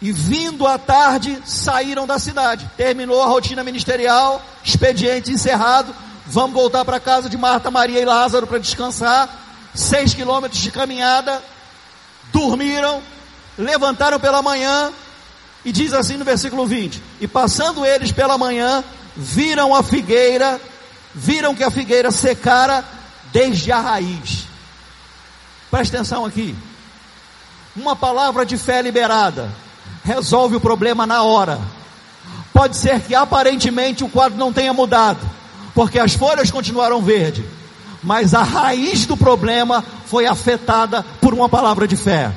E 0.00 0.12
vindo 0.12 0.66
à 0.66 0.78
tarde, 0.78 1.42
saíram 1.44 2.06
da 2.06 2.18
cidade. 2.18 2.70
Terminou 2.76 3.20
a 3.20 3.26
rotina 3.26 3.64
ministerial, 3.64 4.40
expediente 4.62 5.32
encerrado. 5.32 5.92
Vamos 6.26 6.52
voltar 6.52 6.84
para 6.84 7.00
casa 7.00 7.28
de 7.28 7.36
Marta, 7.36 7.70
Maria 7.70 8.00
e 8.00 8.04
Lázaro 8.04 8.46
para 8.46 8.58
descansar. 8.58 9.28
Seis 9.74 10.14
quilômetros 10.14 10.60
de 10.60 10.70
caminhada. 10.70 11.42
Dormiram, 12.32 13.02
levantaram 13.56 14.20
pela 14.20 14.40
manhã. 14.40 14.92
E 15.64 15.72
diz 15.72 15.92
assim 15.92 16.16
no 16.16 16.24
versículo 16.24 16.64
20: 16.64 17.02
E 17.20 17.26
passando 17.26 17.84
eles 17.84 18.12
pela 18.12 18.38
manhã, 18.38 18.84
viram 19.16 19.74
a 19.74 19.82
figueira, 19.82 20.60
viram 21.12 21.56
que 21.56 21.64
a 21.64 21.70
figueira 21.72 22.12
secara 22.12 22.84
desde 23.32 23.72
a 23.72 23.80
raiz. 23.80 24.46
Presta 25.72 25.96
atenção 25.96 26.24
aqui. 26.24 26.54
Uma 27.74 27.96
palavra 27.96 28.46
de 28.46 28.56
fé 28.56 28.80
liberada 28.80 29.50
resolve 30.08 30.56
o 30.56 30.60
problema 30.60 31.06
na 31.06 31.22
hora. 31.22 31.60
Pode 32.52 32.76
ser 32.78 33.00
que 33.02 33.14
aparentemente 33.14 34.02
o 34.02 34.08
quadro 34.08 34.38
não 34.38 34.52
tenha 34.52 34.72
mudado, 34.72 35.20
porque 35.74 35.98
as 35.98 36.14
folhas 36.14 36.50
continuaram 36.50 37.02
verdes, 37.02 37.44
mas 38.02 38.32
a 38.32 38.42
raiz 38.42 39.04
do 39.04 39.18
problema 39.18 39.84
foi 40.06 40.26
afetada 40.26 41.04
por 41.20 41.34
uma 41.34 41.48
palavra 41.48 41.86
de 41.86 41.94
fé. 41.94 42.32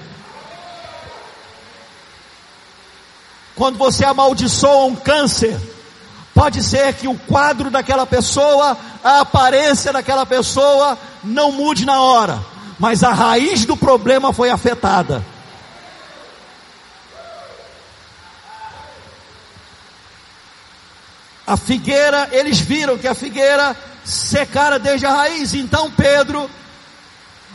Quando 3.55 3.77
você 3.77 4.03
amaldiçoa 4.03 4.85
um 4.85 4.95
câncer, 4.95 5.57
pode 6.33 6.61
ser 6.61 6.93
que 6.95 7.07
o 7.07 7.17
quadro 7.17 7.69
daquela 7.69 8.05
pessoa, 8.05 8.77
a 9.01 9.21
aparência 9.21 9.93
daquela 9.93 10.25
pessoa 10.25 10.97
não 11.23 11.53
mude 11.53 11.85
na 11.85 12.01
hora, 12.01 12.43
mas 12.77 13.01
a 13.01 13.13
raiz 13.13 13.65
do 13.65 13.77
problema 13.77 14.33
foi 14.33 14.49
afetada. 14.49 15.23
A 21.45 21.57
figueira, 21.57 22.29
eles 22.31 22.59
viram 22.59 22.97
que 22.97 23.07
a 23.07 23.15
figueira 23.15 23.75
secara 24.03 24.79
desde 24.79 25.05
a 25.05 25.13
raiz. 25.13 25.53
Então 25.53 25.91
Pedro, 25.91 26.49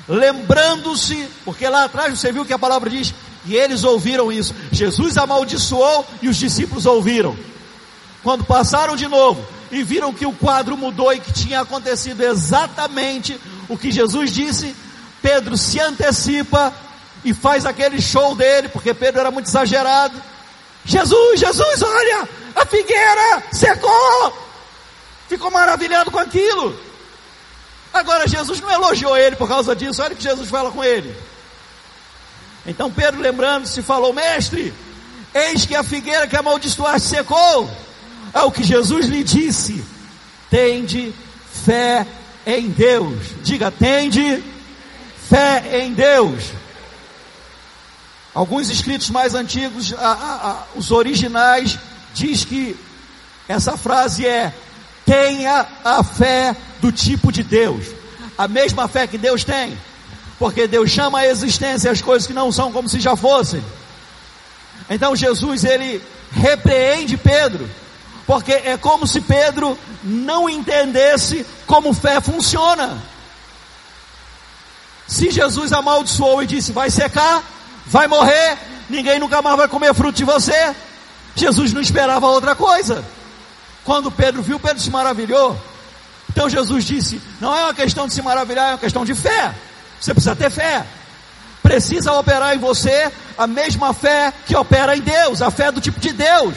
lembrando-se, 0.08 1.28
porque 1.44 1.68
lá 1.68 1.84
atrás 1.84 2.18
você 2.18 2.32
viu 2.32 2.44
que 2.44 2.52
a 2.52 2.58
palavra 2.58 2.90
diz, 2.90 3.14
e 3.44 3.54
eles 3.54 3.84
ouviram 3.84 4.30
isso. 4.30 4.54
Jesus 4.72 5.16
amaldiçoou 5.16 6.04
e 6.20 6.28
os 6.28 6.36
discípulos 6.36 6.86
ouviram. 6.86 7.36
Quando 8.22 8.44
passaram 8.44 8.96
de 8.96 9.06
novo 9.06 9.46
e 9.70 9.82
viram 9.82 10.12
que 10.12 10.26
o 10.26 10.32
quadro 10.32 10.76
mudou 10.76 11.12
e 11.12 11.20
que 11.20 11.32
tinha 11.32 11.60
acontecido 11.60 12.22
exatamente 12.22 13.40
o 13.68 13.78
que 13.78 13.90
Jesus 13.90 14.32
disse, 14.32 14.74
Pedro 15.22 15.56
se 15.56 15.80
antecipa 15.80 16.72
e 17.24 17.32
faz 17.32 17.64
aquele 17.64 18.00
show 18.00 18.34
dele, 18.34 18.68
porque 18.68 18.94
Pedro 18.94 19.20
era 19.20 19.30
muito 19.30 19.46
exagerado. 19.46 20.20
Jesus, 20.86 21.40
Jesus, 21.40 21.82
olha, 21.82 22.28
a 22.54 22.64
figueira 22.64 23.42
secou. 23.52 24.32
Ficou 25.28 25.50
maravilhado 25.50 26.10
com 26.10 26.18
aquilo. 26.18 26.78
Agora 27.92 28.28
Jesus 28.28 28.60
não 28.60 28.70
elogiou 28.70 29.16
ele 29.16 29.34
por 29.34 29.48
causa 29.48 29.74
disso. 29.74 30.00
Olha 30.00 30.14
o 30.14 30.16
que 30.16 30.22
Jesus 30.22 30.48
fala 30.48 30.70
com 30.70 30.84
ele. 30.84 31.14
Então 32.64 32.90
Pedro, 32.90 33.20
lembrando-se, 33.20 33.82
falou: 33.82 34.12
Mestre, 34.12 34.72
eis 35.34 35.66
que 35.66 35.74
a 35.74 35.82
figueira 35.82 36.26
que 36.28 36.36
amaldiçoaste 36.36 37.08
secou. 37.08 37.68
É 38.32 38.42
o 38.42 38.52
que 38.52 38.62
Jesus 38.62 39.06
lhe 39.06 39.24
disse: 39.24 39.84
Tende 40.48 41.12
fé 41.64 42.06
em 42.46 42.68
Deus. 42.68 43.18
Diga, 43.42 43.72
tende 43.72 44.42
fé 45.28 45.80
em 45.80 45.92
Deus. 45.92 46.44
Alguns 48.36 48.68
escritos 48.68 49.08
mais 49.08 49.34
antigos, 49.34 49.94
a, 49.94 50.12
a, 50.12 50.50
a, 50.50 50.62
os 50.74 50.90
originais, 50.90 51.78
diz 52.12 52.44
que 52.44 52.76
essa 53.48 53.78
frase 53.78 54.26
é: 54.26 54.52
tenha 55.06 55.66
a 55.82 56.04
fé 56.04 56.54
do 56.82 56.92
tipo 56.92 57.32
de 57.32 57.42
Deus, 57.42 57.86
a 58.36 58.46
mesma 58.46 58.88
fé 58.88 59.06
que 59.06 59.16
Deus 59.16 59.42
tem, 59.42 59.74
porque 60.38 60.66
Deus 60.66 60.90
chama 60.90 61.20
a 61.20 61.26
existência 61.26 61.90
as 61.90 62.02
coisas 62.02 62.26
que 62.26 62.34
não 62.34 62.52
são 62.52 62.70
como 62.70 62.90
se 62.90 63.00
já 63.00 63.16
fossem. 63.16 63.64
Então 64.90 65.16
Jesus 65.16 65.64
ele 65.64 66.02
repreende 66.30 67.16
Pedro, 67.16 67.66
porque 68.26 68.52
é 68.52 68.76
como 68.76 69.06
se 69.06 69.22
Pedro 69.22 69.78
não 70.04 70.46
entendesse 70.46 71.46
como 71.66 71.94
fé 71.94 72.20
funciona. 72.20 73.02
Se 75.08 75.30
Jesus 75.30 75.72
amaldiçoou 75.72 76.42
e 76.42 76.46
disse: 76.46 76.70
vai 76.70 76.90
secar, 76.90 77.55
vai 77.86 78.06
morrer, 78.06 78.58
ninguém 78.90 79.18
nunca 79.18 79.40
mais 79.40 79.56
vai 79.56 79.68
comer 79.68 79.94
fruto 79.94 80.16
de 80.16 80.24
você. 80.24 80.74
Jesus 81.34 81.72
não 81.72 81.80
esperava 81.80 82.26
outra 82.26 82.54
coisa. 82.54 83.04
Quando 83.84 84.10
Pedro 84.10 84.42
viu, 84.42 84.58
Pedro 84.58 84.82
se 84.82 84.90
maravilhou. 84.90 85.60
Então 86.28 86.48
Jesus 86.48 86.84
disse: 86.84 87.20
não 87.40 87.56
é 87.56 87.64
uma 87.64 87.74
questão 87.74 88.06
de 88.06 88.14
se 88.14 88.22
maravilhar, 88.22 88.68
é 88.68 88.72
uma 88.72 88.78
questão 88.78 89.04
de 89.04 89.14
fé. 89.14 89.54
Você 90.00 90.12
precisa 90.12 90.36
ter 90.36 90.50
fé. 90.50 90.84
Precisa 91.62 92.12
operar 92.12 92.54
em 92.54 92.58
você 92.58 93.10
a 93.36 93.46
mesma 93.46 93.92
fé 93.92 94.32
que 94.46 94.54
opera 94.54 94.96
em 94.96 95.00
Deus, 95.00 95.42
a 95.42 95.50
fé 95.50 95.72
do 95.72 95.80
tipo 95.80 95.98
de 95.98 96.12
Deus. 96.12 96.54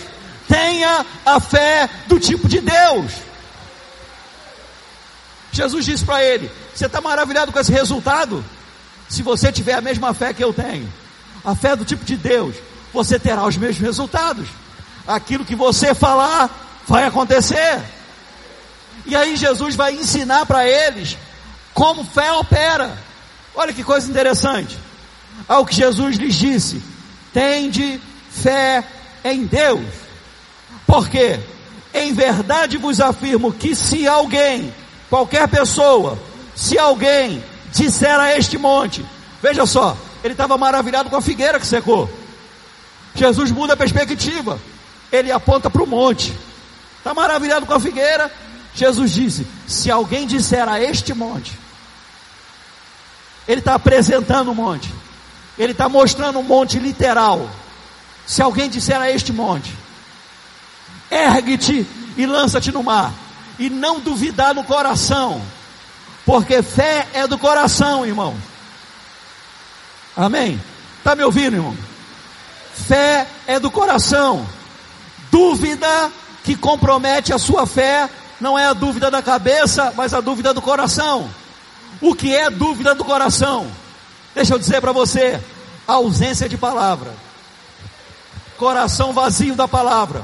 Tenha 0.47 1.05
a 1.25 1.39
fé 1.39 1.89
do 2.07 2.19
tipo 2.19 2.47
de 2.47 2.59
Deus. 2.59 3.11
Jesus 5.51 5.86
disse 5.86 6.05
para 6.05 6.23
ele: 6.23 6.49
Você 6.73 6.86
está 6.86 7.01
maravilhado 7.01 7.51
com 7.51 7.59
esse 7.59 7.71
resultado? 7.71 8.43
Se 9.07 9.23
você 9.23 9.51
tiver 9.51 9.73
a 9.73 9.82
mesma 9.82 10.13
fé 10.13 10.34
que 10.34 10.43
eu 10.43 10.53
tenho, 10.53 10.91
a 11.43 11.55
fé 11.55 11.75
do 11.75 11.85
tipo 11.85 12.03
de 12.05 12.15
Deus, 12.15 12.55
você 12.93 13.19
terá 13.19 13.45
os 13.45 13.57
mesmos 13.57 13.79
resultados 13.79 14.47
aquilo 15.09 15.43
que 15.43 15.55
você 15.55 15.95
falar 15.95 16.83
vai 16.87 17.03
acontecer. 17.03 17.81
E 19.05 19.15
aí 19.15 19.35
Jesus 19.35 19.75
vai 19.75 19.93
ensinar 19.93 20.45
para 20.45 20.67
eles 20.67 21.17
como 21.73 22.03
fé 22.03 22.31
opera. 22.33 22.95
Olha 23.55 23.73
que 23.73 23.83
coisa 23.83 24.09
interessante. 24.09 24.77
Ao 25.47 25.65
que 25.65 25.75
Jesus 25.75 26.17
lhes 26.17 26.35
disse: 26.35 26.81
tende 27.33 27.99
fé 28.29 28.83
em 29.23 29.45
Deus. 29.45 29.85
Porque, 30.85 31.39
em 31.93 32.13
verdade 32.13 32.77
vos 32.77 33.01
afirmo 33.01 33.51
que 33.51 33.75
se 33.75 34.07
alguém, 34.07 34.73
qualquer 35.09 35.47
pessoa, 35.47 36.17
se 36.55 36.77
alguém 36.77 37.43
disser 37.71 38.19
a 38.19 38.35
este 38.35 38.57
monte, 38.57 39.05
veja 39.41 39.65
só, 39.65 39.95
ele 40.24 40.34
estava 40.34 40.57
maravilhado 40.57 41.09
com 41.09 41.15
a 41.15 41.22
figueira 41.22 41.59
que 41.59 41.67
secou. 41.67 42.09
Jesus 43.15 43.51
muda 43.51 43.74
a 43.74 43.78
perspectiva, 43.78 44.59
ele 45.11 45.32
aponta 45.32 45.70
para 45.70 45.84
o 45.84 45.88
monte, 45.88 46.34
está 46.97 47.13
maravilhado 47.13 47.65
com 47.65 47.74
a 47.74 47.80
figueira. 47.80 48.32
Jesus 48.74 49.11
disse: 49.11 49.47
se 49.67 49.89
alguém 49.89 50.28
disser 50.28 50.67
a 50.67 50.82
este 50.82 51.13
monte, 51.13 51.57
ele 53.47 53.59
está 53.59 53.76
apresentando 53.76 54.51
o 54.51 54.55
monte, 54.55 54.93
ele 55.57 55.72
está 55.72 55.89
mostrando 55.89 56.39
um 56.39 56.43
monte 56.43 56.80
literal. 56.80 57.49
Se 58.26 58.41
alguém 58.41 58.70
disser 58.70 59.01
a 59.01 59.09
este 59.09 59.34
monte, 59.34 59.76
ergue-te 61.09 61.86
e 62.15 62.26
lança-te 62.28 62.72
no 62.72 62.84
mar, 62.84 63.11
e 63.57 63.70
não 63.70 63.99
duvidar 63.99 64.53
no 64.53 64.63
coração, 64.63 65.41
porque 66.26 66.61
fé 66.61 67.07
é 67.11 67.26
do 67.26 67.39
coração, 67.39 68.05
irmão. 68.05 68.36
Amém? 70.20 70.61
Está 70.97 71.15
me 71.15 71.24
ouvindo, 71.24 71.55
irmão? 71.55 71.78
Fé 72.74 73.26
é 73.47 73.57
do 73.57 73.72
coração. 73.72 74.45
Dúvida 75.32 76.11
que 76.43 76.57
compromete 76.57 77.32
a 77.32 77.38
sua 77.38 77.65
fé 77.65 78.09
não 78.38 78.59
é 78.59 78.65
a 78.65 78.74
dúvida 78.74 79.09
da 79.09 79.22
cabeça, 79.22 79.93
mas 79.95 80.13
a 80.13 80.20
dúvida 80.20 80.53
do 80.53 80.61
coração. 80.61 81.30
O 82.01 82.13
que 82.13 82.36
é 82.36 82.49
dúvida 82.49 82.93
do 82.93 83.05
coração? 83.05 83.72
Deixa 84.36 84.53
eu 84.53 84.59
dizer 84.59 84.82
para 84.82 84.91
você: 84.91 85.39
ausência 85.88 86.49
de 86.49 86.57
palavra, 86.57 87.13
coração 88.57 89.13
vazio 89.13 89.55
da 89.55 89.70
palavra, 89.70 90.22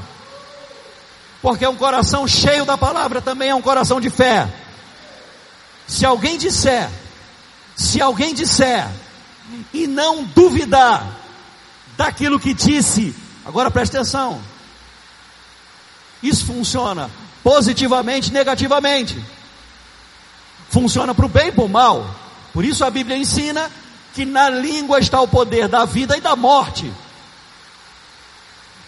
porque 1.40 1.66
um 1.66 1.76
coração 1.76 2.28
cheio 2.28 2.66
da 2.66 2.76
palavra 2.76 3.22
também 3.22 3.48
é 3.48 3.54
um 3.54 3.62
coração 3.62 3.98
de 3.98 4.10
fé. 4.10 4.46
Se 5.86 6.04
alguém 6.04 6.36
disser, 6.36 6.90
se 7.74 8.02
alguém 8.02 8.34
disser, 8.34 8.86
e 9.72 9.86
não 9.86 10.24
duvidar 10.24 11.06
daquilo 11.96 12.38
que 12.38 12.52
disse, 12.52 13.14
agora 13.44 13.70
preste 13.70 13.96
atenção, 13.96 14.40
isso 16.22 16.44
funciona 16.46 17.10
positivamente, 17.42 18.32
negativamente. 18.32 19.22
Funciona 20.68 21.14
para 21.14 21.26
o 21.26 21.28
bem 21.28 21.48
e 21.48 21.52
para 21.52 21.64
o 21.64 21.68
mal. 21.68 22.10
Por 22.52 22.64
isso 22.64 22.84
a 22.84 22.90
Bíblia 22.90 23.16
ensina 23.16 23.70
que 24.14 24.24
na 24.24 24.48
língua 24.50 24.98
está 24.98 25.20
o 25.20 25.28
poder 25.28 25.68
da 25.68 25.84
vida 25.84 26.16
e 26.16 26.20
da 26.20 26.34
morte. 26.34 26.92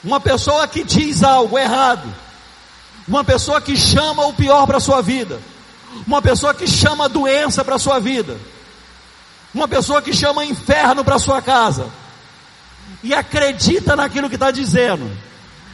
Uma 0.03 0.19
pessoa 0.19 0.67
que 0.67 0.83
diz 0.83 1.23
algo 1.23 1.59
errado, 1.59 2.13
uma 3.07 3.23
pessoa 3.23 3.61
que 3.61 3.77
chama 3.77 4.27
o 4.27 4.33
pior 4.33 4.67
para 4.67 4.79
a 4.79 4.81
sua 4.81 5.03
vida, 5.03 5.41
uma 6.07 6.23
pessoa 6.23 6.55
que 6.55 6.67
chama 6.67 7.09
doença 7.09 7.65
para 7.65 7.77
a 7.77 7.79
sua 7.79 7.99
vida, 7.99 8.39
uma 9.55 9.67
pessoa 9.67 10.03
que 10.03 10.13
chama 10.13 10.45
inferno 10.45 11.05
para 11.05 11.19
sua 11.19 11.41
casa, 11.41 11.91
e 13.03 13.15
acredita 13.15 13.95
naquilo 13.95 14.29
que 14.29 14.37
está 14.37 14.51
dizendo, 14.51 15.11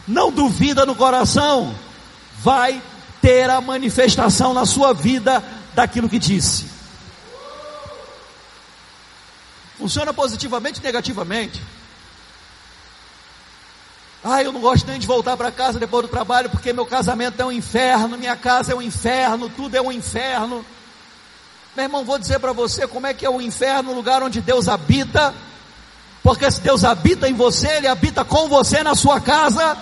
não 0.06 0.30
duvida 0.30 0.84
no 0.84 0.94
coração, 0.94 1.74
vai 2.42 2.82
ter 3.20 3.48
a 3.48 3.60
manifestação 3.60 4.52
na 4.52 4.66
sua 4.66 4.92
vida 4.92 5.42
daquilo 5.74 6.08
que 6.08 6.18
disse. 6.18 6.66
Funciona 9.78 10.12
positivamente 10.12 10.80
e 10.80 10.82
negativamente. 10.82 11.60
Ah, 14.22 14.42
eu 14.42 14.52
não 14.52 14.60
gosto 14.60 14.86
nem 14.86 14.98
de 14.98 15.06
voltar 15.06 15.36
para 15.36 15.52
casa 15.52 15.78
depois 15.78 16.06
do 16.06 16.08
trabalho, 16.08 16.48
porque 16.48 16.72
meu 16.72 16.86
casamento 16.86 17.40
é 17.40 17.44
um 17.44 17.52
inferno, 17.52 18.16
minha 18.16 18.36
casa 18.36 18.72
é 18.72 18.74
um 18.74 18.80
inferno, 18.80 19.50
tudo 19.50 19.74
é 19.76 19.82
um 19.82 19.92
inferno. 19.92 20.64
Meu 21.76 21.86
irmão, 21.86 22.04
vou 22.04 22.18
dizer 22.18 22.38
para 22.38 22.52
você 22.52 22.86
como 22.86 23.06
é 23.06 23.12
que 23.12 23.26
é 23.26 23.30
o 23.30 23.40
inferno, 23.40 23.90
o 23.90 23.94
lugar 23.94 24.22
onde 24.22 24.40
Deus 24.40 24.68
habita. 24.68 25.34
Porque 26.22 26.48
se 26.48 26.60
Deus 26.60 26.84
habita 26.84 27.28
em 27.28 27.34
você, 27.34 27.68
Ele 27.68 27.88
habita 27.88 28.24
com 28.24 28.48
você 28.48 28.82
na 28.84 28.94
sua 28.94 29.20
casa. 29.20 29.76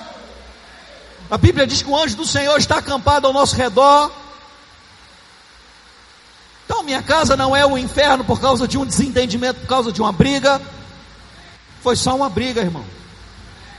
A 1.30 1.36
Bíblia 1.36 1.66
diz 1.66 1.82
que 1.82 1.90
o 1.90 1.96
anjo 1.96 2.16
do 2.16 2.26
Senhor 2.26 2.56
está 2.58 2.78
acampado 2.78 3.26
ao 3.26 3.32
nosso 3.32 3.54
redor. 3.56 4.10
Então, 6.64 6.82
minha 6.82 7.02
casa 7.02 7.36
não 7.36 7.54
é 7.54 7.66
o 7.66 7.76
inferno 7.76 8.24
por 8.24 8.40
causa 8.40 8.66
de 8.66 8.78
um 8.78 8.86
desentendimento, 8.86 9.60
por 9.60 9.66
causa 9.66 9.92
de 9.92 10.00
uma 10.00 10.12
briga. 10.12 10.62
Foi 11.82 11.94
só 11.94 12.16
uma 12.16 12.30
briga, 12.30 12.62
irmão. 12.62 12.84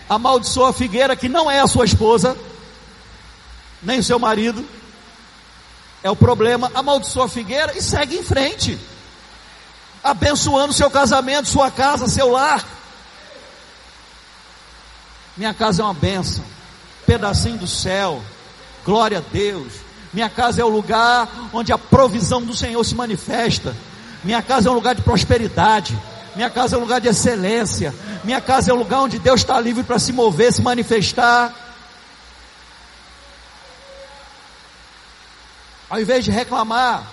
Amaldiçoa 0.07 0.70
a 0.70 0.74
figueira 0.74 1.16
que 1.16 1.28
não 1.28 1.49
é 1.49 1.59
a 1.59 1.68
sua 1.68 1.86
esposa, 1.86 2.38
nem 3.82 3.99
o 3.99 4.03
seu 4.03 4.20
marido. 4.20 4.64
É 6.03 6.11
o 6.11 6.15
problema. 6.15 6.69
Amaldiçoa 6.75 7.25
a 7.25 7.29
figueira 7.29 7.75
e 7.75 7.81
segue 7.81 8.17
em 8.17 8.23
frente. 8.23 8.77
Abençoando 10.03 10.73
seu 10.73 10.91
casamento, 10.91 11.47
sua 11.47 11.71
casa, 11.71 12.07
seu 12.07 12.29
lar. 12.29 12.63
Minha 15.37 15.53
casa 15.53 15.81
é 15.81 15.85
uma 15.85 15.93
bênção 15.93 16.43
pedacinho 17.05 17.57
do 17.57 17.67
céu. 17.67 18.21
Glória 18.85 19.19
a 19.19 19.21
Deus. 19.21 19.73
Minha 20.13 20.29
casa 20.29 20.61
é 20.61 20.65
o 20.65 20.69
lugar 20.69 21.27
onde 21.53 21.71
a 21.71 21.77
provisão 21.77 22.41
do 22.41 22.53
Senhor 22.53 22.83
se 22.83 22.93
manifesta. 22.93 23.75
Minha 24.23 24.41
casa 24.41 24.69
é 24.69 24.71
um 24.71 24.75
lugar 24.75 24.95
de 24.95 25.01
prosperidade. 25.01 25.97
Minha 26.35 26.49
casa 26.49 26.75
é 26.75 26.77
um 26.77 26.81
lugar 26.81 26.99
de 26.99 27.07
excelência. 27.07 27.93
Minha 28.23 28.41
casa 28.41 28.71
é 28.71 28.73
um 28.73 28.77
lugar 28.77 29.01
onde 29.01 29.19
Deus 29.19 29.41
está 29.41 29.59
livre 29.59 29.83
para 29.83 29.99
se 29.99 30.11
mover, 30.11 30.51
se 30.51 30.61
manifestar. 30.61 31.62
Ao 35.93 36.01
invés 36.01 36.25
de 36.25 36.31
reclamar, 36.31 37.07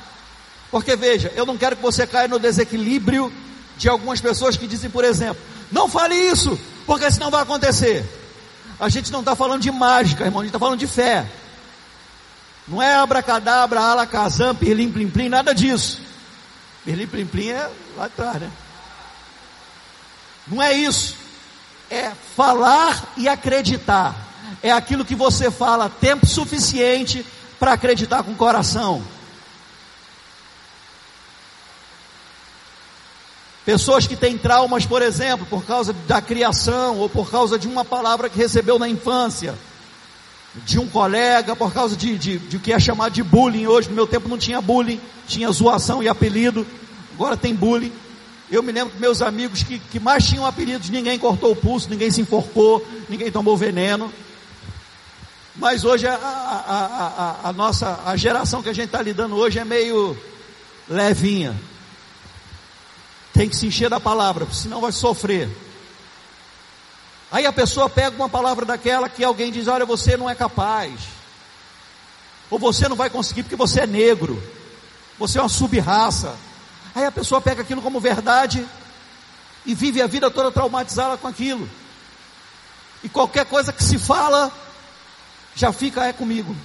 porque 0.70 0.96
veja, 0.96 1.30
eu 1.36 1.44
não 1.44 1.58
quero 1.58 1.76
que 1.76 1.82
você 1.82 2.06
caia 2.06 2.26
no 2.26 2.38
desequilíbrio 2.38 3.30
de 3.76 3.90
algumas 3.90 4.22
pessoas 4.22 4.56
que 4.56 4.66
dizem, 4.66 4.88
por 4.88 5.04
exemplo, 5.04 5.42
não 5.70 5.86
fale 5.86 6.14
isso, 6.14 6.58
porque 6.86 7.10
senão 7.10 7.30
vai 7.30 7.42
acontecer. 7.42 8.02
A 8.78 8.88
gente 8.88 9.12
não 9.12 9.20
está 9.20 9.36
falando 9.36 9.60
de 9.60 9.70
mágica, 9.70 10.24
irmão, 10.24 10.40
a 10.40 10.44
gente 10.44 10.48
está 10.48 10.58
falando 10.58 10.78
de 10.78 10.86
fé. 10.86 11.26
Não 12.66 12.80
é 12.80 12.94
abracadabra, 12.94 13.82
alakazam, 13.82 14.54
pirlim, 14.54 14.90
plim, 14.90 15.10
plim, 15.10 15.28
nada 15.28 15.54
disso. 15.54 16.00
Pirlim, 16.82 17.06
plim, 17.06 17.26
plim 17.26 17.48
é 17.50 17.70
lá 17.98 18.06
atrás, 18.06 18.40
né? 18.40 18.50
Não 20.46 20.62
é 20.62 20.72
isso. 20.72 21.16
É 21.90 22.12
falar 22.34 23.12
e 23.18 23.28
acreditar. 23.28 24.16
É 24.62 24.72
aquilo 24.72 25.04
que 25.04 25.14
você 25.14 25.50
fala 25.50 25.90
tempo 25.90 26.24
suficiente 26.24 27.26
para 27.60 27.74
acreditar 27.74 28.22
com 28.22 28.32
o 28.32 28.36
coração. 28.36 29.02
Pessoas 33.66 34.06
que 34.06 34.16
têm 34.16 34.38
traumas, 34.38 34.86
por 34.86 35.02
exemplo, 35.02 35.44
por 35.44 35.64
causa 35.66 35.92
da 35.92 36.22
criação 36.22 36.96
ou 36.98 37.08
por 37.10 37.30
causa 37.30 37.58
de 37.58 37.68
uma 37.68 37.84
palavra 37.84 38.30
que 38.30 38.38
recebeu 38.38 38.78
na 38.78 38.88
infância, 38.88 39.54
de 40.64 40.78
um 40.78 40.88
colega, 40.88 41.54
por 41.54 41.72
causa 41.72 41.94
de, 41.94 42.16
de, 42.16 42.38
de 42.38 42.56
o 42.56 42.60
que 42.60 42.72
é 42.72 42.80
chamado 42.80 43.12
de 43.12 43.22
bullying 43.22 43.66
hoje. 43.66 43.90
No 43.90 43.94
meu 43.94 44.06
tempo 44.06 44.28
não 44.28 44.38
tinha 44.38 44.60
bullying, 44.62 44.98
tinha 45.28 45.52
zoação 45.52 46.02
e 46.02 46.08
apelido, 46.08 46.66
agora 47.12 47.36
tem 47.36 47.54
bullying. 47.54 47.92
Eu 48.50 48.62
me 48.62 48.72
lembro 48.72 48.94
que 48.94 49.00
meus 49.00 49.20
amigos 49.20 49.62
que, 49.62 49.78
que 49.78 50.00
mais 50.00 50.26
tinham 50.26 50.46
apelidos, 50.46 50.88
ninguém 50.88 51.18
cortou 51.18 51.52
o 51.52 51.56
pulso, 51.56 51.88
ninguém 51.90 52.10
se 52.10 52.22
enforcou, 52.22 52.84
ninguém 53.08 53.30
tomou 53.30 53.56
veneno. 53.56 54.10
Mas 55.56 55.84
hoje 55.84 56.06
a, 56.06 56.14
a, 56.14 57.46
a, 57.46 57.48
a 57.48 57.52
nossa 57.52 58.00
a 58.04 58.16
geração 58.16 58.62
que 58.62 58.68
a 58.68 58.72
gente 58.72 58.86
está 58.86 59.02
lidando 59.02 59.36
hoje 59.36 59.58
é 59.58 59.64
meio 59.64 60.16
levinha. 60.88 61.58
Tem 63.32 63.48
que 63.48 63.56
se 63.56 63.66
encher 63.66 63.88
da 63.88 64.00
palavra, 64.00 64.46
senão 64.52 64.80
vai 64.80 64.92
sofrer. 64.92 65.48
Aí 67.32 67.46
a 67.46 67.52
pessoa 67.52 67.88
pega 67.88 68.16
uma 68.16 68.28
palavra 68.28 68.64
daquela 68.64 69.08
que 69.08 69.22
alguém 69.22 69.52
diz: 69.52 69.68
Olha, 69.68 69.86
você 69.86 70.16
não 70.16 70.28
é 70.28 70.34
capaz. 70.34 71.00
Ou 72.50 72.58
você 72.58 72.88
não 72.88 72.96
vai 72.96 73.08
conseguir 73.08 73.44
porque 73.44 73.56
você 73.56 73.80
é 73.80 73.86
negro. 73.86 74.42
Você 75.18 75.38
é 75.38 75.42
uma 75.42 75.48
sub-raça. 75.48 76.36
Aí 76.94 77.04
a 77.04 77.12
pessoa 77.12 77.40
pega 77.40 77.62
aquilo 77.62 77.80
como 77.80 78.00
verdade 78.00 78.66
e 79.64 79.74
vive 79.74 80.02
a 80.02 80.06
vida 80.06 80.30
toda 80.30 80.50
traumatizada 80.50 81.16
com 81.16 81.28
aquilo. 81.28 81.68
E 83.04 83.08
qualquer 83.08 83.46
coisa 83.46 83.72
que 83.72 83.84
se 83.84 83.98
fala, 83.98 84.52
já 85.60 85.72
fica 85.72 86.04
é 86.06 86.12
comigo. 86.12 86.56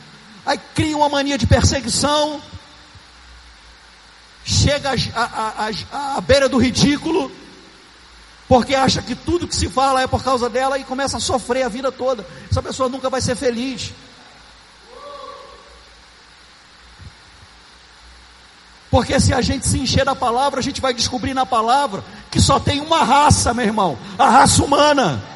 Aí 0.45 0.57
cria 0.73 0.95
uma 0.95 1.09
mania 1.09 1.37
de 1.37 1.45
perseguição, 1.45 2.41
chega 4.43 4.91
à 5.91 6.21
beira 6.21 6.47
do 6.47 6.57
ridículo, 6.57 7.31
porque 8.47 8.73
acha 8.73 9.01
que 9.01 9.15
tudo 9.15 9.47
que 9.47 9.55
se 9.55 9.69
fala 9.69 10.01
é 10.01 10.07
por 10.07 10.23
causa 10.23 10.49
dela 10.49 10.77
e 10.77 10.83
começa 10.83 11.17
a 11.17 11.19
sofrer 11.19 11.63
a 11.63 11.69
vida 11.69 11.91
toda. 11.91 12.25
Essa 12.49 12.61
pessoa 12.61 12.87
nunca 12.87 13.09
vai 13.09 13.19
ser 13.19 13.35
feliz. 13.35 13.91
Porque 18.89 19.19
se 19.19 19.33
a 19.33 19.41
gente 19.41 19.67
se 19.67 19.77
encher 19.77 20.05
da 20.05 20.15
palavra, 20.15 20.61
a 20.61 20.63
gente 20.63 20.79
vai 20.79 20.93
descobrir 20.93 21.33
na 21.33 21.45
palavra 21.45 22.01
que 22.31 22.39
só 22.39 22.59
tem 22.61 22.79
uma 22.79 23.03
raça, 23.03 23.53
meu 23.53 23.65
irmão, 23.65 23.97
a 24.17 24.29
raça 24.29 24.63
humana. 24.63 25.34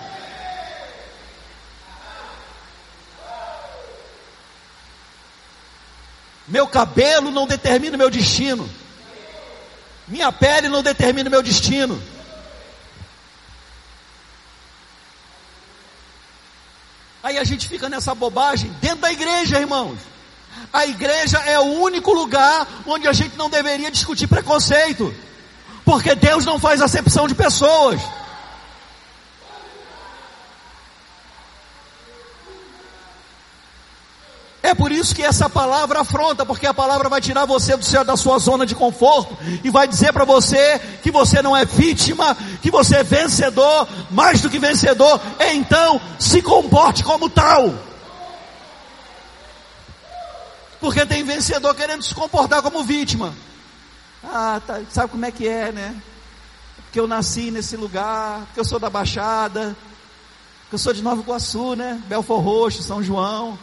Meu 6.49 6.67
cabelo 6.67 7.29
não 7.29 7.45
determina 7.45 7.95
o 7.95 7.97
meu 7.99 8.09
destino. 8.09 8.67
Minha 10.07 10.31
pele 10.31 10.67
não 10.67 10.81
determina 10.81 11.29
o 11.29 11.31
meu 11.31 11.43
destino. 11.43 12.01
Aí 17.21 17.37
a 17.37 17.43
gente 17.43 17.67
fica 17.67 17.87
nessa 17.87 18.15
bobagem 18.15 18.71
dentro 18.81 19.01
da 19.01 19.11
igreja, 19.11 19.59
irmãos. 19.59 19.99
A 20.73 20.87
igreja 20.87 21.37
é 21.39 21.59
o 21.59 21.81
único 21.81 22.11
lugar 22.11 22.67
onde 22.87 23.07
a 23.07 23.13
gente 23.13 23.37
não 23.37 23.49
deveria 23.49 23.91
discutir 23.91 24.25
preconceito. 24.25 25.13
Porque 25.85 26.15
Deus 26.15 26.45
não 26.45 26.59
faz 26.59 26.81
acepção 26.81 27.27
de 27.27 27.35
pessoas. 27.35 28.01
É 34.69 34.75
por 34.75 34.91
isso 34.91 35.15
que 35.15 35.23
essa 35.23 35.49
palavra 35.49 36.01
afronta, 36.01 36.45
porque 36.45 36.67
a 36.67 36.73
palavra 36.75 37.09
vai 37.09 37.19
tirar 37.19 37.43
você 37.43 37.75
do 37.75 37.83
seu, 37.83 38.03
da 38.05 38.15
sua 38.15 38.37
zona 38.37 38.67
de 38.67 38.75
conforto 38.75 39.35
e 39.63 39.69
vai 39.71 39.87
dizer 39.87 40.13
para 40.13 40.23
você 40.23 40.77
que 41.01 41.09
você 41.09 41.41
não 41.41 41.57
é 41.57 41.65
vítima, 41.65 42.37
que 42.61 42.69
você 42.69 42.97
é 42.97 43.03
vencedor, 43.03 43.87
mais 44.11 44.41
do 44.41 44.49
que 44.49 44.59
vencedor. 44.59 45.19
Então, 45.39 45.99
se 46.19 46.43
comporte 46.43 47.03
como 47.03 47.31
tal. 47.31 47.73
Porque 50.79 51.03
tem 51.03 51.23
vencedor 51.23 51.73
querendo 51.73 52.03
se 52.03 52.13
comportar 52.13 52.61
como 52.61 52.83
vítima. 52.83 53.33
Ah, 54.23 54.61
tá, 54.65 54.81
sabe 54.91 55.09
como 55.09 55.25
é 55.25 55.31
que 55.31 55.47
é, 55.47 55.71
né? 55.71 55.95
Porque 56.83 56.99
eu 56.99 57.07
nasci 57.07 57.49
nesse 57.49 57.75
lugar, 57.75 58.45
que 58.53 58.59
eu 58.59 58.65
sou 58.65 58.77
da 58.77 58.87
Baixada, 58.87 59.75
que 60.69 60.75
eu 60.75 60.79
sou 60.79 60.93
de 60.93 61.01
Nova 61.01 61.21
Iguaçu, 61.21 61.75
né? 61.75 61.99
Belfor 62.05 62.39
Roxo, 62.39 62.83
São 62.83 63.01
João. 63.01 63.57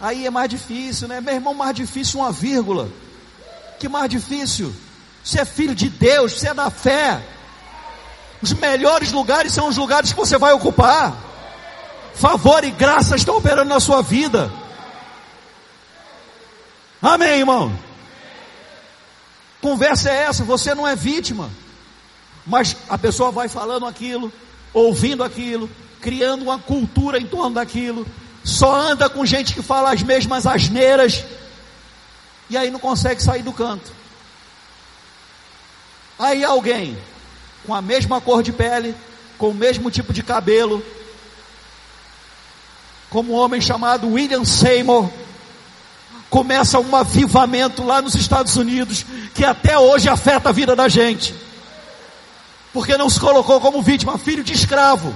Aí 0.00 0.26
é 0.26 0.30
mais 0.30 0.48
difícil, 0.48 1.08
né? 1.08 1.20
Meu 1.20 1.34
irmão, 1.34 1.54
mais 1.54 1.74
difícil 1.74 2.20
uma 2.20 2.30
vírgula. 2.30 2.88
Que 3.78 3.88
mais 3.88 4.08
difícil? 4.10 4.74
Você 5.24 5.40
é 5.40 5.44
filho 5.44 5.74
de 5.74 5.88
Deus, 5.88 6.32
você 6.32 6.48
é 6.48 6.54
da 6.54 6.70
fé. 6.70 7.22
Os 8.42 8.52
melhores 8.52 9.10
lugares 9.12 9.52
são 9.52 9.68
os 9.68 9.76
lugares 9.76 10.12
que 10.12 10.18
você 10.18 10.38
vai 10.38 10.52
ocupar. 10.52 11.16
Favor 12.14 12.62
e 12.64 12.70
graça 12.70 13.16
estão 13.16 13.36
operando 13.36 13.68
na 13.68 13.80
sua 13.80 14.02
vida. 14.02 14.50
Amém, 17.00 17.40
irmão? 17.40 17.76
Conversa 19.60 20.10
é 20.10 20.24
essa, 20.24 20.44
você 20.44 20.74
não 20.74 20.86
é 20.86 20.94
vítima. 20.94 21.50
Mas 22.46 22.76
a 22.88 22.96
pessoa 22.96 23.30
vai 23.32 23.48
falando 23.48 23.86
aquilo, 23.86 24.32
ouvindo 24.72 25.24
aquilo, 25.24 25.68
criando 26.00 26.42
uma 26.42 26.58
cultura 26.58 27.18
em 27.18 27.26
torno 27.26 27.54
daquilo, 27.54 28.06
só 28.46 28.72
anda 28.72 29.10
com 29.10 29.26
gente 29.26 29.52
que 29.52 29.60
fala 29.60 29.92
as 29.92 30.04
mesmas 30.04 30.46
asneiras, 30.46 31.24
e 32.48 32.56
aí 32.56 32.70
não 32.70 32.78
consegue 32.78 33.20
sair 33.20 33.42
do 33.42 33.52
canto. 33.52 33.90
Aí 36.16 36.44
alguém 36.44 36.96
com 37.66 37.74
a 37.74 37.82
mesma 37.82 38.20
cor 38.20 38.44
de 38.44 38.52
pele, 38.52 38.94
com 39.36 39.48
o 39.48 39.54
mesmo 39.54 39.90
tipo 39.90 40.12
de 40.12 40.22
cabelo, 40.22 40.80
como 43.10 43.32
um 43.32 43.36
homem 43.36 43.60
chamado 43.60 44.12
William 44.12 44.44
Seymour, 44.44 45.10
começa 46.30 46.78
um 46.78 46.94
avivamento 46.94 47.82
lá 47.82 48.00
nos 48.00 48.14
Estados 48.14 48.56
Unidos, 48.56 49.04
que 49.34 49.44
até 49.44 49.76
hoje 49.76 50.08
afeta 50.08 50.50
a 50.50 50.52
vida 50.52 50.76
da 50.76 50.88
gente, 50.88 51.34
porque 52.72 52.96
não 52.96 53.10
se 53.10 53.18
colocou 53.18 53.60
como 53.60 53.82
vítima, 53.82 54.16
filho 54.18 54.44
de 54.44 54.52
escravo 54.52 55.12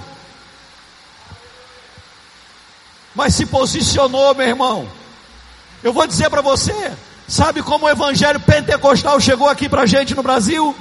mas 3.21 3.35
se 3.35 3.45
posicionou, 3.45 4.35
meu 4.35 4.47
irmão. 4.47 4.89
Eu 5.83 5.93
vou 5.93 6.07
dizer 6.07 6.31
para 6.31 6.41
você, 6.41 6.73
sabe 7.29 7.63
como 7.63 7.85
o 7.85 7.89
evangelho 7.91 8.41
pentecostal 8.41 9.21
chegou 9.21 9.47
aqui 9.47 9.69
para 9.69 9.83
a 9.83 9.87
gente 9.87 10.15
no 10.15 10.23
Brasil? 10.23 10.75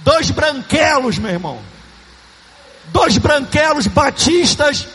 Dois 0.00 0.30
branquelos, 0.30 1.16
meu 1.16 1.30
irmão. 1.30 1.60
Dois 2.92 3.16
branquelos 3.16 3.86
batistas 3.86 4.86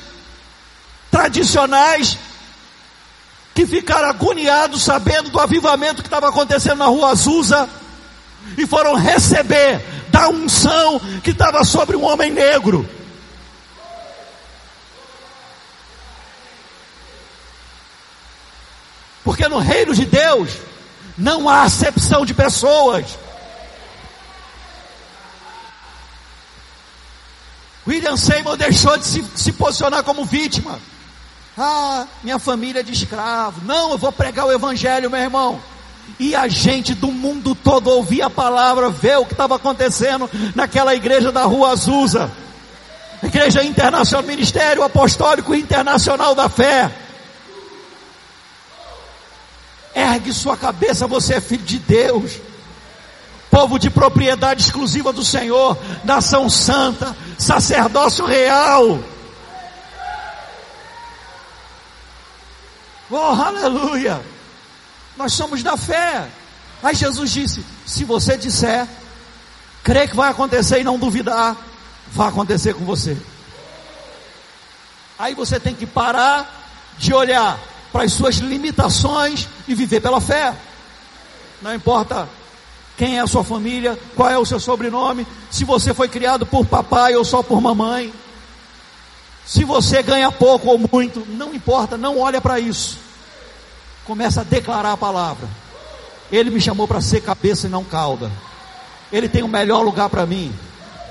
tradicionais 1.10 2.20
que 3.56 3.66
ficaram 3.66 4.10
agoniados 4.10 4.84
sabendo 4.84 5.32
do 5.32 5.40
avivamento 5.40 6.04
que 6.04 6.08
estava 6.08 6.30
acontecendo 6.30 6.78
na 6.78 6.86
rua 6.86 7.10
Azusa 7.10 7.68
e 8.56 8.68
foram 8.68 8.94
receber 8.94 9.84
da 10.12 10.30
unção 10.30 11.02
que 11.24 11.32
estava 11.32 11.64
sobre 11.64 11.96
um 11.96 12.04
homem 12.04 12.32
negro. 12.32 12.88
Porque 19.24 19.48
no 19.48 19.58
reino 19.58 19.94
de 19.94 20.06
Deus 20.06 20.52
não 21.18 21.48
há 21.48 21.64
acepção 21.64 22.26
de 22.26 22.34
pessoas. 22.34 23.18
William 27.88 28.18
Seymour 28.18 28.58
deixou 28.58 28.98
de 28.98 29.06
se, 29.06 29.26
se, 29.36 29.52
posicionar 29.52 30.04
como 30.04 30.24
vítima. 30.24 30.80
Ah, 31.58 32.08
minha 32.24 32.40
família 32.40 32.80
é 32.80 32.84
de 32.84 32.94
escravo. 32.94 33.62
Não, 33.66 33.92
eu 33.92 33.98
vou 33.98 34.12
pregar 34.12 34.46
o 34.46 34.52
evangelho, 34.52 35.10
meu 35.10 35.20
irmão. 35.20 35.60
E 36.20 36.36
a 36.36 36.48
gente 36.48 36.94
do 36.94 37.12
mundo 37.12 37.56
todo 37.56 37.90
ouvia 37.90 38.28
a 38.28 38.30
palavra, 38.30 38.90
ver 38.90 39.18
o 39.18 39.26
que 39.26 39.34
estava 39.34 39.56
acontecendo 39.56 40.30
naquela 40.56 40.96
igreja 40.96 41.32
da 41.32 41.44
Rua 41.44 41.72
Azusa. 41.72 42.32
Igreja 43.22 43.64
Internacional, 43.64 44.28
Ministério 44.28 44.84
Apostólico 44.84 45.56
Internacional 45.56 46.36
da 46.36 46.50
Fé. 46.50 46.92
Ergue 49.96 50.34
sua 50.34 50.58
cabeça, 50.58 51.08
você 51.08 51.36
é 51.36 51.42
filho 51.42 51.64
de 51.64 51.78
Deus. 51.80 52.40
Povo 53.50 53.78
de 53.78 53.90
propriedade 53.90 54.64
exclusiva 54.64 55.14
do 55.14 55.24
Senhor, 55.24 55.78
nação 56.04 56.50
santa, 56.50 57.16
sacerdócio 57.38 58.26
real. 58.26 59.00
Oh, 63.12 63.18
aleluia! 63.18 64.20
Nós 65.16 65.34
somos 65.34 65.62
da 65.62 65.78
fé. 65.78 66.28
Aí 66.82 66.96
Jesus 66.96 67.32
disse: 67.32 67.64
se 67.86 68.04
você 68.04 68.36
disser, 68.36 68.88
crer 69.84 70.10
que 70.10 70.16
vai 70.16 70.32
acontecer 70.32 70.80
e 70.80 70.84
não 70.84 70.98
duvidar, 70.98 71.56
vai 72.08 72.30
acontecer 72.30 72.74
com 72.74 72.84
você. 72.86 73.16
Aí 75.20 75.36
você 75.36 75.60
tem 75.60 75.76
que 75.76 75.86
parar 75.86 76.72
de 76.98 77.14
olhar 77.14 77.60
para 77.94 78.04
as 78.04 78.12
suas 78.12 78.38
limitações 78.38 79.48
e 79.68 79.76
viver 79.76 80.02
pela 80.02 80.20
fé. 80.20 80.54
Não 81.62 81.74
importa 81.74 82.28
quem 82.98 83.18
é 83.18 83.22
a 83.22 83.28
sua 83.28 83.44
família, 83.44 83.98
qual 84.16 84.30
é 84.30 84.38
o 84.38 84.46
seu 84.46 84.60
sobrenome, 84.60 85.26
se 85.50 85.64
você 85.64 85.94
foi 85.94 86.10
criado 86.10 86.46
por 86.46 86.66
papai 86.66 87.16
ou 87.16 87.24
só 87.24 87.42
por 87.44 87.62
mamãe, 87.62 88.12
se 89.46 89.64
você 89.64 90.02
ganha 90.02 90.32
pouco 90.32 90.70
ou 90.70 90.78
muito, 90.92 91.26
não 91.30 91.54
importa, 91.54 91.98
não 91.98 92.20
olha 92.20 92.42
para 92.42 92.60
isso. 92.60 92.98
Começa 94.06 94.42
a 94.42 94.44
declarar 94.44 94.94
a 94.94 94.98
palavra. 94.98 95.48
Ele 96.32 96.50
me 96.50 96.60
chamou 96.60 96.88
para 96.88 97.02
ser 97.02 97.22
cabeça 97.22 97.68
e 97.68 97.70
não 97.70 97.84
cauda. 97.84 98.32
Ele 99.12 99.30
tem 99.30 99.44
o 99.44 99.48
melhor 99.48 99.82
lugar 99.84 100.10
para 100.10 100.26
mim. 100.26 100.54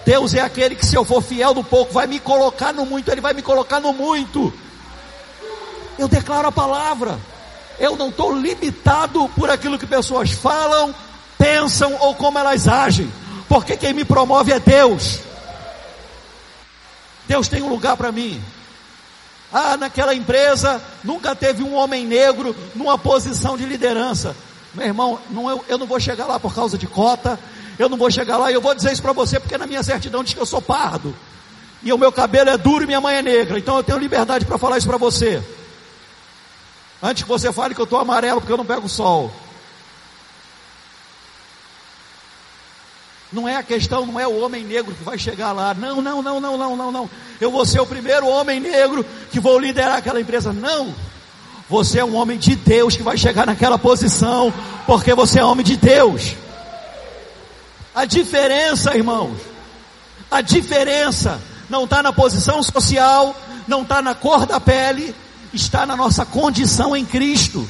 Deus 0.05 0.35
é 0.35 0.41
aquele 0.41 0.75
que 0.75 0.85
se 0.85 0.97
eu 0.97 1.05
for 1.05 1.23
fiel 1.23 1.55
no 1.55 1.63
pouco, 1.63 1.93
vai 1.93 2.07
me 2.07 2.19
colocar 2.19 2.73
no 2.73 2.85
muito, 2.85 3.11
ele 3.11 3.21
vai 3.21 3.33
me 3.33 3.43
colocar 3.43 3.81
no 3.81 3.93
muito. 3.93 4.53
Eu 5.99 6.09
declaro 6.09 6.49
a 6.49 6.53
palavra. 6.53 7.19
Eu 7.79 7.97
não 7.97 8.09
estou 8.09 8.37
limitado 8.37 9.29
por 9.31 9.51
aquilo 9.51 9.79
que 9.79 9.87
pessoas 9.87 10.31
falam, 10.31 10.95
pensam 11.39 11.97
ou 12.01 12.15
como 12.15 12.39
elas 12.39 12.69
agem. 12.69 13.11
Porque 13.49 13.77
quem 13.77 13.93
me 13.93 14.05
promove 14.05 14.53
é 14.53 14.61
Deus. 14.61 15.21
Deus 17.27 17.49
tem 17.49 17.63
um 17.63 17.69
lugar 17.69 17.97
para 17.97 18.13
mim. 18.13 18.43
Ah, 19.53 19.77
naquela 19.77 20.15
empresa 20.15 20.81
nunca 21.05 21.35
teve 21.37 21.63
um 21.63 21.75
homem 21.75 22.07
negro 22.07 22.57
numa 22.75 22.97
posição 22.97 23.57
de 23.57 23.65
liderança. 23.65 24.35
Meu 24.75 24.87
irmão, 24.87 25.19
não, 25.31 25.51
eu, 25.51 25.65
eu 25.69 25.79
não 25.79 25.87
vou 25.87 26.01
chegar 26.01 26.27
lá 26.27 26.41
por 26.41 26.55
causa 26.55 26.79
de 26.79 26.87
cota. 26.87 27.39
Eu 27.79 27.89
não 27.89 27.99
vou 27.99 28.11
chegar 28.11 28.39
lá 28.39 28.51
e 28.51 28.55
eu 28.55 28.61
vou 28.61 28.75
dizer 28.75 28.93
isso 28.93 29.03
para 29.03 29.13
você 29.13 29.39
porque 29.39 29.59
na 29.59 29.67
minha 29.67 29.83
certidão 29.83 30.25
diz 30.25 30.35
que 30.35 30.41
eu 30.41 30.47
sou 30.47 30.63
pardo. 30.63 31.15
E 31.83 31.93
o 31.93 31.99
meu 31.99 32.13
cabelo 32.13 32.49
é 32.49 32.57
duro 32.57 32.85
e 32.85 32.87
minha 32.87 33.01
mãe 33.01 33.17
é 33.17 33.23
negra. 33.23 33.59
Então 33.59 33.77
eu 33.77 33.83
tenho 33.83 33.99
liberdade 33.99 34.45
para 34.45 34.57
falar 34.57 34.79
isso 34.79 34.87
para 34.87 34.97
você. 34.97 35.43
Antes 37.03 37.25
que 37.25 37.29
você 37.29 37.53
fale 37.53 37.75
que 37.75 37.81
eu 37.81 37.85
estou 37.85 37.99
amarelo 37.99 38.41
porque 38.41 38.53
eu 38.53 38.57
não 38.57 38.65
pego 38.65 38.89
sol. 38.89 39.33
Não 43.33 43.49
é 43.49 43.57
a 43.57 43.63
questão, 43.63 44.05
não 44.05 44.21
é 44.21 44.29
o 44.29 44.41
homem 44.41 44.63
negro 44.63 44.95
que 44.95 45.03
vai 45.03 45.19
chegar 45.19 45.53
lá. 45.53 45.73
Não, 45.73 46.03
não, 46.03 46.23
não, 46.23 46.39
não, 46.39 46.59
não, 46.59 46.77
não, 46.77 46.93
não. 46.93 47.11
Eu 47.41 47.51
vou 47.51 47.65
ser 47.65 47.81
o 47.81 47.87
primeiro 47.87 48.29
homem 48.29 48.61
negro 48.61 49.05
que 49.31 49.41
vou 49.41 49.59
liderar 49.59 49.97
aquela 49.97 50.21
empresa. 50.21 50.53
Não. 50.53 50.95
Você 51.69 51.99
é 51.99 52.05
um 52.05 52.15
homem 52.15 52.39
de 52.39 52.55
Deus 52.55 52.95
que 52.95 53.03
vai 53.03 53.17
chegar 53.17 53.47
naquela 53.47 53.79
posição, 53.79 54.53
porque 54.87 55.15
você 55.15 55.41
é 55.41 55.45
homem 55.45 55.65
de 55.65 55.77
Deus. 55.77 56.37
A 57.95 58.05
diferença, 58.05 58.95
irmãos, 58.95 59.39
a 60.31 60.43
diferença 60.43 61.41
não 61.71 61.85
está 61.85 62.03
na 62.03 62.13
posição 62.13 62.63
social, 62.63 63.35
não 63.67 63.83
está 63.83 64.03
na 64.03 64.15
cor 64.15 64.45
da 64.45 64.61
pele, 64.61 65.15
está 65.53 65.85
na 65.87 65.97
nossa 65.97 66.25
condição 66.25 66.97
em 66.97 67.05
Cristo. 67.05 67.69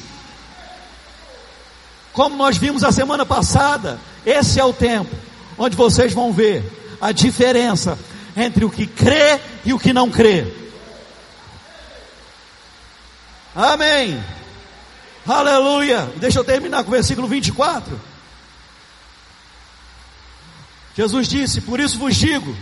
Como 2.11 2.35
nós 2.35 2.57
vimos 2.57 2.83
a 2.83 2.91
semana 2.91 3.25
passada, 3.25 3.99
esse 4.25 4.59
é 4.59 4.63
o 4.63 4.73
tempo 4.73 5.15
onde 5.57 5.75
vocês 5.75 6.13
vão 6.13 6.31
ver 6.31 6.63
a 6.99 7.11
diferença 7.11 7.97
entre 8.35 8.65
o 8.65 8.69
que 8.69 8.87
crê 8.87 9.39
e 9.65 9.73
o 9.73 9.79
que 9.79 9.93
não 9.93 10.09
crê. 10.09 10.51
Amém. 13.55 14.23
Aleluia. 15.27 16.11
Deixa 16.17 16.39
eu 16.39 16.43
terminar 16.43 16.83
com 16.83 16.89
o 16.89 16.93
versículo 16.93 17.27
24. 17.27 17.99
Jesus 20.95 21.27
disse: 21.27 21.61
Por 21.61 21.79
isso 21.79 21.97
vos 21.99 22.15
digo, 22.15 22.55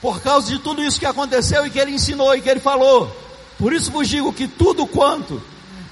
por 0.00 0.20
causa 0.20 0.48
de 0.48 0.58
tudo 0.58 0.82
isso 0.82 0.98
que 0.98 1.06
aconteceu 1.06 1.66
e 1.66 1.70
que 1.70 1.78
ele 1.78 1.92
ensinou 1.92 2.34
e 2.34 2.40
que 2.40 2.48
ele 2.48 2.60
falou, 2.60 3.14
por 3.58 3.72
isso 3.72 3.90
vos 3.90 4.08
digo 4.08 4.32
que 4.32 4.46
tudo 4.46 4.86
quanto 4.86 5.42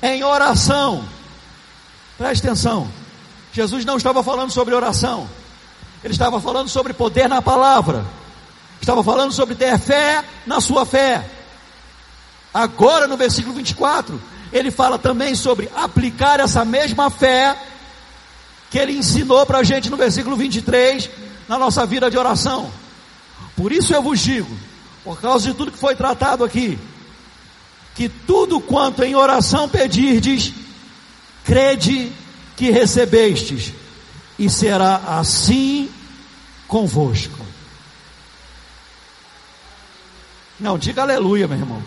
em 0.00 0.22
oração, 0.22 1.04
preste 2.16 2.46
atenção, 2.46 2.88
Jesus 3.52 3.84
não 3.84 3.96
estava 3.96 4.22
falando 4.22 4.52
sobre 4.52 4.74
oração, 4.74 5.28
ele 6.04 6.12
estava 6.12 6.40
falando 6.40 6.68
sobre 6.68 6.92
poder 6.92 7.28
na 7.28 7.42
palavra, 7.42 8.06
estava 8.80 9.02
falando 9.02 9.32
sobre 9.32 9.54
ter 9.56 9.76
fé 9.78 10.24
na 10.46 10.60
sua 10.60 10.86
fé. 10.86 11.28
Agora 12.54 13.08
no 13.08 13.16
versículo 13.16 13.54
24, 13.54 14.22
ele 14.52 14.70
fala 14.70 14.98
também 14.98 15.34
sobre 15.34 15.68
aplicar 15.74 16.38
essa 16.38 16.64
mesma 16.64 17.10
fé 17.10 17.56
que 18.70 18.78
ele 18.78 18.92
ensinou 18.92 19.44
para 19.44 19.58
a 19.58 19.64
gente 19.64 19.90
no 19.90 19.96
versículo 19.96 20.36
23, 20.36 21.10
na 21.48 21.58
nossa 21.58 21.84
vida 21.84 22.10
de 22.10 22.16
oração. 22.16 22.70
Por 23.56 23.72
isso 23.72 23.92
eu 23.94 24.02
vos 24.02 24.20
digo, 24.20 24.56
por 25.02 25.20
causa 25.20 25.48
de 25.48 25.54
tudo 25.54 25.72
que 25.72 25.78
foi 25.78 25.96
tratado 25.96 26.44
aqui, 26.44 26.78
que 27.96 28.10
tudo 28.10 28.60
quanto 28.60 29.02
em 29.02 29.16
oração 29.16 29.66
pedirdes, 29.68 30.52
crede 31.44 32.12
que 32.54 32.70
recebestes, 32.70 33.72
e 34.38 34.50
será 34.50 34.96
assim 35.18 35.90
convosco. 36.68 37.38
Não, 40.60 40.76
diga 40.76 41.02
aleluia, 41.02 41.48
meu 41.48 41.58
irmão. 41.58 41.82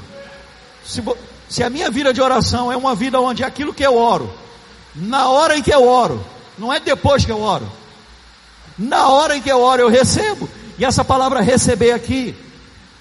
Se, 0.84 1.04
se, 1.48 1.64
a 1.64 1.70
minha 1.70 1.92
vida 1.92 2.12
de 2.12 2.22
oração 2.22 2.72
é 2.72 2.78
uma 2.78 2.96
vida 2.96 3.22
onde 3.22 3.44
aquilo 3.44 3.74
que 3.74 3.86
eu 3.86 3.96
oro, 3.96 4.34
na 4.96 5.30
hora 5.30 5.58
em 5.58 5.62
que 5.62 5.74
eu 5.74 5.88
oro, 5.88 6.26
não 6.58 6.74
é 6.74 6.80
depois 6.80 7.24
que 7.24 7.32
eu 7.32 7.40
oro, 7.40 7.72
na 8.78 9.10
hora 9.10 9.38
em 9.38 9.42
que 9.42 9.52
eu 9.52 9.62
oro 9.62 9.84
eu 9.84 9.90
recebo, 9.90 10.50
e 10.78 10.86
essa 10.86 11.06
palavra 11.06 11.42
receber 11.42 11.92
aqui 11.92 12.36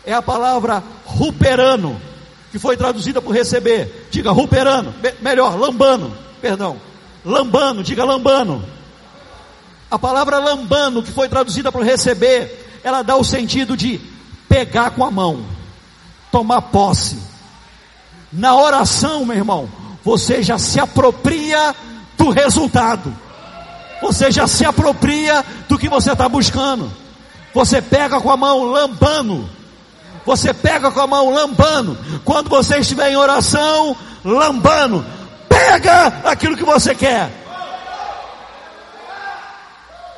é 0.04 0.12
a 0.12 0.20
palavra 0.20 0.82
ruperano, 1.06 2.00
que 2.59 2.62
foi 2.62 2.76
traduzida 2.76 3.22
por 3.22 3.32
receber. 3.32 4.09
Diga 4.11 4.32
ruperano, 4.32 4.92
melhor, 5.22 5.56
lambano, 5.59 6.12
perdão. 6.42 6.76
Lambano, 7.24 7.84
diga 7.84 8.04
lambano. 8.04 8.64
A 9.90 9.98
palavra 9.98 10.38
lambano, 10.38 11.02
que 11.02 11.12
foi 11.12 11.28
traduzida 11.28 11.70
por 11.70 11.82
receber, 11.82 12.80
ela 12.82 13.02
dá 13.02 13.16
o 13.16 13.24
sentido 13.24 13.76
de 13.76 14.00
pegar 14.48 14.90
com 14.90 15.04
a 15.04 15.11
mão, 15.11 15.44
tomar 16.32 16.62
posse. 16.62 17.18
Na 18.32 18.56
oração, 18.56 19.24
meu 19.24 19.36
irmão, 19.36 19.68
você 20.04 20.42
já 20.42 20.59
se 20.59 20.80
apropria 20.80 21.74
do 22.18 22.30
resultado. 22.30 23.14
Você 24.02 24.30
já 24.30 24.46
se 24.46 24.64
apropria 24.64 25.44
do 25.68 25.78
que 25.78 25.88
você 25.88 26.12
está 26.12 26.28
buscando. 26.28 26.90
Você 27.54 27.80
pega 27.80 28.20
com 28.20 28.30
a 28.30 28.36
mão 28.36 28.64
lambando. 28.64 29.48
Você 30.29 30.53
pega 30.53 30.91
com 30.91 31.01
a 31.01 31.07
mão 31.07 31.31
lambando. 31.33 31.97
Quando 32.22 32.51
você 32.51 32.81
estiver 32.81 33.11
em 33.11 33.16
oração, 33.16 33.97
lambando. 34.22 35.03
Pega 35.49 36.09
aquilo 36.22 36.55
que 36.55 36.66
você 36.66 36.95
quer. 36.95 37.31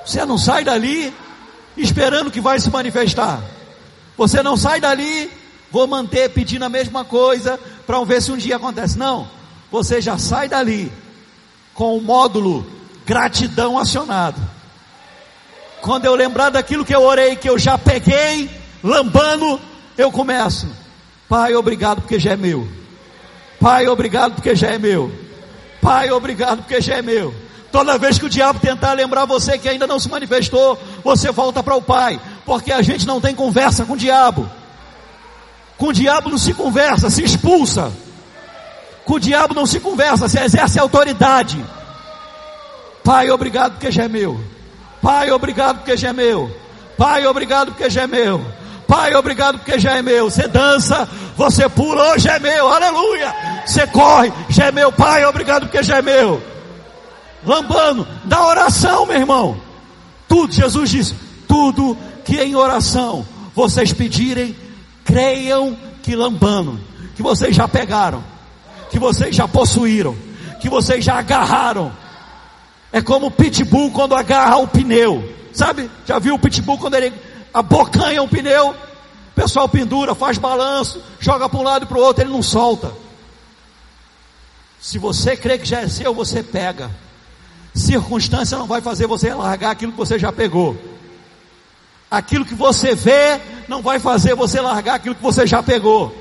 Você 0.04 0.24
não 0.24 0.36
sai 0.36 0.64
dali 0.64 1.14
esperando 1.76 2.28
que 2.28 2.40
vai 2.40 2.58
se 2.58 2.68
manifestar. 2.70 3.40
Você 4.16 4.42
não 4.42 4.56
sai 4.56 4.80
dali, 4.80 5.30
vou 5.70 5.86
manter 5.86 6.28
pedindo 6.30 6.64
a 6.64 6.68
mesma 6.68 7.04
coisa 7.04 7.56
para 7.86 8.02
ver 8.02 8.20
se 8.20 8.32
um 8.32 8.36
dia 8.36 8.56
acontece. 8.56 8.98
Não. 8.98 9.28
Você 9.70 10.00
já 10.00 10.18
sai 10.18 10.48
dali 10.48 10.92
com 11.72 11.96
o 11.96 12.02
módulo 12.02 12.66
gratidão 13.06 13.78
acionado. 13.78 14.40
Quando 15.80 16.04
eu 16.04 16.16
lembrar 16.16 16.50
daquilo 16.50 16.84
que 16.84 16.96
eu 16.96 17.02
orei, 17.04 17.36
que 17.36 17.48
eu 17.48 17.56
já 17.56 17.78
peguei, 17.78 18.50
lambando, 18.82 19.69
eu 19.96 20.10
começo. 20.10 20.66
Pai, 21.28 21.54
obrigado 21.54 22.00
porque 22.00 22.18
já 22.18 22.32
é 22.32 22.36
meu. 22.36 22.66
Pai, 23.60 23.86
obrigado 23.86 24.34
porque 24.34 24.54
já 24.56 24.68
é 24.68 24.78
meu. 24.78 25.12
Pai, 25.80 26.10
obrigado 26.10 26.58
porque 26.58 26.80
já 26.80 26.96
é 26.96 27.02
meu. 27.02 27.34
Toda 27.70 27.98
vez 27.98 28.18
que 28.18 28.24
o 28.24 28.28
diabo 28.28 28.58
tentar 28.58 28.92
lembrar 28.94 29.26
você 29.26 29.56
que 29.56 29.68
ainda 29.68 29.86
não 29.86 30.00
se 30.00 30.08
manifestou, 30.08 30.78
você 31.04 31.30
volta 31.30 31.62
para 31.62 31.76
o 31.76 31.82
Pai, 31.82 32.20
porque 32.44 32.72
a 32.72 32.82
gente 32.82 33.06
não 33.06 33.20
tem 33.20 33.34
conversa 33.34 33.84
com 33.84 33.92
o 33.92 33.96
diabo. 33.96 34.50
Com 35.78 35.86
o 35.86 35.92
diabo 35.92 36.30
não 36.30 36.38
se 36.38 36.52
conversa, 36.52 37.08
se 37.08 37.22
expulsa. 37.22 37.92
Com 39.04 39.14
o 39.14 39.20
diabo 39.20 39.54
não 39.54 39.66
se 39.66 39.78
conversa, 39.78 40.28
se 40.28 40.38
exerce 40.38 40.78
autoridade. 40.78 41.64
Pai, 43.04 43.30
obrigado 43.30 43.72
porque 43.72 43.90
já 43.90 44.04
é 44.04 44.08
meu. 44.08 44.40
Pai, 45.00 45.30
obrigado 45.30 45.78
porque 45.78 45.96
já 45.96 46.08
é 46.08 46.12
meu. 46.12 46.54
Pai, 46.98 47.26
obrigado 47.26 47.68
porque 47.68 47.88
já 47.88 48.02
é 48.02 48.06
meu. 48.06 48.44
Pai, 48.90 49.14
obrigado 49.14 49.58
porque 49.58 49.78
já 49.78 49.96
é 49.96 50.02
meu. 50.02 50.28
Você 50.28 50.48
dança, 50.48 51.08
você 51.36 51.68
pula, 51.68 52.12
hoje 52.12 52.28
é 52.28 52.40
meu, 52.40 52.66
aleluia. 52.68 53.32
Você 53.64 53.86
corre, 53.86 54.32
já 54.48 54.66
é 54.66 54.72
meu. 54.72 54.90
Pai, 54.90 55.24
obrigado 55.24 55.68
porque 55.68 55.80
já 55.80 55.98
é 55.98 56.02
meu. 56.02 56.42
Lambando, 57.46 58.04
da 58.24 58.44
oração, 58.44 59.06
meu 59.06 59.16
irmão. 59.16 59.60
Tudo, 60.26 60.52
Jesus 60.52 60.90
disse, 60.90 61.14
tudo 61.46 61.96
que 62.24 62.36
em 62.42 62.56
oração 62.56 63.24
vocês 63.54 63.92
pedirem, 63.92 64.56
creiam 65.04 65.78
que 66.02 66.16
lambando, 66.16 66.80
que 67.14 67.22
vocês 67.22 67.54
já 67.54 67.68
pegaram, 67.68 68.24
que 68.90 68.98
vocês 68.98 69.36
já 69.36 69.46
possuíram, 69.46 70.16
que 70.60 70.68
vocês 70.68 71.04
já 71.04 71.16
agarraram 71.16 71.92
é 72.92 73.00
como 73.00 73.26
o 73.26 73.30
pitbull 73.30 73.92
quando 73.92 74.16
agarra 74.16 74.56
o 74.56 74.66
pneu. 74.66 75.32
Sabe? 75.52 75.88
Já 76.04 76.18
viu 76.18 76.34
o 76.34 76.38
pitbull 76.40 76.76
quando 76.76 76.94
ele 76.94 77.12
abocanha 77.52 78.22
um 78.22 78.28
pneu? 78.28 78.70
O 78.70 79.34
pessoal 79.34 79.68
pendura, 79.68 80.14
faz 80.14 80.38
balanço, 80.38 81.02
joga 81.18 81.48
para 81.48 81.58
um 81.58 81.62
lado 81.62 81.84
e 81.84 81.86
para 81.86 81.98
o 81.98 82.00
outro, 82.00 82.22
ele 82.22 82.32
não 82.32 82.42
solta. 82.42 82.92
Se 84.80 84.98
você 84.98 85.36
crê 85.36 85.58
que 85.58 85.64
já 85.64 85.80
é 85.82 85.88
seu, 85.88 86.14
você 86.14 86.42
pega. 86.42 86.90
Circunstância 87.74 88.58
não 88.58 88.66
vai 88.66 88.80
fazer 88.80 89.06
você 89.06 89.32
largar 89.32 89.70
aquilo 89.70 89.92
que 89.92 89.98
você 89.98 90.18
já 90.18 90.32
pegou. 90.32 90.76
Aquilo 92.10 92.44
que 92.44 92.54
você 92.54 92.94
vê 92.94 93.40
não 93.68 93.82
vai 93.82 93.98
fazer 93.98 94.34
você 94.34 94.60
largar 94.60 94.94
aquilo 94.94 95.14
que 95.14 95.22
você 95.22 95.46
já 95.46 95.62
pegou. 95.62 96.14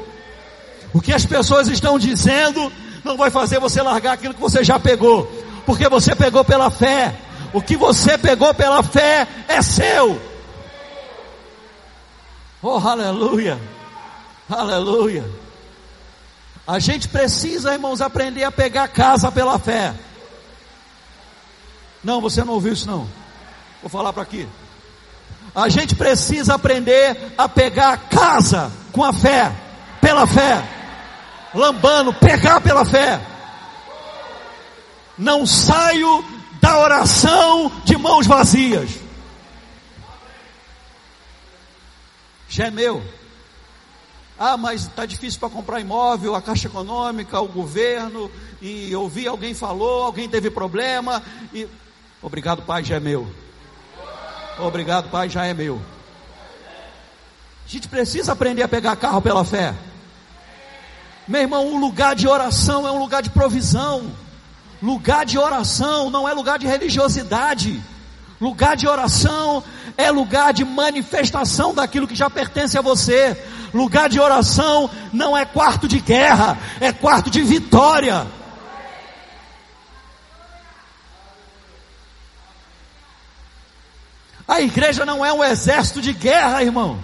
O 0.94 1.02
que 1.02 1.14
as 1.14 1.26
pessoas 1.26 1.68
estão 1.68 1.98
dizendo 1.98 2.72
não 3.04 3.18
vai 3.18 3.30
fazer 3.30 3.60
você 3.60 3.82
largar 3.82 4.14
aquilo 4.14 4.34
que 4.34 4.42
você 4.42 4.64
já 4.64 4.80
pegou 4.80 5.28
porque 5.70 5.88
você 5.88 6.16
pegou 6.16 6.44
pela 6.44 6.72
fé. 6.72 7.14
O 7.54 7.62
que 7.62 7.78
você 7.78 8.18
pegou 8.18 8.52
pela 8.56 8.82
fé 8.82 9.28
é 9.48 9.62
seu. 9.62 10.20
Oh, 12.62 12.78
aleluia! 12.78 13.60
Aleluia! 14.50 15.30
A 16.68 16.80
gente 16.80 17.08
precisa, 17.08 17.74
irmãos, 17.74 18.02
aprender 18.02 18.44
a 18.44 18.52
pegar 18.52 18.88
casa 18.88 19.32
pela 19.32 19.58
fé. 19.58 19.94
Não, 22.04 22.22
você 22.22 22.44
não 22.44 22.54
ouviu 22.54 22.74
isso 22.74 22.88
não. 22.88 23.08
Vou 23.82 23.90
falar 23.90 24.14
para 24.14 24.24
aqui. 24.24 24.48
A 25.56 25.68
gente 25.68 25.96
precisa 25.96 26.56
aprender 26.56 27.34
a 27.38 27.50
pegar 27.50 27.98
casa 28.10 28.72
com 28.92 29.04
a 29.04 29.12
fé, 29.12 29.52
pela 30.00 30.28
fé. 30.28 30.64
Lambando, 31.54 32.14
pegar 32.14 32.62
pela 32.62 32.86
fé 32.86 33.20
não 35.20 35.46
saio 35.46 36.24
da 36.62 36.80
oração 36.80 37.70
de 37.84 37.98
mãos 37.98 38.26
vazias. 38.26 38.90
Gemeu. 42.50 43.04
Ah, 44.38 44.58
mas 44.58 44.84
está 44.84 45.06
difícil 45.06 45.40
para 45.40 45.50
comprar 45.50 45.80
imóvel, 45.80 46.34
a 46.34 46.42
Caixa 46.42 46.68
Econômica, 46.68 47.40
o 47.40 47.48
governo, 47.48 48.32
e 48.62 48.96
ouvi 48.96 49.28
alguém 49.28 49.54
falou, 49.54 50.04
alguém 50.04 50.28
teve 50.28 50.50
problema, 50.50 51.22
e. 51.54 51.68
Obrigado, 52.22 52.64
Pai, 52.64 52.84
já 52.84 52.96
é 52.96 53.00
meu. 53.00 53.30
Obrigado, 54.58 55.10
Pai, 55.10 55.30
já 55.30 55.46
é 55.46 55.54
meu. 55.54 55.82
A 57.66 57.72
gente 57.72 57.88
precisa 57.88 58.32
aprender 58.32 58.64
a 58.64 58.68
pegar 58.68 58.96
carro 58.96 59.22
pela 59.22 59.46
fé. 59.46 59.76
Meu 61.28 61.42
irmão, 61.42 61.68
o 61.68 61.80
lugar 61.80 62.16
de 62.16 62.28
oração 62.28 62.88
é 62.88 62.92
um 62.92 62.98
lugar 62.98 63.22
de 63.22 63.30
provisão. 63.30 64.12
Lugar 64.82 65.26
de 65.26 65.38
oração 65.38 66.10
não 66.10 66.28
é 66.28 66.34
lugar 66.34 66.58
de 66.58 66.66
religiosidade. 66.66 67.80
Lugar 68.40 68.78
de 68.78 68.88
oração 68.88 69.64
é 69.98 70.10
lugar 70.10 70.54
de 70.54 70.64
manifestação 70.64 71.74
daquilo 71.74 72.08
que 72.08 72.16
já 72.16 72.30
pertence 72.30 72.78
a 72.78 72.82
você. 72.82 73.38
Lugar 73.74 74.08
de 74.08 74.20
oração 74.20 74.90
não 75.12 75.38
é 75.38 75.46
quarto 75.46 75.88
de 75.88 76.00
guerra, 76.00 76.58
é 76.80 76.92
quarto 76.94 77.30
de 77.30 77.42
vitória. 77.42 78.26
A 84.48 84.62
igreja 84.62 85.06
não 85.06 85.24
é 85.24 85.32
um 85.32 85.44
exército 85.44 86.02
de 86.02 86.14
guerra, 86.14 86.64
irmão. 86.64 86.98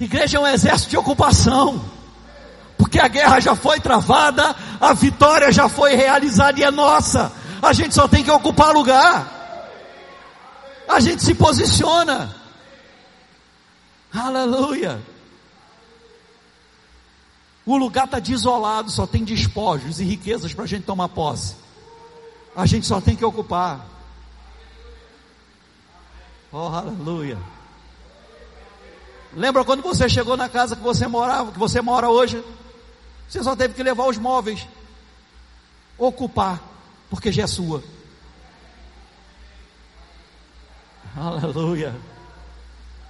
Igreja 0.00 0.38
é 0.38 0.40
um 0.40 0.46
exército 0.46 0.90
de 0.90 0.96
ocupação. 0.96 1.84
Porque 2.76 2.98
a 2.98 3.06
guerra 3.06 3.38
já 3.38 3.54
foi 3.54 3.78
travada, 3.78 4.56
a 4.80 4.94
vitória 4.94 5.52
já 5.52 5.68
foi 5.68 5.94
realizada 5.94 6.58
e 6.58 6.64
é 6.64 6.70
nossa. 6.70 7.30
A 7.62 7.72
gente 7.72 7.94
só 7.94 8.08
tem 8.08 8.24
que 8.24 8.30
ocupar 8.30 8.72
lugar. 8.72 9.40
A 10.88 10.98
gente 11.00 11.22
se 11.22 11.34
posiciona. 11.34 12.34
Aleluia. 14.12 15.00
O 17.64 17.76
lugar 17.76 18.06
está 18.06 18.18
desolado, 18.18 18.90
só 18.90 19.06
tem 19.06 19.22
despojos 19.22 20.00
e 20.00 20.04
riquezas 20.04 20.52
para 20.52 20.64
a 20.64 20.66
gente 20.66 20.84
tomar 20.84 21.08
posse. 21.08 21.54
A 22.56 22.66
gente 22.66 22.86
só 22.86 23.00
tem 23.00 23.14
que 23.14 23.24
ocupar. 23.24 23.86
Oh, 26.52 26.66
aleluia. 26.66 27.38
Lembra 29.32 29.64
quando 29.64 29.82
você 29.82 30.08
chegou 30.08 30.36
na 30.36 30.48
casa 30.48 30.74
que 30.74 30.82
você 30.82 31.06
morava, 31.06 31.52
que 31.52 31.58
você 31.58 31.80
mora 31.80 32.08
hoje? 32.08 32.42
Você 33.28 33.44
só 33.44 33.54
teve 33.54 33.74
que 33.74 33.82
levar 33.82 34.06
os 34.06 34.18
móveis, 34.18 34.66
ocupar, 35.96 36.60
porque 37.10 37.32
já 37.32 37.42
é 37.42 37.46
sua. 37.46 37.82
Aleluia. 41.16 41.94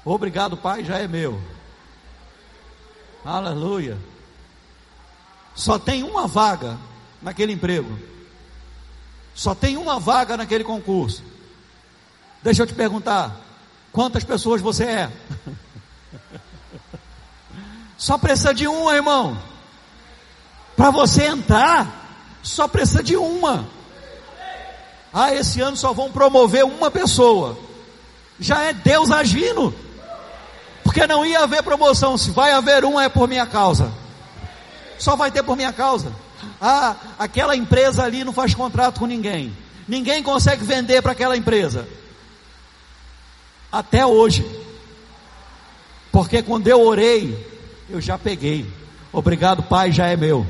Obrigado, 0.04 0.56
Pai, 0.56 0.82
já 0.82 0.98
é 0.98 1.06
meu. 1.06 1.40
Aleluia. 3.24 3.98
Só 5.54 5.78
tem 5.78 6.02
uma 6.02 6.26
vaga 6.26 6.78
naquele 7.20 7.52
emprego. 7.52 7.98
Só 9.34 9.54
tem 9.54 9.76
uma 9.76 10.00
vaga 10.00 10.36
naquele 10.38 10.64
concurso. 10.64 11.22
Deixa 12.42 12.62
eu 12.62 12.66
te 12.66 12.72
perguntar: 12.72 13.38
quantas 13.92 14.24
pessoas 14.24 14.62
você 14.62 14.84
é? 14.84 15.12
Só 17.98 18.16
precisa 18.16 18.54
de 18.54 18.66
uma, 18.66 18.94
irmão. 18.94 19.38
Para 20.74 20.90
você 20.90 21.26
entrar, 21.26 22.38
só 22.42 22.66
precisa 22.66 23.02
de 23.02 23.14
uma. 23.14 23.68
Ah, 25.12 25.34
esse 25.34 25.60
ano 25.60 25.76
só 25.76 25.92
vão 25.92 26.10
promover 26.10 26.64
uma 26.64 26.90
pessoa. 26.90 27.58
Já 28.38 28.62
é 28.62 28.72
Deus 28.72 29.10
agindo. 29.10 29.74
Porque 30.84 31.06
não 31.06 31.24
ia 31.26 31.40
haver 31.40 31.62
promoção. 31.62 32.16
Se 32.16 32.30
vai 32.30 32.52
haver 32.52 32.84
uma, 32.84 33.04
é 33.04 33.08
por 33.08 33.28
minha 33.28 33.46
causa. 33.46 33.92
Só 34.98 35.16
vai 35.16 35.30
ter 35.30 35.42
por 35.42 35.56
minha 35.56 35.72
causa. 35.72 36.12
Ah, 36.60 36.94
aquela 37.18 37.56
empresa 37.56 38.04
ali 38.04 38.24
não 38.24 38.32
faz 38.32 38.54
contrato 38.54 39.00
com 39.00 39.06
ninguém. 39.06 39.56
Ninguém 39.86 40.22
consegue 40.22 40.64
vender 40.64 41.02
para 41.02 41.12
aquela 41.12 41.36
empresa. 41.36 41.88
Até 43.70 44.06
hoje. 44.06 44.44
Porque 46.12 46.42
quando 46.42 46.68
eu 46.68 46.80
orei, 46.80 47.46
eu 47.88 48.00
já 48.00 48.16
peguei. 48.18 48.66
Obrigado, 49.12 49.62
Pai, 49.62 49.90
já 49.90 50.06
é 50.06 50.16
meu. 50.16 50.46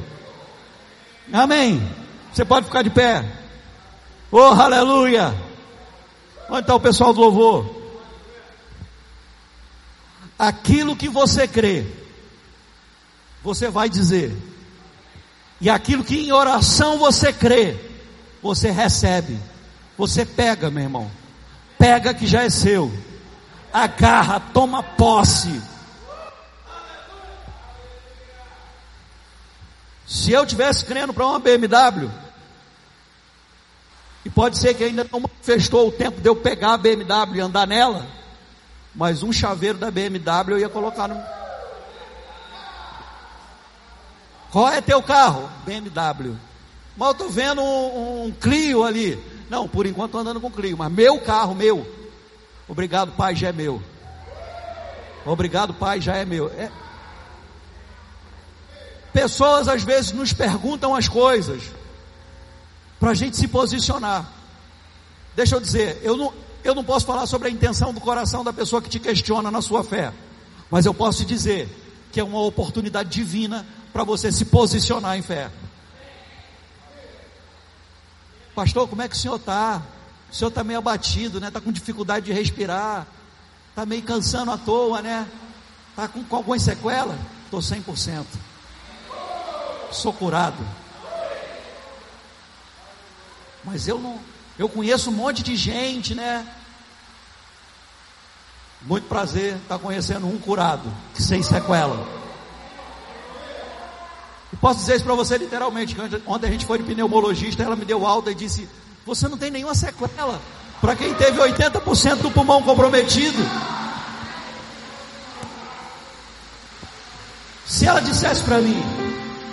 Amém. 1.33 1.83
Você 2.33 2.45
pode 2.45 2.67
ficar 2.67 2.83
de 2.83 2.91
pé. 2.91 3.40
Oh, 4.31 4.39
aleluia. 4.39 5.35
Onde 6.49 6.61
está 6.61 6.75
o 6.75 6.81
pessoal 6.81 7.13
do 7.13 7.21
louvor? 7.21 7.77
Aquilo 10.39 10.97
que 10.97 11.09
você 11.09 11.47
crê, 11.47 11.87
você 13.43 13.69
vai 13.69 13.89
dizer. 13.89 14.35
E 15.61 15.69
aquilo 15.69 16.05
que 16.05 16.17
em 16.17 16.33
oração 16.33 16.99
você 16.99 17.33
crê, 17.33 17.77
você 18.43 18.71
recebe. 18.71 19.39
Você 19.99 20.25
pega, 20.25 20.71
meu 20.71 20.83
irmão. 20.83 21.11
Pega 21.79 22.15
que 22.15 22.27
já 22.27 22.43
é 22.45 22.51
seu 22.51 22.91
agarra, 23.73 24.41
toma 24.41 24.83
posse. 24.83 25.61
Se 30.07 30.33
eu 30.33 30.45
tivesse 30.45 30.85
crendo 30.85 31.15
para 31.15 31.27
uma 31.27 31.39
BMW, 31.39 32.11
e 34.25 34.29
pode 34.29 34.59
ser 34.59 34.75
que 34.75 34.85
ainda 34.85 35.07
não 35.11 35.21
manifestou 35.21 35.89
o 35.89 35.93
tempo 35.93 36.21
de 36.21 36.29
eu 36.29 36.37
pegar 36.37 36.75
a 36.75 36.79
BMW 36.79 37.37
e 37.37 37.41
andar 37.41 37.67
nela, 37.67 38.07
mas 38.95 39.23
um 39.23 39.33
chaveiro 39.33 39.79
da 39.79 39.91
BMW 39.91 40.53
eu 40.53 40.59
ia 40.59 40.69
colocar 40.69 41.09
no. 41.09 41.21
Qual 44.51 44.69
é 44.69 44.81
teu 44.81 45.03
carro? 45.03 45.49
BMW. 45.65 46.37
Eu 46.99 47.11
estou 47.13 47.31
vendo 47.31 47.63
um, 47.63 48.25
um 48.27 48.33
Clio 48.33 48.85
ali. 48.85 49.19
Não, 49.49 49.67
por 49.67 49.87
enquanto 49.87 50.09
estou 50.09 50.21
andando 50.21 50.41
com 50.41 50.51
Clio, 50.51 50.77
mas 50.77 50.93
meu 50.93 51.19
carro, 51.21 51.55
meu. 51.55 51.87
Obrigado, 52.69 53.13
Pai, 53.13 53.35
já 53.35 53.49
é 53.49 53.53
meu. 53.53 53.83
Obrigado, 55.25 55.73
Pai, 55.73 56.01
já 56.01 56.17
é 56.17 56.25
meu. 56.25 56.49
É... 56.49 56.71
Pessoas 59.13 59.67
às 59.67 59.83
vezes 59.83 60.13
nos 60.13 60.33
perguntam 60.33 60.95
as 60.95 61.09
coisas 61.09 61.80
para 63.01 63.11
a 63.11 63.15
gente 63.15 63.37
se 63.37 63.49
posicionar. 63.49 64.31
Deixa 65.35 65.57
eu 65.57 65.61
dizer, 65.61 65.99
eu 66.03 66.17
não, 66.17 66.33
eu 66.63 66.75
não 66.75 66.85
posso 66.85 67.07
falar 67.07 67.27
sobre 67.27 67.49
a 67.49 67.51
intenção 67.51 67.95
do 67.95 68.01
coração 68.01 68.45
da 68.45 68.53
pessoa 68.53 68.83
que 68.83 68.91
te 68.91 69.01
questiona 69.01 69.51
na 69.51 69.63
sua 69.63 69.83
fé, 69.83 70.13
mas 70.71 70.85
eu 70.85 70.93
posso 70.93 71.19
te 71.19 71.25
dizer 71.25 71.69
que 72.13 72.21
é 72.21 72.25
uma 72.25 72.41
oportunidade 72.41 73.09
divina 73.09 73.67
para 73.91 74.05
você 74.05 74.31
se 74.31 74.45
posicionar 74.45 75.17
em 75.17 75.23
fé. 75.23 75.51
Pastor, 78.55 78.87
como 78.87 79.01
é 79.01 79.09
que 79.09 79.15
o 79.15 79.19
senhor 79.19 79.37
está? 79.37 79.81
O 80.31 80.35
senhor 80.35 80.49
está 80.51 80.63
meio 80.63 80.79
abatido, 80.79 81.41
né? 81.41 81.49
Está 81.49 81.61
com 81.61 81.73
dificuldade 81.73 82.27
de 82.27 82.33
respirar. 82.33 83.07
Está 83.71 83.87
meio 83.87 84.03
cansando 84.03 84.51
à 84.51 84.59
toa, 84.59 85.01
né? 85.01 85.27
Está 85.91 86.07
com, 86.09 86.23
com 86.23 86.37
algumas 86.37 86.63
sequelas? 86.63 87.19
Estou 87.45 87.61
100%. 87.61 88.27
Sou 89.93 90.13
curado. 90.13 90.59
Mas 93.65 93.87
eu 93.89 93.99
não. 93.99 94.19
Eu 94.59 94.69
conheço 94.69 95.11
um 95.11 95.15
monte 95.15 95.43
de 95.43 95.57
gente, 95.57 96.15
né? 96.15 96.47
Muito 98.83 99.07
prazer 99.09 99.57
estar 99.57 99.77
tá 99.77 99.79
conhecendo 99.79 100.27
um 100.27 100.39
curado, 100.39 100.91
sem 101.15 101.43
sequela. 101.43 102.07
E 104.53 104.57
posso 104.57 104.81
dizer 104.81 104.97
isso 104.97 105.05
para 105.05 105.15
você 105.15 105.37
literalmente. 105.37 105.97
Ontem 106.27 106.49
a 106.49 106.51
gente 106.51 106.67
foi 106.67 106.79
de 106.79 106.85
pneumologista, 106.85 107.63
ela 107.63 107.77
me 107.77 107.85
deu 107.85 108.07
alta 108.07 108.31
e 108.31 108.35
disse: 108.35 108.69
você 109.05 109.29
não 109.29 109.39
tem 109.39 109.51
nenhuma 109.51 109.75
sequela. 109.75 110.41
Para 110.81 110.97
quem 110.97 111.13
teve 111.15 111.39
80% 111.39 112.17
do 112.17 112.31
pulmão 112.31 112.63
comprometido. 112.63 113.43
Se 117.67 117.87
ela 117.87 118.01
dissesse 118.01 118.43
para 118.43 118.61
mim, 118.61 118.83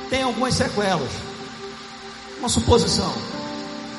tem 0.10 0.24
algumas 0.24 0.53
sequelas, 0.53 1.12
uma 2.39 2.49
suposição, 2.49 3.14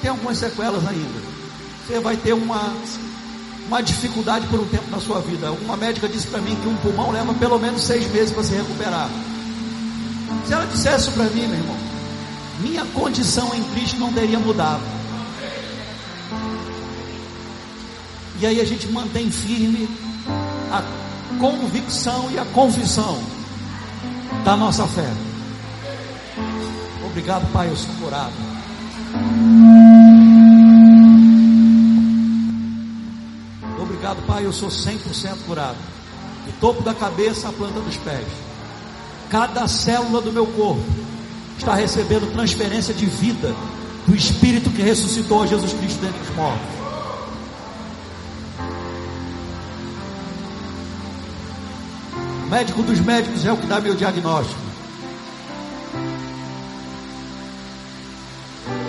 tem 0.00 0.10
algumas 0.10 0.38
sequelas 0.38 0.86
ainda, 0.86 1.20
você 1.86 2.00
vai 2.00 2.16
ter 2.16 2.32
uma, 2.32 2.72
uma 3.66 3.82
dificuldade 3.82 4.46
por 4.48 4.60
um 4.60 4.66
tempo 4.66 4.90
na 4.90 5.00
sua 5.00 5.20
vida. 5.20 5.50
Uma 5.52 5.76
médica 5.76 6.08
disse 6.08 6.26
para 6.26 6.40
mim 6.40 6.54
que 6.56 6.68
um 6.68 6.76
pulmão 6.76 7.10
leva 7.10 7.32
pelo 7.34 7.58
menos 7.58 7.82
seis 7.82 8.10
meses 8.12 8.32
para 8.32 8.44
se 8.44 8.54
recuperar. 8.54 9.08
Se 10.46 10.52
ela 10.52 10.66
dissesse 10.66 11.10
para 11.12 11.24
mim, 11.24 11.46
meu 11.46 11.58
irmão, 11.58 11.76
minha 12.60 12.84
condição 12.86 13.54
em 13.54 13.62
Cristo 13.72 13.98
não 13.98 14.12
teria 14.12 14.38
mudado. 14.38 14.82
E 18.40 18.46
aí 18.46 18.60
a 18.60 18.64
gente 18.64 18.86
mantém 18.88 19.30
firme 19.30 19.88
a 20.70 20.82
convicção 21.40 22.30
e 22.30 22.38
a 22.38 22.44
confissão 22.44 23.20
da 24.44 24.56
nossa 24.56 24.86
fé. 24.86 25.10
Obrigado, 27.04 27.50
Pai, 27.52 27.68
eu 27.68 27.76
sou 27.76 27.92
curado. 28.00 28.57
Obrigado, 33.80 34.26
Pai, 34.26 34.44
eu 34.46 34.52
sou 34.52 34.68
100% 34.68 35.44
curado. 35.46 35.76
Do 36.46 36.52
topo 36.60 36.82
da 36.82 36.94
cabeça 36.94 37.48
à 37.48 37.52
planta 37.52 37.80
dos 37.80 37.96
pés. 37.96 38.26
Cada 39.28 39.68
célula 39.68 40.20
do 40.20 40.32
meu 40.32 40.46
corpo 40.46 40.82
está 41.58 41.74
recebendo 41.74 42.32
transferência 42.32 42.94
de 42.94 43.06
vida 43.06 43.54
do 44.06 44.16
Espírito 44.16 44.70
que 44.70 44.80
ressuscitou 44.80 45.46
Jesus 45.46 45.72
Cristo 45.74 46.00
dentre 46.00 46.22
os 46.22 46.34
mortos. 46.34 46.78
médico 52.48 52.82
dos 52.82 52.98
médicos 53.00 53.44
é 53.44 53.52
o 53.52 53.56
que 53.56 53.66
dá 53.66 53.80
meu 53.80 53.94
diagnóstico. 53.94 54.67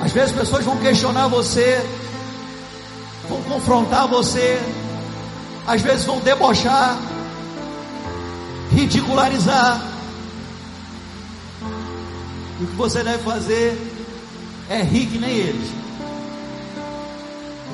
Às 0.09 0.15
vezes 0.15 0.31
pessoas 0.31 0.65
vão 0.65 0.75
questionar 0.77 1.27
você, 1.27 1.87
vão 3.29 3.43
confrontar 3.43 4.07
você, 4.07 4.59
às 5.67 5.83
vezes 5.83 6.03
vão 6.03 6.19
debochar, 6.21 6.97
ridicularizar. 8.71 9.79
E 12.59 12.63
o 12.63 12.67
que 12.67 12.75
você 12.75 13.03
deve 13.03 13.23
fazer 13.23 13.77
é 14.67 14.81
rir 14.81 15.05
que 15.05 15.19
nem 15.19 15.29
eles. 15.29 15.69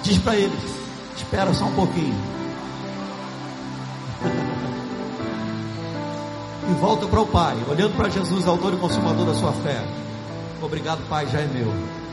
Diz 0.03 0.17
para 0.17 0.35
eles: 0.35 0.59
espera 1.15 1.53
só 1.53 1.63
um 1.63 1.73
pouquinho. 1.73 2.21
e 6.69 6.73
volta 6.81 7.07
para 7.07 7.21
o 7.21 7.27
Pai, 7.27 7.55
olhando 7.69 7.95
para 7.95 8.09
Jesus, 8.09 8.45
autor 8.45 8.73
e 8.73 8.77
consumador 8.77 9.25
da 9.25 9.33
sua 9.33 9.53
fé. 9.53 9.81
Obrigado, 10.61 10.99
Pai, 11.07 11.25
já 11.27 11.39
é 11.39 11.47
meu. 11.47 12.04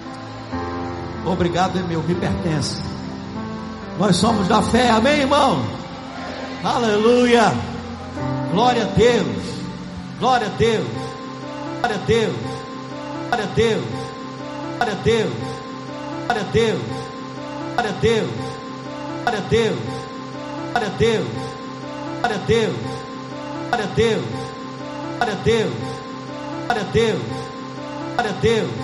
Obrigado 1.25 1.79
é 1.79 1.83
meu, 1.83 2.03
me 2.03 2.15
pertence. 2.15 2.83
Nós 3.99 4.17
somos 4.17 4.49
da 4.49 4.63
fé, 4.63 4.91
amém, 4.91 5.21
irmão? 5.21 5.63
Aleluia. 6.65 7.53
Glória 8.51 8.83
a 8.83 8.87
Deus. 8.87 9.43
Glória 10.19 10.47
a 10.47 10.51
Deus. 10.51 10.87
Glória 11.81 11.97
a 11.97 12.07
Deus. 12.07 12.37
Glória 13.29 13.45
a 13.45 13.55
Deus. 13.55 13.85
Glória 14.77 14.93
a 14.93 15.03
Deus. 15.03 15.33
Glória 16.27 16.43
a 16.43 16.51
Deus. 16.53 16.81
Glória 17.75 17.91
a 17.91 18.01
Deus. 18.01 18.29
Glória 19.25 19.39
a 19.39 19.49
Deus. 19.49 19.79
Glória 20.73 20.89
a 20.89 20.97
Deus. 20.99 21.27
Glória 22.21 22.37
a 22.37 22.47
Deus. 22.47 22.75
Glória 23.69 23.85
a 23.85 23.95
Deus. 23.95 24.25
Glória 25.19 25.33
a 25.33 25.45
Deus. 25.45 25.73
Glória 26.67 26.83
a 26.83 26.93
Deus. 26.93 27.23
Glória 28.15 28.31
a 28.31 28.41
Deus. 28.41 28.83